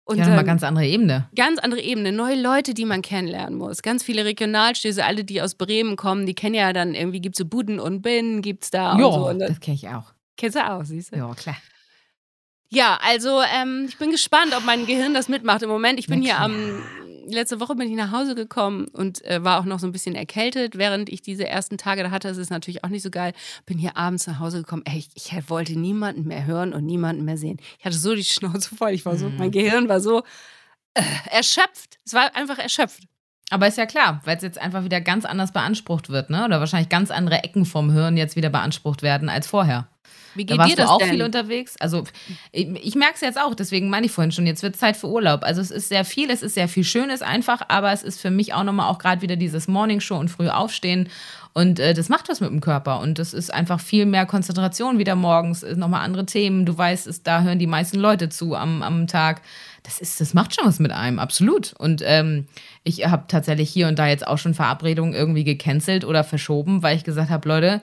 Und, 0.05 0.19
ja, 0.19 0.27
nochmal 0.27 0.45
ganz 0.45 0.65
andere 0.65 0.87
Ebene. 0.87 1.29
Ganz 1.37 1.59
andere 1.61 1.81
Ebene, 1.81 2.11
neue 2.11 2.41
Leute, 2.41 2.75
die 2.75 2.85
man 2.85 3.03
kennenlernen 3.03 3.57
muss. 3.57 3.83
Ganz 3.83 4.03
viele 4.03 4.25
Regionalstöße, 4.25 5.05
alle, 5.05 5.25
die 5.25 5.41
aus 5.41 5.55
Bremen 5.55 5.97
kommen, 5.97 6.27
die 6.27 6.35
kennen 6.35 6.57
ja 6.57 6.73
dann 6.73 6.95
irgendwie, 6.95 7.21
gibt 7.21 7.37
es 7.37 7.39
so 7.39 7.45
Buden 7.45 7.79
und 7.79 8.03
Binnen, 8.03 8.43
gibt 8.43 8.65
es 8.65 8.71
da 8.71 8.99
ja, 8.99 9.05
so. 9.05 9.33
das 9.39 9.61
kenne 9.61 9.77
ich 9.77 9.89
auch. 9.89 10.13
Kennst 10.37 10.57
du 10.57 10.69
auch, 10.69 10.85
siehst 10.85 11.13
du? 11.13 11.19
Ja, 11.19 11.33
klar. 11.35 11.57
Ja, 12.69 12.99
also 13.03 13.43
ähm, 13.43 13.85
ich 13.87 13.99
bin 13.99 14.11
gespannt, 14.11 14.57
ob 14.57 14.65
mein 14.65 14.87
Gehirn 14.87 15.13
das 15.13 15.29
mitmacht. 15.29 15.63
Im 15.63 15.69
Moment, 15.69 15.99
ich 15.99 16.07
bin 16.07 16.23
hier 16.23 16.41
am 16.41 16.83
letzte 17.27 17.61
Woche 17.61 17.75
bin 17.75 17.89
ich 17.89 17.97
nach 17.97 18.13
Hause 18.13 18.35
gekommen 18.35 18.87
und 18.89 19.25
äh, 19.25 19.43
war 19.45 19.61
auch 19.61 19.65
noch 19.65 19.79
so 19.79 19.87
ein 19.87 19.93
bisschen 19.93 20.15
erkältet, 20.15 20.77
während 20.77 21.09
ich 21.09 21.23
diese 21.23 21.47
ersten 21.47 21.79
Tage 21.79 22.03
da 22.03 22.11
hatte. 22.11 22.29
Das 22.29 22.37
ist 22.37 22.51
natürlich 22.51 22.85
auch 22.85 22.89
nicht 22.89 23.03
so 23.03 23.11
geil. 23.11 23.33
Bin 23.67 23.79
hier 23.79 23.97
abends 23.97 24.27
nach 24.27 24.39
Hause 24.39 24.59
gekommen. 24.59 24.83
Ey, 24.85 24.99
ich, 24.99 25.11
ich 25.15 25.51
wollte 25.51 25.79
niemanden 25.79 26.27
mehr 26.27 26.47
hören 26.47 26.73
und 26.73 26.85
niemanden 26.85 27.25
mehr 27.25 27.39
sehen. 27.39 27.59
Ich 27.79 27.85
hatte 27.85 27.97
so 27.97 28.15
die 28.15 28.25
Schnauze 28.25 28.75
voll. 28.75 28.93
Ich 28.93 29.05
war 29.07 29.17
so, 29.17 29.29
mhm. 29.29 29.37
mein 29.37 29.51
Gehirn 29.51 29.89
war 29.89 30.01
so 30.01 30.23
äh, 30.95 31.03
erschöpft. 31.31 31.99
Es 32.05 32.15
war 32.15 32.35
einfach 32.35 32.59
erschöpft. 32.59 33.05
Aber 33.51 33.67
ist 33.67 33.77
ja 33.77 33.85
klar, 33.85 34.23
weil 34.25 34.37
es 34.37 34.43
jetzt 34.43 34.59
einfach 34.59 34.83
wieder 34.83 35.03
ganz 35.03 35.27
anders 35.27 35.53
beansprucht 35.53 36.09
wird, 36.09 36.31
ne? 36.31 36.47
Oder 36.47 36.59
wahrscheinlich 36.61 36.89
ganz 36.89 37.11
andere 37.11 37.45
Ecken 37.45 37.67
vom 37.67 37.93
Hirn 37.93 38.17
jetzt 38.17 38.35
wieder 38.35 38.49
beansprucht 38.49 39.03
werden 39.03 39.29
als 39.29 39.47
vorher. 39.47 39.89
Wie 40.35 40.45
geht 40.45 40.57
da 40.57 40.63
warst 40.63 40.73
dir 40.73 40.77
das 40.77 40.87
du 40.87 40.93
auch 40.93 40.99
denn? 40.99 41.11
viel 41.11 41.23
unterwegs? 41.23 41.77
Also 41.79 42.05
ich, 42.53 42.69
ich 42.83 42.95
merke 42.95 43.15
es 43.15 43.21
jetzt 43.21 43.41
auch, 43.41 43.55
deswegen 43.55 43.91
meine 43.91 44.07
ich 44.07 44.13
vorhin 44.13 44.33
schon, 44.33 44.47
jetzt 44.47 44.63
wird 44.63 44.77
Zeit 44.77 44.97
für 44.97 45.09
Urlaub. 45.09 45.43
Also 45.45 45.61
es 45.61 45.71
ist 45.71 45.89
sehr 45.89 46.05
viel, 46.05 46.31
es 46.31 46.43
ist 46.43 46.55
sehr 46.55 46.69
viel 46.69 46.85
Schönes 46.85 47.23
einfach, 47.23 47.63
aber 47.69 47.93
es 47.93 48.03
ist 48.03 48.21
für 48.21 48.31
mich 48.31 48.55
auch 48.55 48.65
nochmal 48.65 48.89
auch 48.91 48.99
gerade 48.99 49.23
wieder 49.23 49.37
dieses 49.37 49.69
Morningshow 49.69 50.17
und 50.17 50.29
früh 50.29 50.49
aufstehen 50.49 51.09
und 51.55 51.79
äh, 51.81 51.93
das 51.93 52.09
macht 52.09 52.29
was 52.29 52.41
mit 52.41 52.51
dem 52.51 52.61
Körper 52.61 53.01
und 53.01 53.19
das 53.19 53.35
ist 53.35 53.53
einfach 53.53 53.79
viel 53.79 54.07
mehr 54.07 54.25
Konzentration 54.25 54.99
wieder 54.99 55.15
morgens, 55.15 55.63
nochmal 55.63 56.05
andere 56.05 56.25
Themen. 56.25 56.65
Du 56.65 56.77
weißt, 56.77 57.07
es, 57.07 57.23
da 57.23 57.43
hören 57.43 57.59
die 57.59 57.67
meisten 57.67 57.99
Leute 57.99 58.31
zu 58.31 58.55
am, 58.55 58.83
am 58.83 59.07
Tag. 59.07 59.43
Das 59.83 60.01
ist, 60.01 60.21
das 60.21 60.33
macht 60.33 60.55
schon 60.55 60.67
was 60.67 60.79
mit 60.79 60.93
einem, 60.93 61.19
absolut. 61.19 61.75
Und 61.79 62.03
ähm, 62.07 62.47
ich 62.85 63.07
habe 63.07 63.25
tatsächlich 63.29 63.71
hier 63.71 63.89
und 63.89 63.99
da 63.99 64.07
jetzt 64.07 64.27
auch 64.27 64.39
schon 64.39 64.55
Verabredungen 64.55 65.13
irgendwie 65.13 65.45
gecancelt 65.45 66.05
oder 66.05 66.25
verschoben, 66.25 66.83
weil 66.83 66.97
ich 66.97 67.05
gesagt 67.05 67.31
habe, 67.31 67.49
Leute, 67.49 67.83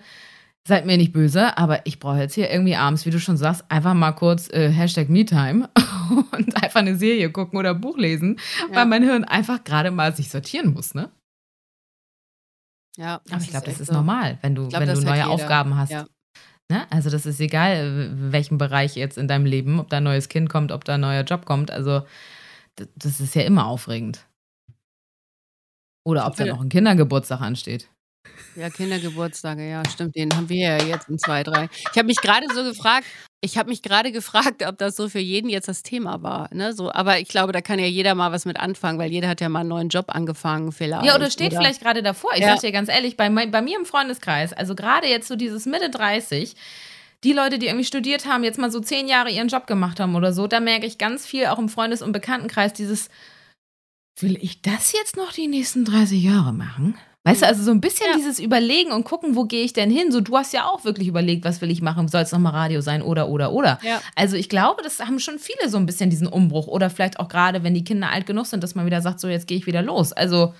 Seid 0.69 0.85
mir 0.85 0.97
nicht 0.97 1.13
böse, 1.13 1.57
aber 1.57 1.87
ich 1.87 1.97
brauche 1.97 2.19
jetzt 2.19 2.35
hier 2.35 2.51
irgendwie 2.51 2.75
abends, 2.75 3.03
wie 3.03 3.09
du 3.09 3.19
schon 3.19 3.37
sagst, 3.37 3.65
einfach 3.69 3.95
mal 3.95 4.11
kurz 4.11 4.53
äh, 4.53 4.69
Hashtag 4.69 5.09
MeTime 5.09 5.67
und 6.31 6.63
einfach 6.63 6.81
eine 6.81 6.95
Serie 6.95 7.31
gucken 7.31 7.57
oder 7.57 7.73
Buch 7.73 7.97
lesen, 7.97 8.39
ja. 8.69 8.75
weil 8.75 8.85
mein 8.85 9.01
Hirn 9.01 9.23
einfach 9.23 9.63
gerade 9.63 9.89
mal 9.89 10.15
sich 10.15 10.29
sortieren 10.29 10.71
muss, 10.71 10.93
ne? 10.93 11.09
Ja. 12.97 13.19
Aber 13.31 13.41
ich 13.41 13.49
glaube, 13.49 13.65
das 13.65 13.79
ist 13.79 13.87
so. 13.87 13.93
normal, 13.95 14.37
wenn 14.43 14.53
du, 14.53 14.67
glaub, 14.67 14.83
wenn 14.83 14.93
du 14.93 15.01
neue 15.01 15.25
Aufgaben 15.25 15.75
hast. 15.75 15.89
Ja. 15.89 16.05
Ne? 16.69 16.85
Also 16.91 17.09
das 17.09 17.25
ist 17.25 17.39
egal, 17.39 18.11
welchen 18.31 18.59
Bereich 18.59 18.95
jetzt 18.95 19.17
in 19.17 19.27
deinem 19.27 19.47
Leben, 19.47 19.79
ob 19.79 19.89
da 19.89 19.97
ein 19.97 20.03
neues 20.03 20.29
Kind 20.29 20.49
kommt, 20.49 20.71
ob 20.71 20.85
da 20.85 20.93
ein 20.93 21.01
neuer 21.01 21.23
Job 21.23 21.45
kommt. 21.45 21.71
Also 21.71 22.03
das 22.75 23.19
ist 23.19 23.33
ja 23.33 23.41
immer 23.41 23.65
aufregend. 23.65 24.27
Oder 26.05 26.27
ob 26.27 26.35
da 26.35 26.45
noch 26.45 26.61
ein 26.61 26.69
Kindergeburtstag 26.69 27.41
ansteht. 27.41 27.89
Ja, 28.55 28.69
Kindergeburtstage, 28.69 29.69
ja, 29.69 29.83
stimmt. 29.89 30.15
Den 30.15 30.35
haben 30.35 30.49
wir 30.49 30.77
ja 30.77 30.83
jetzt 30.83 31.07
in 31.07 31.17
zwei, 31.17 31.43
drei. 31.43 31.69
Ich 31.91 31.97
habe 31.97 32.07
mich 32.07 32.19
gerade 32.19 32.47
so 32.53 32.63
gefragt, 32.63 33.05
ich 33.41 33.57
habe 33.57 33.69
mich 33.69 33.81
gerade 33.81 34.11
gefragt, 34.11 34.65
ob 34.65 34.77
das 34.77 34.95
so 34.95 35.07
für 35.07 35.19
jeden 35.19 35.49
jetzt 35.49 35.67
das 35.67 35.81
Thema 35.81 36.21
war. 36.23 36.53
Ne? 36.53 36.73
So, 36.73 36.91
aber 36.91 37.19
ich 37.19 37.29
glaube, 37.29 37.53
da 37.53 37.61
kann 37.61 37.79
ja 37.79 37.85
jeder 37.85 38.15
mal 38.15 38.31
was 38.31 38.45
mit 38.45 38.59
anfangen, 38.59 38.99
weil 38.99 39.11
jeder 39.11 39.29
hat 39.29 39.39
ja 39.39 39.47
mal 39.47 39.61
einen 39.61 39.69
neuen 39.69 39.89
Job 39.89 40.05
angefangen, 40.09 40.71
vielleicht. 40.71 41.05
Ja, 41.05 41.15
oder 41.15 41.29
steht 41.29 41.51
oder? 41.51 41.61
vielleicht 41.61 41.81
gerade 41.81 42.03
davor. 42.03 42.31
Ich 42.33 42.41
ja. 42.41 42.49
sage 42.49 42.67
dir 42.67 42.71
ganz 42.73 42.89
ehrlich, 42.89 43.15
bei, 43.15 43.29
bei 43.29 43.61
mir 43.61 43.77
im 43.77 43.85
Freundeskreis, 43.85 44.51
also 44.51 44.75
gerade 44.75 45.07
jetzt 45.07 45.27
so 45.27 45.35
dieses 45.35 45.65
Mitte 45.65 45.89
30, 45.89 46.55
die 47.23 47.33
Leute, 47.33 47.59
die 47.59 47.67
irgendwie 47.67 47.85
studiert 47.85 48.25
haben, 48.25 48.43
jetzt 48.43 48.59
mal 48.59 48.71
so 48.71 48.79
zehn 48.79 49.07
Jahre 49.07 49.29
ihren 49.29 49.47
Job 49.47 49.67
gemacht 49.67 49.99
haben 49.99 50.15
oder 50.15 50.33
so, 50.33 50.47
da 50.47 50.59
merke 50.59 50.85
ich 50.85 50.97
ganz 50.97 51.25
viel 51.25 51.45
auch 51.47 51.59
im 51.59 51.69
Freundes- 51.69 52.01
und 52.01 52.11
Bekanntenkreis 52.11 52.73
dieses, 52.73 53.09
will 54.19 54.37
ich 54.41 54.61
das 54.61 54.91
jetzt 54.93 55.15
noch 55.15 55.31
die 55.31 55.47
nächsten 55.47 55.85
30 55.85 56.21
Jahre 56.21 56.53
machen? 56.53 56.97
Weißt 57.25 57.41
du, 57.41 57.47
also 57.47 57.63
so 57.63 57.71
ein 57.71 57.81
bisschen 57.81 58.07
ja. 58.09 58.15
dieses 58.15 58.39
Überlegen 58.39 58.91
und 58.91 59.03
gucken, 59.03 59.35
wo 59.35 59.43
gehe 59.43 59.63
ich 59.63 59.73
denn 59.73 59.91
hin? 59.91 60.11
So, 60.11 60.21
du 60.21 60.37
hast 60.37 60.53
ja 60.53 60.65
auch 60.65 60.85
wirklich 60.85 61.07
überlegt, 61.07 61.43
was 61.43 61.61
will 61.61 61.69
ich 61.69 61.81
machen? 61.81 62.07
Soll 62.07 62.21
es 62.21 62.31
nochmal 62.31 62.53
Radio 62.53 62.79
sein 62.79 63.01
oder, 63.01 63.27
oder, 63.27 63.51
oder? 63.51 63.77
Ja. 63.83 64.01
Also 64.15 64.37
ich 64.37 64.47
glaube, 64.47 64.81
das 64.83 64.99
haben 64.99 65.19
schon 65.19 65.37
viele 65.37 65.69
so 65.69 65.77
ein 65.77 65.85
bisschen 65.85 66.09
diesen 66.09 66.27
Umbruch. 66.27 66.67
Oder 66.67 66.89
vielleicht 66.89 67.19
auch 67.19 67.27
gerade, 67.27 67.63
wenn 67.63 67.73
die 67.73 67.83
Kinder 67.83 68.09
alt 68.09 68.25
genug 68.25 68.45
sind, 68.45 68.63
dass 68.63 68.73
man 68.73 68.85
wieder 68.85 69.01
sagt, 69.01 69.19
so, 69.19 69.27
jetzt 69.27 69.47
gehe 69.47 69.57
ich 69.57 69.67
wieder 69.67 69.81
los. 69.81 70.13
Also 70.13 70.53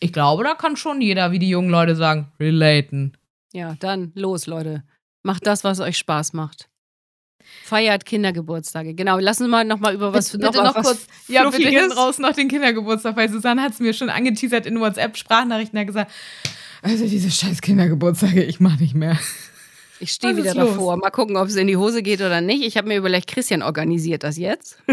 ich 0.00 0.12
glaube, 0.12 0.44
da 0.44 0.54
kann 0.54 0.76
schon 0.76 1.02
jeder, 1.02 1.30
wie 1.30 1.38
die 1.38 1.50
jungen 1.50 1.70
Leute 1.70 1.94
sagen, 1.94 2.32
relaten. 2.40 3.16
Ja, 3.52 3.76
dann 3.78 4.12
los, 4.14 4.46
Leute. 4.46 4.84
Macht 5.22 5.46
das, 5.46 5.62
was 5.62 5.78
euch 5.80 5.98
Spaß 5.98 6.32
macht. 6.32 6.70
Feiert 7.64 8.04
Kindergeburtstage. 8.04 8.94
Genau, 8.94 9.18
lassen 9.18 9.44
wir 9.44 9.48
mal 9.48 9.64
noch 9.64 9.78
mal 9.78 9.94
über 9.94 10.12
was 10.12 10.30
bitte, 10.30 10.44
noch, 10.44 10.52
bitte 10.52 10.64
noch 10.64 10.74
kurz. 10.74 11.06
Ja, 11.28 11.48
bitte 11.50 11.68
hinten 11.68 11.92
raus 11.92 12.18
noch 12.18 12.32
den 12.32 12.48
Kindergeburtstag, 12.48 13.16
weil 13.16 13.28
Susanne 13.28 13.62
hat 13.62 13.72
es 13.72 13.80
mir 13.80 13.92
schon 13.92 14.08
angeteasert 14.08 14.66
in 14.66 14.80
WhatsApp-Sprachnachrichten. 14.80 15.78
hat 15.78 15.86
gesagt, 15.86 16.10
also 16.82 17.06
diese 17.06 17.30
scheiß 17.30 17.60
Kindergeburtstage, 17.60 18.42
ich 18.44 18.60
mache 18.60 18.80
nicht 18.80 18.94
mehr. 18.94 19.18
Ich 20.00 20.12
stehe 20.12 20.36
wieder 20.36 20.54
davor. 20.54 20.96
Mal 20.96 21.10
gucken, 21.10 21.36
ob 21.36 21.48
es 21.48 21.56
in 21.56 21.66
die 21.66 21.76
Hose 21.76 22.02
geht 22.02 22.20
oder 22.20 22.40
nicht. 22.40 22.62
Ich 22.62 22.76
habe 22.76 22.88
mir 22.88 22.96
überlegt, 22.96 23.26
Christian 23.26 23.62
organisiert 23.62 24.22
das 24.22 24.36
jetzt. 24.36 24.78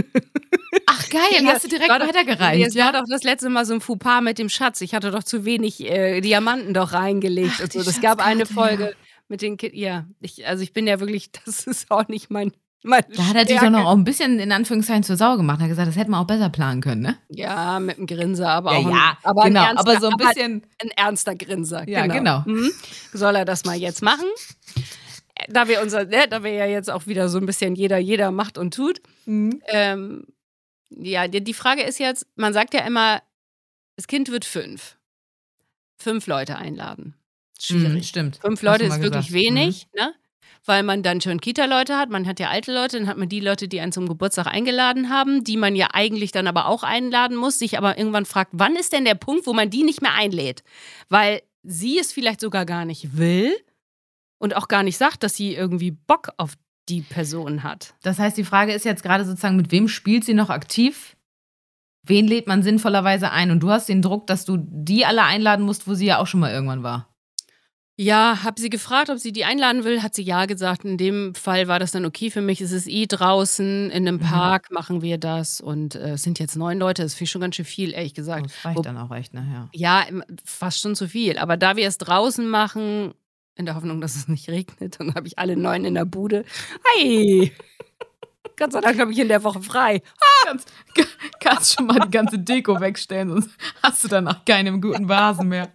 Ach 0.87 1.09
geil, 1.09 1.21
ja, 1.31 1.45
hast 1.45 1.63
du 1.63 1.67
direkt 1.67 1.89
weitergereicht. 1.89 2.67
Es 2.67 2.73
ja? 2.73 2.85
war 2.85 2.93
doch 2.93 3.07
das 3.07 3.23
letzte 3.23 3.49
Mal 3.49 3.65
so 3.65 3.75
ein 3.75 3.81
Fauxpas 3.81 4.21
mit 4.21 4.39
dem 4.39 4.49
Schatz. 4.49 4.81
Ich 4.81 4.95
hatte 4.95 5.11
doch 5.11 5.23
zu 5.23 5.45
wenig 5.45 5.81
äh, 5.81 6.21
Diamanten 6.21 6.73
doch 6.73 6.93
reingelegt. 6.93 7.61
Ach, 7.63 7.71
so. 7.71 7.83
Das 7.83 8.01
gab 8.01 8.25
eine 8.25 8.45
Folge. 8.45 8.83
Ja 8.85 9.04
mit 9.27 9.41
den 9.41 9.57
Kindern. 9.57 9.79
Ja, 9.79 10.05
ich, 10.21 10.47
also 10.47 10.63
ich 10.63 10.73
bin 10.73 10.87
ja 10.87 10.99
wirklich, 10.99 11.31
das 11.45 11.67
ist 11.67 11.91
auch 11.91 12.07
nicht 12.07 12.29
mein. 12.29 12.51
Meine 12.83 13.07
da 13.15 13.25
hat 13.25 13.35
er 13.35 13.47
sich 13.47 13.59
doch 13.59 13.71
noch 13.71 13.85
auch 13.85 13.95
ein 13.95 14.03
bisschen 14.03 14.37
in 14.37 14.51
Anführungszeichen 14.51 15.01
zur 15.01 15.17
Sau 15.17 15.37
gemacht. 15.37 15.59
Er 15.59 15.63
hat 15.63 15.69
gesagt, 15.69 15.87
das 15.87 15.95
hätte 15.95 16.11
man 16.11 16.21
auch 16.21 16.27
besser 16.27 16.49
planen 16.49 16.81
können, 16.81 17.01
ne? 17.01 17.17
Ja, 17.29 17.79
mit 17.79 17.97
einem 17.97 18.05
Grinser, 18.05 18.49
aber 18.49 18.73
ja, 18.73 18.77
auch. 18.77 18.89
Ja, 18.89 19.09
ein, 19.09 19.17
aber 19.23 19.43
genau, 19.45 19.63
ernster, 19.63 19.79
aber 19.79 19.99
so 19.99 20.09
ein 20.09 20.17
bisschen. 20.17 20.67
Ein 20.79 20.89
ernster 20.95 21.35
Grinser. 21.35 21.89
Ja, 21.89 22.05
genau. 22.05 22.43
genau. 22.43 22.61
Mhm. 22.61 22.71
Soll 23.11 23.37
er 23.37 23.45
das 23.45 23.65
mal 23.65 23.75
jetzt 23.75 24.03
machen? 24.03 24.27
Da 25.49 25.67
wir 25.67 25.81
unser, 25.81 26.05
ne, 26.05 26.27
da 26.29 26.43
wir 26.43 26.51
ja 26.51 26.67
jetzt 26.67 26.91
auch 26.91 27.07
wieder 27.07 27.27
so 27.27 27.39
ein 27.39 27.47
bisschen 27.47 27.73
jeder, 27.75 27.97
jeder 27.97 28.29
macht 28.29 28.59
und 28.59 28.75
tut. 28.75 29.01
Mhm. 29.25 29.63
Ähm, 29.65 30.27
ja, 30.91 31.27
die 31.27 31.53
Frage 31.55 31.81
ist 31.81 31.97
jetzt, 31.97 32.27
man 32.35 32.53
sagt 32.53 32.75
ja 32.75 32.81
immer, 32.81 33.21
das 33.95 34.07
Kind 34.07 34.29
wird 34.29 34.45
fünf. 34.45 34.97
Fünf 35.97 36.27
Leute 36.27 36.57
einladen. 36.57 37.15
Schwierig. 37.59 37.93
Mhm, 37.93 38.03
stimmt. 38.03 38.39
Fünf 38.41 38.61
Leute 38.61 38.85
ist 38.85 39.01
wirklich 39.01 39.31
wenig, 39.31 39.87
mhm. 39.93 40.01
ne? 40.01 40.13
Weil 40.67 40.81
man 40.81 41.03
dann 41.03 41.21
schon 41.21 41.39
Kita-Leute 41.39 41.95
hat, 41.95 42.09
man 42.09 42.25
hat 42.25 42.39
ja 42.39 42.49
alte 42.49 42.73
Leute, 42.73 42.97
dann 42.97 43.07
hat 43.07 43.17
man 43.17 43.29
die 43.29 43.39
Leute, 43.39 43.67
die 43.67 43.79
einen 43.79 43.91
zum 43.91 44.07
Geburtstag 44.07 44.47
eingeladen 44.47 45.09
haben, 45.09 45.43
die 45.43 45.57
man 45.57 45.75
ja 45.75 45.89
eigentlich 45.93 46.31
dann 46.31 46.47
aber 46.47 46.65
auch 46.65 46.81
einladen 46.81 47.37
muss, 47.37 47.59
sich 47.59 47.77
aber 47.77 47.99
irgendwann 47.99 48.25
fragt, 48.25 48.51
wann 48.53 48.75
ist 48.75 48.91
denn 48.91 49.05
der 49.05 49.13
Punkt, 49.13 49.45
wo 49.45 49.53
man 49.53 49.69
die 49.69 49.83
nicht 49.83 50.01
mehr 50.01 50.15
einlädt? 50.15 50.63
Weil 51.07 51.43
sie 51.61 51.99
es 51.99 52.11
vielleicht 52.11 52.41
sogar 52.41 52.65
gar 52.65 52.85
nicht 52.85 53.15
will 53.15 53.55
und 54.39 54.55
auch 54.55 54.67
gar 54.67 54.81
nicht 54.81 54.97
sagt, 54.97 55.21
dass 55.21 55.35
sie 55.35 55.53
irgendwie 55.53 55.91
Bock 55.91 56.29
auf 56.37 56.55
die 56.89 57.01
Person 57.01 57.63
hat. 57.63 57.93
Das 58.01 58.19
heißt, 58.19 58.37
die 58.37 58.43
Frage 58.43 58.73
ist 58.73 58.85
jetzt 58.85 59.03
gerade 59.03 59.25
sozusagen, 59.25 59.55
mit 59.55 59.71
wem 59.71 59.87
spielt 59.87 60.23
sie 60.23 60.33
noch 60.33 60.49
aktiv? 60.49 61.15
Wen 62.03 62.27
lädt 62.27 62.47
man 62.47 62.61
sinnvollerweise 62.61 63.31
ein? 63.31 63.49
Und 63.49 63.61
du 63.61 63.71
hast 63.71 63.89
den 63.89 64.01
Druck, 64.01 64.27
dass 64.27 64.45
du 64.45 64.57
die 64.59 65.05
alle 65.05 65.23
einladen 65.23 65.65
musst, 65.65 65.87
wo 65.87 65.95
sie 65.95 66.05
ja 66.05 66.19
auch 66.19 66.27
schon 66.27 66.39
mal 66.39 66.51
irgendwann 66.51 66.83
war. 66.83 67.14
Ja, 67.97 68.43
habe 68.43 68.59
sie 68.59 68.69
gefragt, 68.69 69.09
ob 69.09 69.19
sie 69.19 69.31
die 69.31 69.45
einladen 69.45 69.85
will, 69.85 70.03
hat 70.03 70.15
sie 70.15 70.21
ja 70.21 70.47
gesagt. 70.47 70.83
In 70.83 70.97
dem 70.97 71.33
Fall 71.33 71.69
war 71.69 71.79
das 71.79 71.91
dann 71.91 72.05
okay 72.05 72.29
für 72.29 72.41
mich. 72.41 72.59
Es 72.59 72.73
ist 72.73 72.89
eh 72.89 73.05
draußen 73.05 73.89
in 73.89 74.07
einem 74.07 74.17
mhm. 74.17 74.25
Park, 74.25 74.69
mhm. 74.69 74.73
machen 74.73 75.01
wir 75.01 75.17
das. 75.17 75.61
Und 75.61 75.95
äh, 75.95 76.11
es 76.11 76.23
sind 76.23 76.37
jetzt 76.39 76.57
neun 76.57 76.77
Leute, 76.77 77.03
das 77.03 77.19
ist 77.19 77.29
schon 77.29 77.41
ganz 77.41 77.55
schön 77.55 77.63
viel, 77.63 77.93
ehrlich 77.93 78.13
gesagt. 78.13 78.47
Das 78.47 78.65
reicht 78.65 78.77
Wo, 78.77 78.81
dann 78.81 78.97
auch 78.97 79.11
recht, 79.11 79.33
ne? 79.33 79.69
Ja. 79.73 80.03
ja, 80.03 80.21
fast 80.43 80.81
schon 80.81 80.95
zu 80.95 81.07
viel. 81.07 81.37
Aber 81.37 81.55
da 81.55 81.77
wir 81.77 81.87
es 81.87 81.97
draußen 81.97 82.45
machen, 82.47 83.13
in 83.55 83.65
der 83.65 83.75
Hoffnung, 83.75 84.01
dass 84.01 84.17
es 84.17 84.27
nicht 84.27 84.49
regnet, 84.49 84.99
dann 84.99 85.15
habe 85.15 85.27
ich 85.27 85.39
alle 85.39 85.55
neun 85.55 85.85
in 85.85 85.93
der 85.93 86.05
Bude. 86.05 86.43
Hi! 86.97 87.53
Gott 88.57 88.71
sei 88.71 88.81
Dank 88.81 88.99
habe 88.99 89.11
ich 89.11 89.19
in 89.19 89.27
der 89.27 89.43
Woche 89.43 89.61
frei. 89.61 90.01
Kannst, 90.45 90.71
kannst 91.39 91.73
schon 91.73 91.87
mal 91.87 91.99
die 91.99 92.11
ganze 92.11 92.39
Deko 92.39 92.79
wegstellen, 92.79 93.29
sonst 93.29 93.49
hast 93.81 94.03
du 94.03 94.07
danach 94.07 94.45
keinen 94.45 94.81
guten 94.81 95.09
Vasen 95.09 95.47
mehr. 95.49 95.71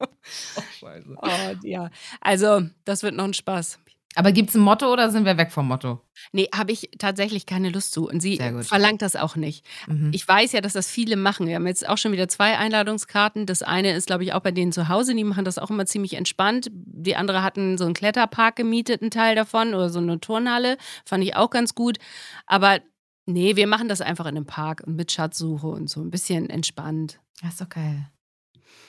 Oh, 0.00 0.62
Scheiße. 0.80 1.16
Oh, 1.16 1.28
ja. 1.62 1.90
Also, 2.20 2.62
das 2.84 3.02
wird 3.02 3.14
noch 3.14 3.24
ein 3.24 3.34
Spaß. 3.34 3.78
Aber 4.16 4.32
gibt 4.32 4.50
es 4.50 4.54
ein 4.54 4.60
Motto 4.60 4.92
oder 4.92 5.10
sind 5.10 5.24
wir 5.24 5.36
weg 5.36 5.50
vom 5.50 5.66
Motto? 5.66 6.00
Nee, 6.32 6.48
habe 6.54 6.72
ich 6.72 6.90
tatsächlich 6.98 7.46
keine 7.46 7.70
Lust 7.70 7.92
zu. 7.92 8.08
Und 8.08 8.20
sie 8.20 8.38
verlangt 8.62 9.02
das 9.02 9.16
auch 9.16 9.36
nicht. 9.36 9.66
Mhm. 9.86 10.10
Ich 10.12 10.26
weiß 10.26 10.52
ja, 10.52 10.60
dass 10.60 10.72
das 10.72 10.88
viele 10.88 11.16
machen. 11.16 11.46
Wir 11.46 11.56
haben 11.56 11.66
jetzt 11.66 11.88
auch 11.88 11.98
schon 11.98 12.12
wieder 12.12 12.28
zwei 12.28 12.56
Einladungskarten. 12.56 13.46
Das 13.46 13.62
eine 13.62 13.92
ist, 13.92 14.06
glaube 14.06 14.24
ich, 14.24 14.32
auch 14.32 14.40
bei 14.40 14.52
denen 14.52 14.72
zu 14.72 14.88
Hause. 14.88 15.14
Die 15.14 15.24
machen 15.24 15.44
das 15.44 15.58
auch 15.58 15.70
immer 15.70 15.86
ziemlich 15.86 16.14
entspannt. 16.14 16.68
Die 16.72 17.16
andere 17.16 17.42
hatten 17.42 17.76
so 17.76 17.84
einen 17.84 17.94
Kletterpark 17.94 18.56
gemietet, 18.56 19.02
einen 19.02 19.10
Teil 19.10 19.34
davon, 19.34 19.74
oder 19.74 19.90
so 19.90 19.98
eine 19.98 20.20
Turnhalle. 20.20 20.78
Fand 21.04 21.24
ich 21.24 21.34
auch 21.34 21.50
ganz 21.50 21.74
gut. 21.74 21.98
Aber 22.46 22.80
nee, 23.26 23.56
wir 23.56 23.66
machen 23.66 23.88
das 23.88 24.00
einfach 24.00 24.26
in 24.26 24.36
einem 24.36 24.46
Park 24.46 24.82
und 24.86 24.94
mit 24.94 25.10
Schatzsuche 25.10 25.66
und 25.66 25.90
so 25.90 26.00
ein 26.00 26.10
bisschen 26.10 26.50
entspannt. 26.50 27.18
Das 27.42 27.52
ist 27.52 27.60
doch 27.60 27.68
geil. 27.68 28.08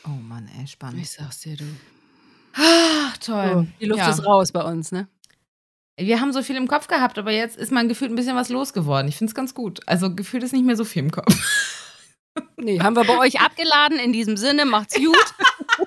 Oh 0.06 0.10
Mann, 0.10 0.48
ey, 0.60 0.68
spannend. 0.68 1.02
Ich 1.02 1.10
sag's 1.10 1.40
dir, 1.40 1.58
du. 1.58 1.66
Ach, 2.54 3.18
toll. 3.18 3.52
So, 3.54 3.68
die 3.82 3.86
Luft 3.86 4.00
ja. 4.00 4.10
ist 4.10 4.26
raus 4.26 4.52
bei 4.52 4.62
uns, 4.62 4.92
ne? 4.92 5.08
Wir 5.98 6.20
haben 6.20 6.34
so 6.34 6.44
viel 6.44 6.58
im 6.58 6.68
Kopf 6.68 6.88
gehabt, 6.88 7.18
aber 7.18 7.32
jetzt 7.32 7.56
ist 7.56 7.72
mein 7.72 7.88
Gefühl 7.88 8.10
ein 8.10 8.16
bisschen 8.16 8.36
was 8.36 8.50
losgeworden. 8.50 9.08
Ich 9.08 9.16
finde 9.16 9.32
es 9.32 9.36
ganz 9.36 9.54
gut. 9.54 9.80
Also 9.86 10.14
gefühlt 10.14 10.44
ist 10.44 10.52
nicht 10.52 10.66
mehr 10.66 10.76
so 10.76 10.84
viel 10.84 11.04
im 11.04 11.12
Kopf. 11.12 11.34
Nee, 12.58 12.80
haben 12.82 12.98
wir 12.98 13.06
bei 13.06 13.18
euch 13.18 13.40
abgeladen. 13.40 13.98
In 13.98 14.12
diesem 14.12 14.36
Sinne, 14.36 14.66
macht's 14.66 14.96
gut. 14.96 15.06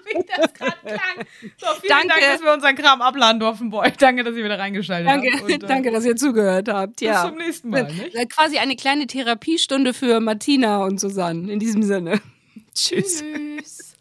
Wie 0.07 0.25
das 0.27 0.55
gerade 0.55 0.77
klang. 0.83 1.27
So, 1.59 1.66
vielen 1.81 1.88
danke. 1.88 2.09
Dank, 2.09 2.21
dass 2.21 2.42
wir 2.42 2.55
unseren 2.55 2.75
Kram 2.75 3.03
abladen 3.03 3.38
durften 3.38 3.68
bei 3.68 3.79
euch. 3.79 3.97
Danke, 3.99 4.25
dass 4.25 4.35
ihr 4.35 4.44
wieder 4.44 4.59
reingeschaltet 4.59 5.09
danke, 5.09 5.31
habt. 5.33 5.42
Und, 5.42 5.51
äh, 5.51 5.59
danke, 5.59 5.90
dass 5.90 6.07
ihr 6.07 6.16
zugehört 6.16 6.68
habt. 6.68 7.03
Ja. 7.03 7.23
Bis 7.23 7.31
zum 7.31 7.38
nächsten 7.38 7.68
Mal. 7.68 7.85
Nicht? 7.85 8.14
Äh, 8.14 8.27
quasi 8.27 8.57
eine 8.57 8.77
kleine 8.77 9.07
Therapiestunde 9.07 9.92
für 9.92 10.21
Martina 10.21 10.85
und 10.85 11.01
Susanne. 11.01 11.53
In 11.53 11.59
diesem 11.59 11.83
Sinne. 11.83 12.21
Tschüss. 12.75 13.23
Tschüss. 13.23 13.97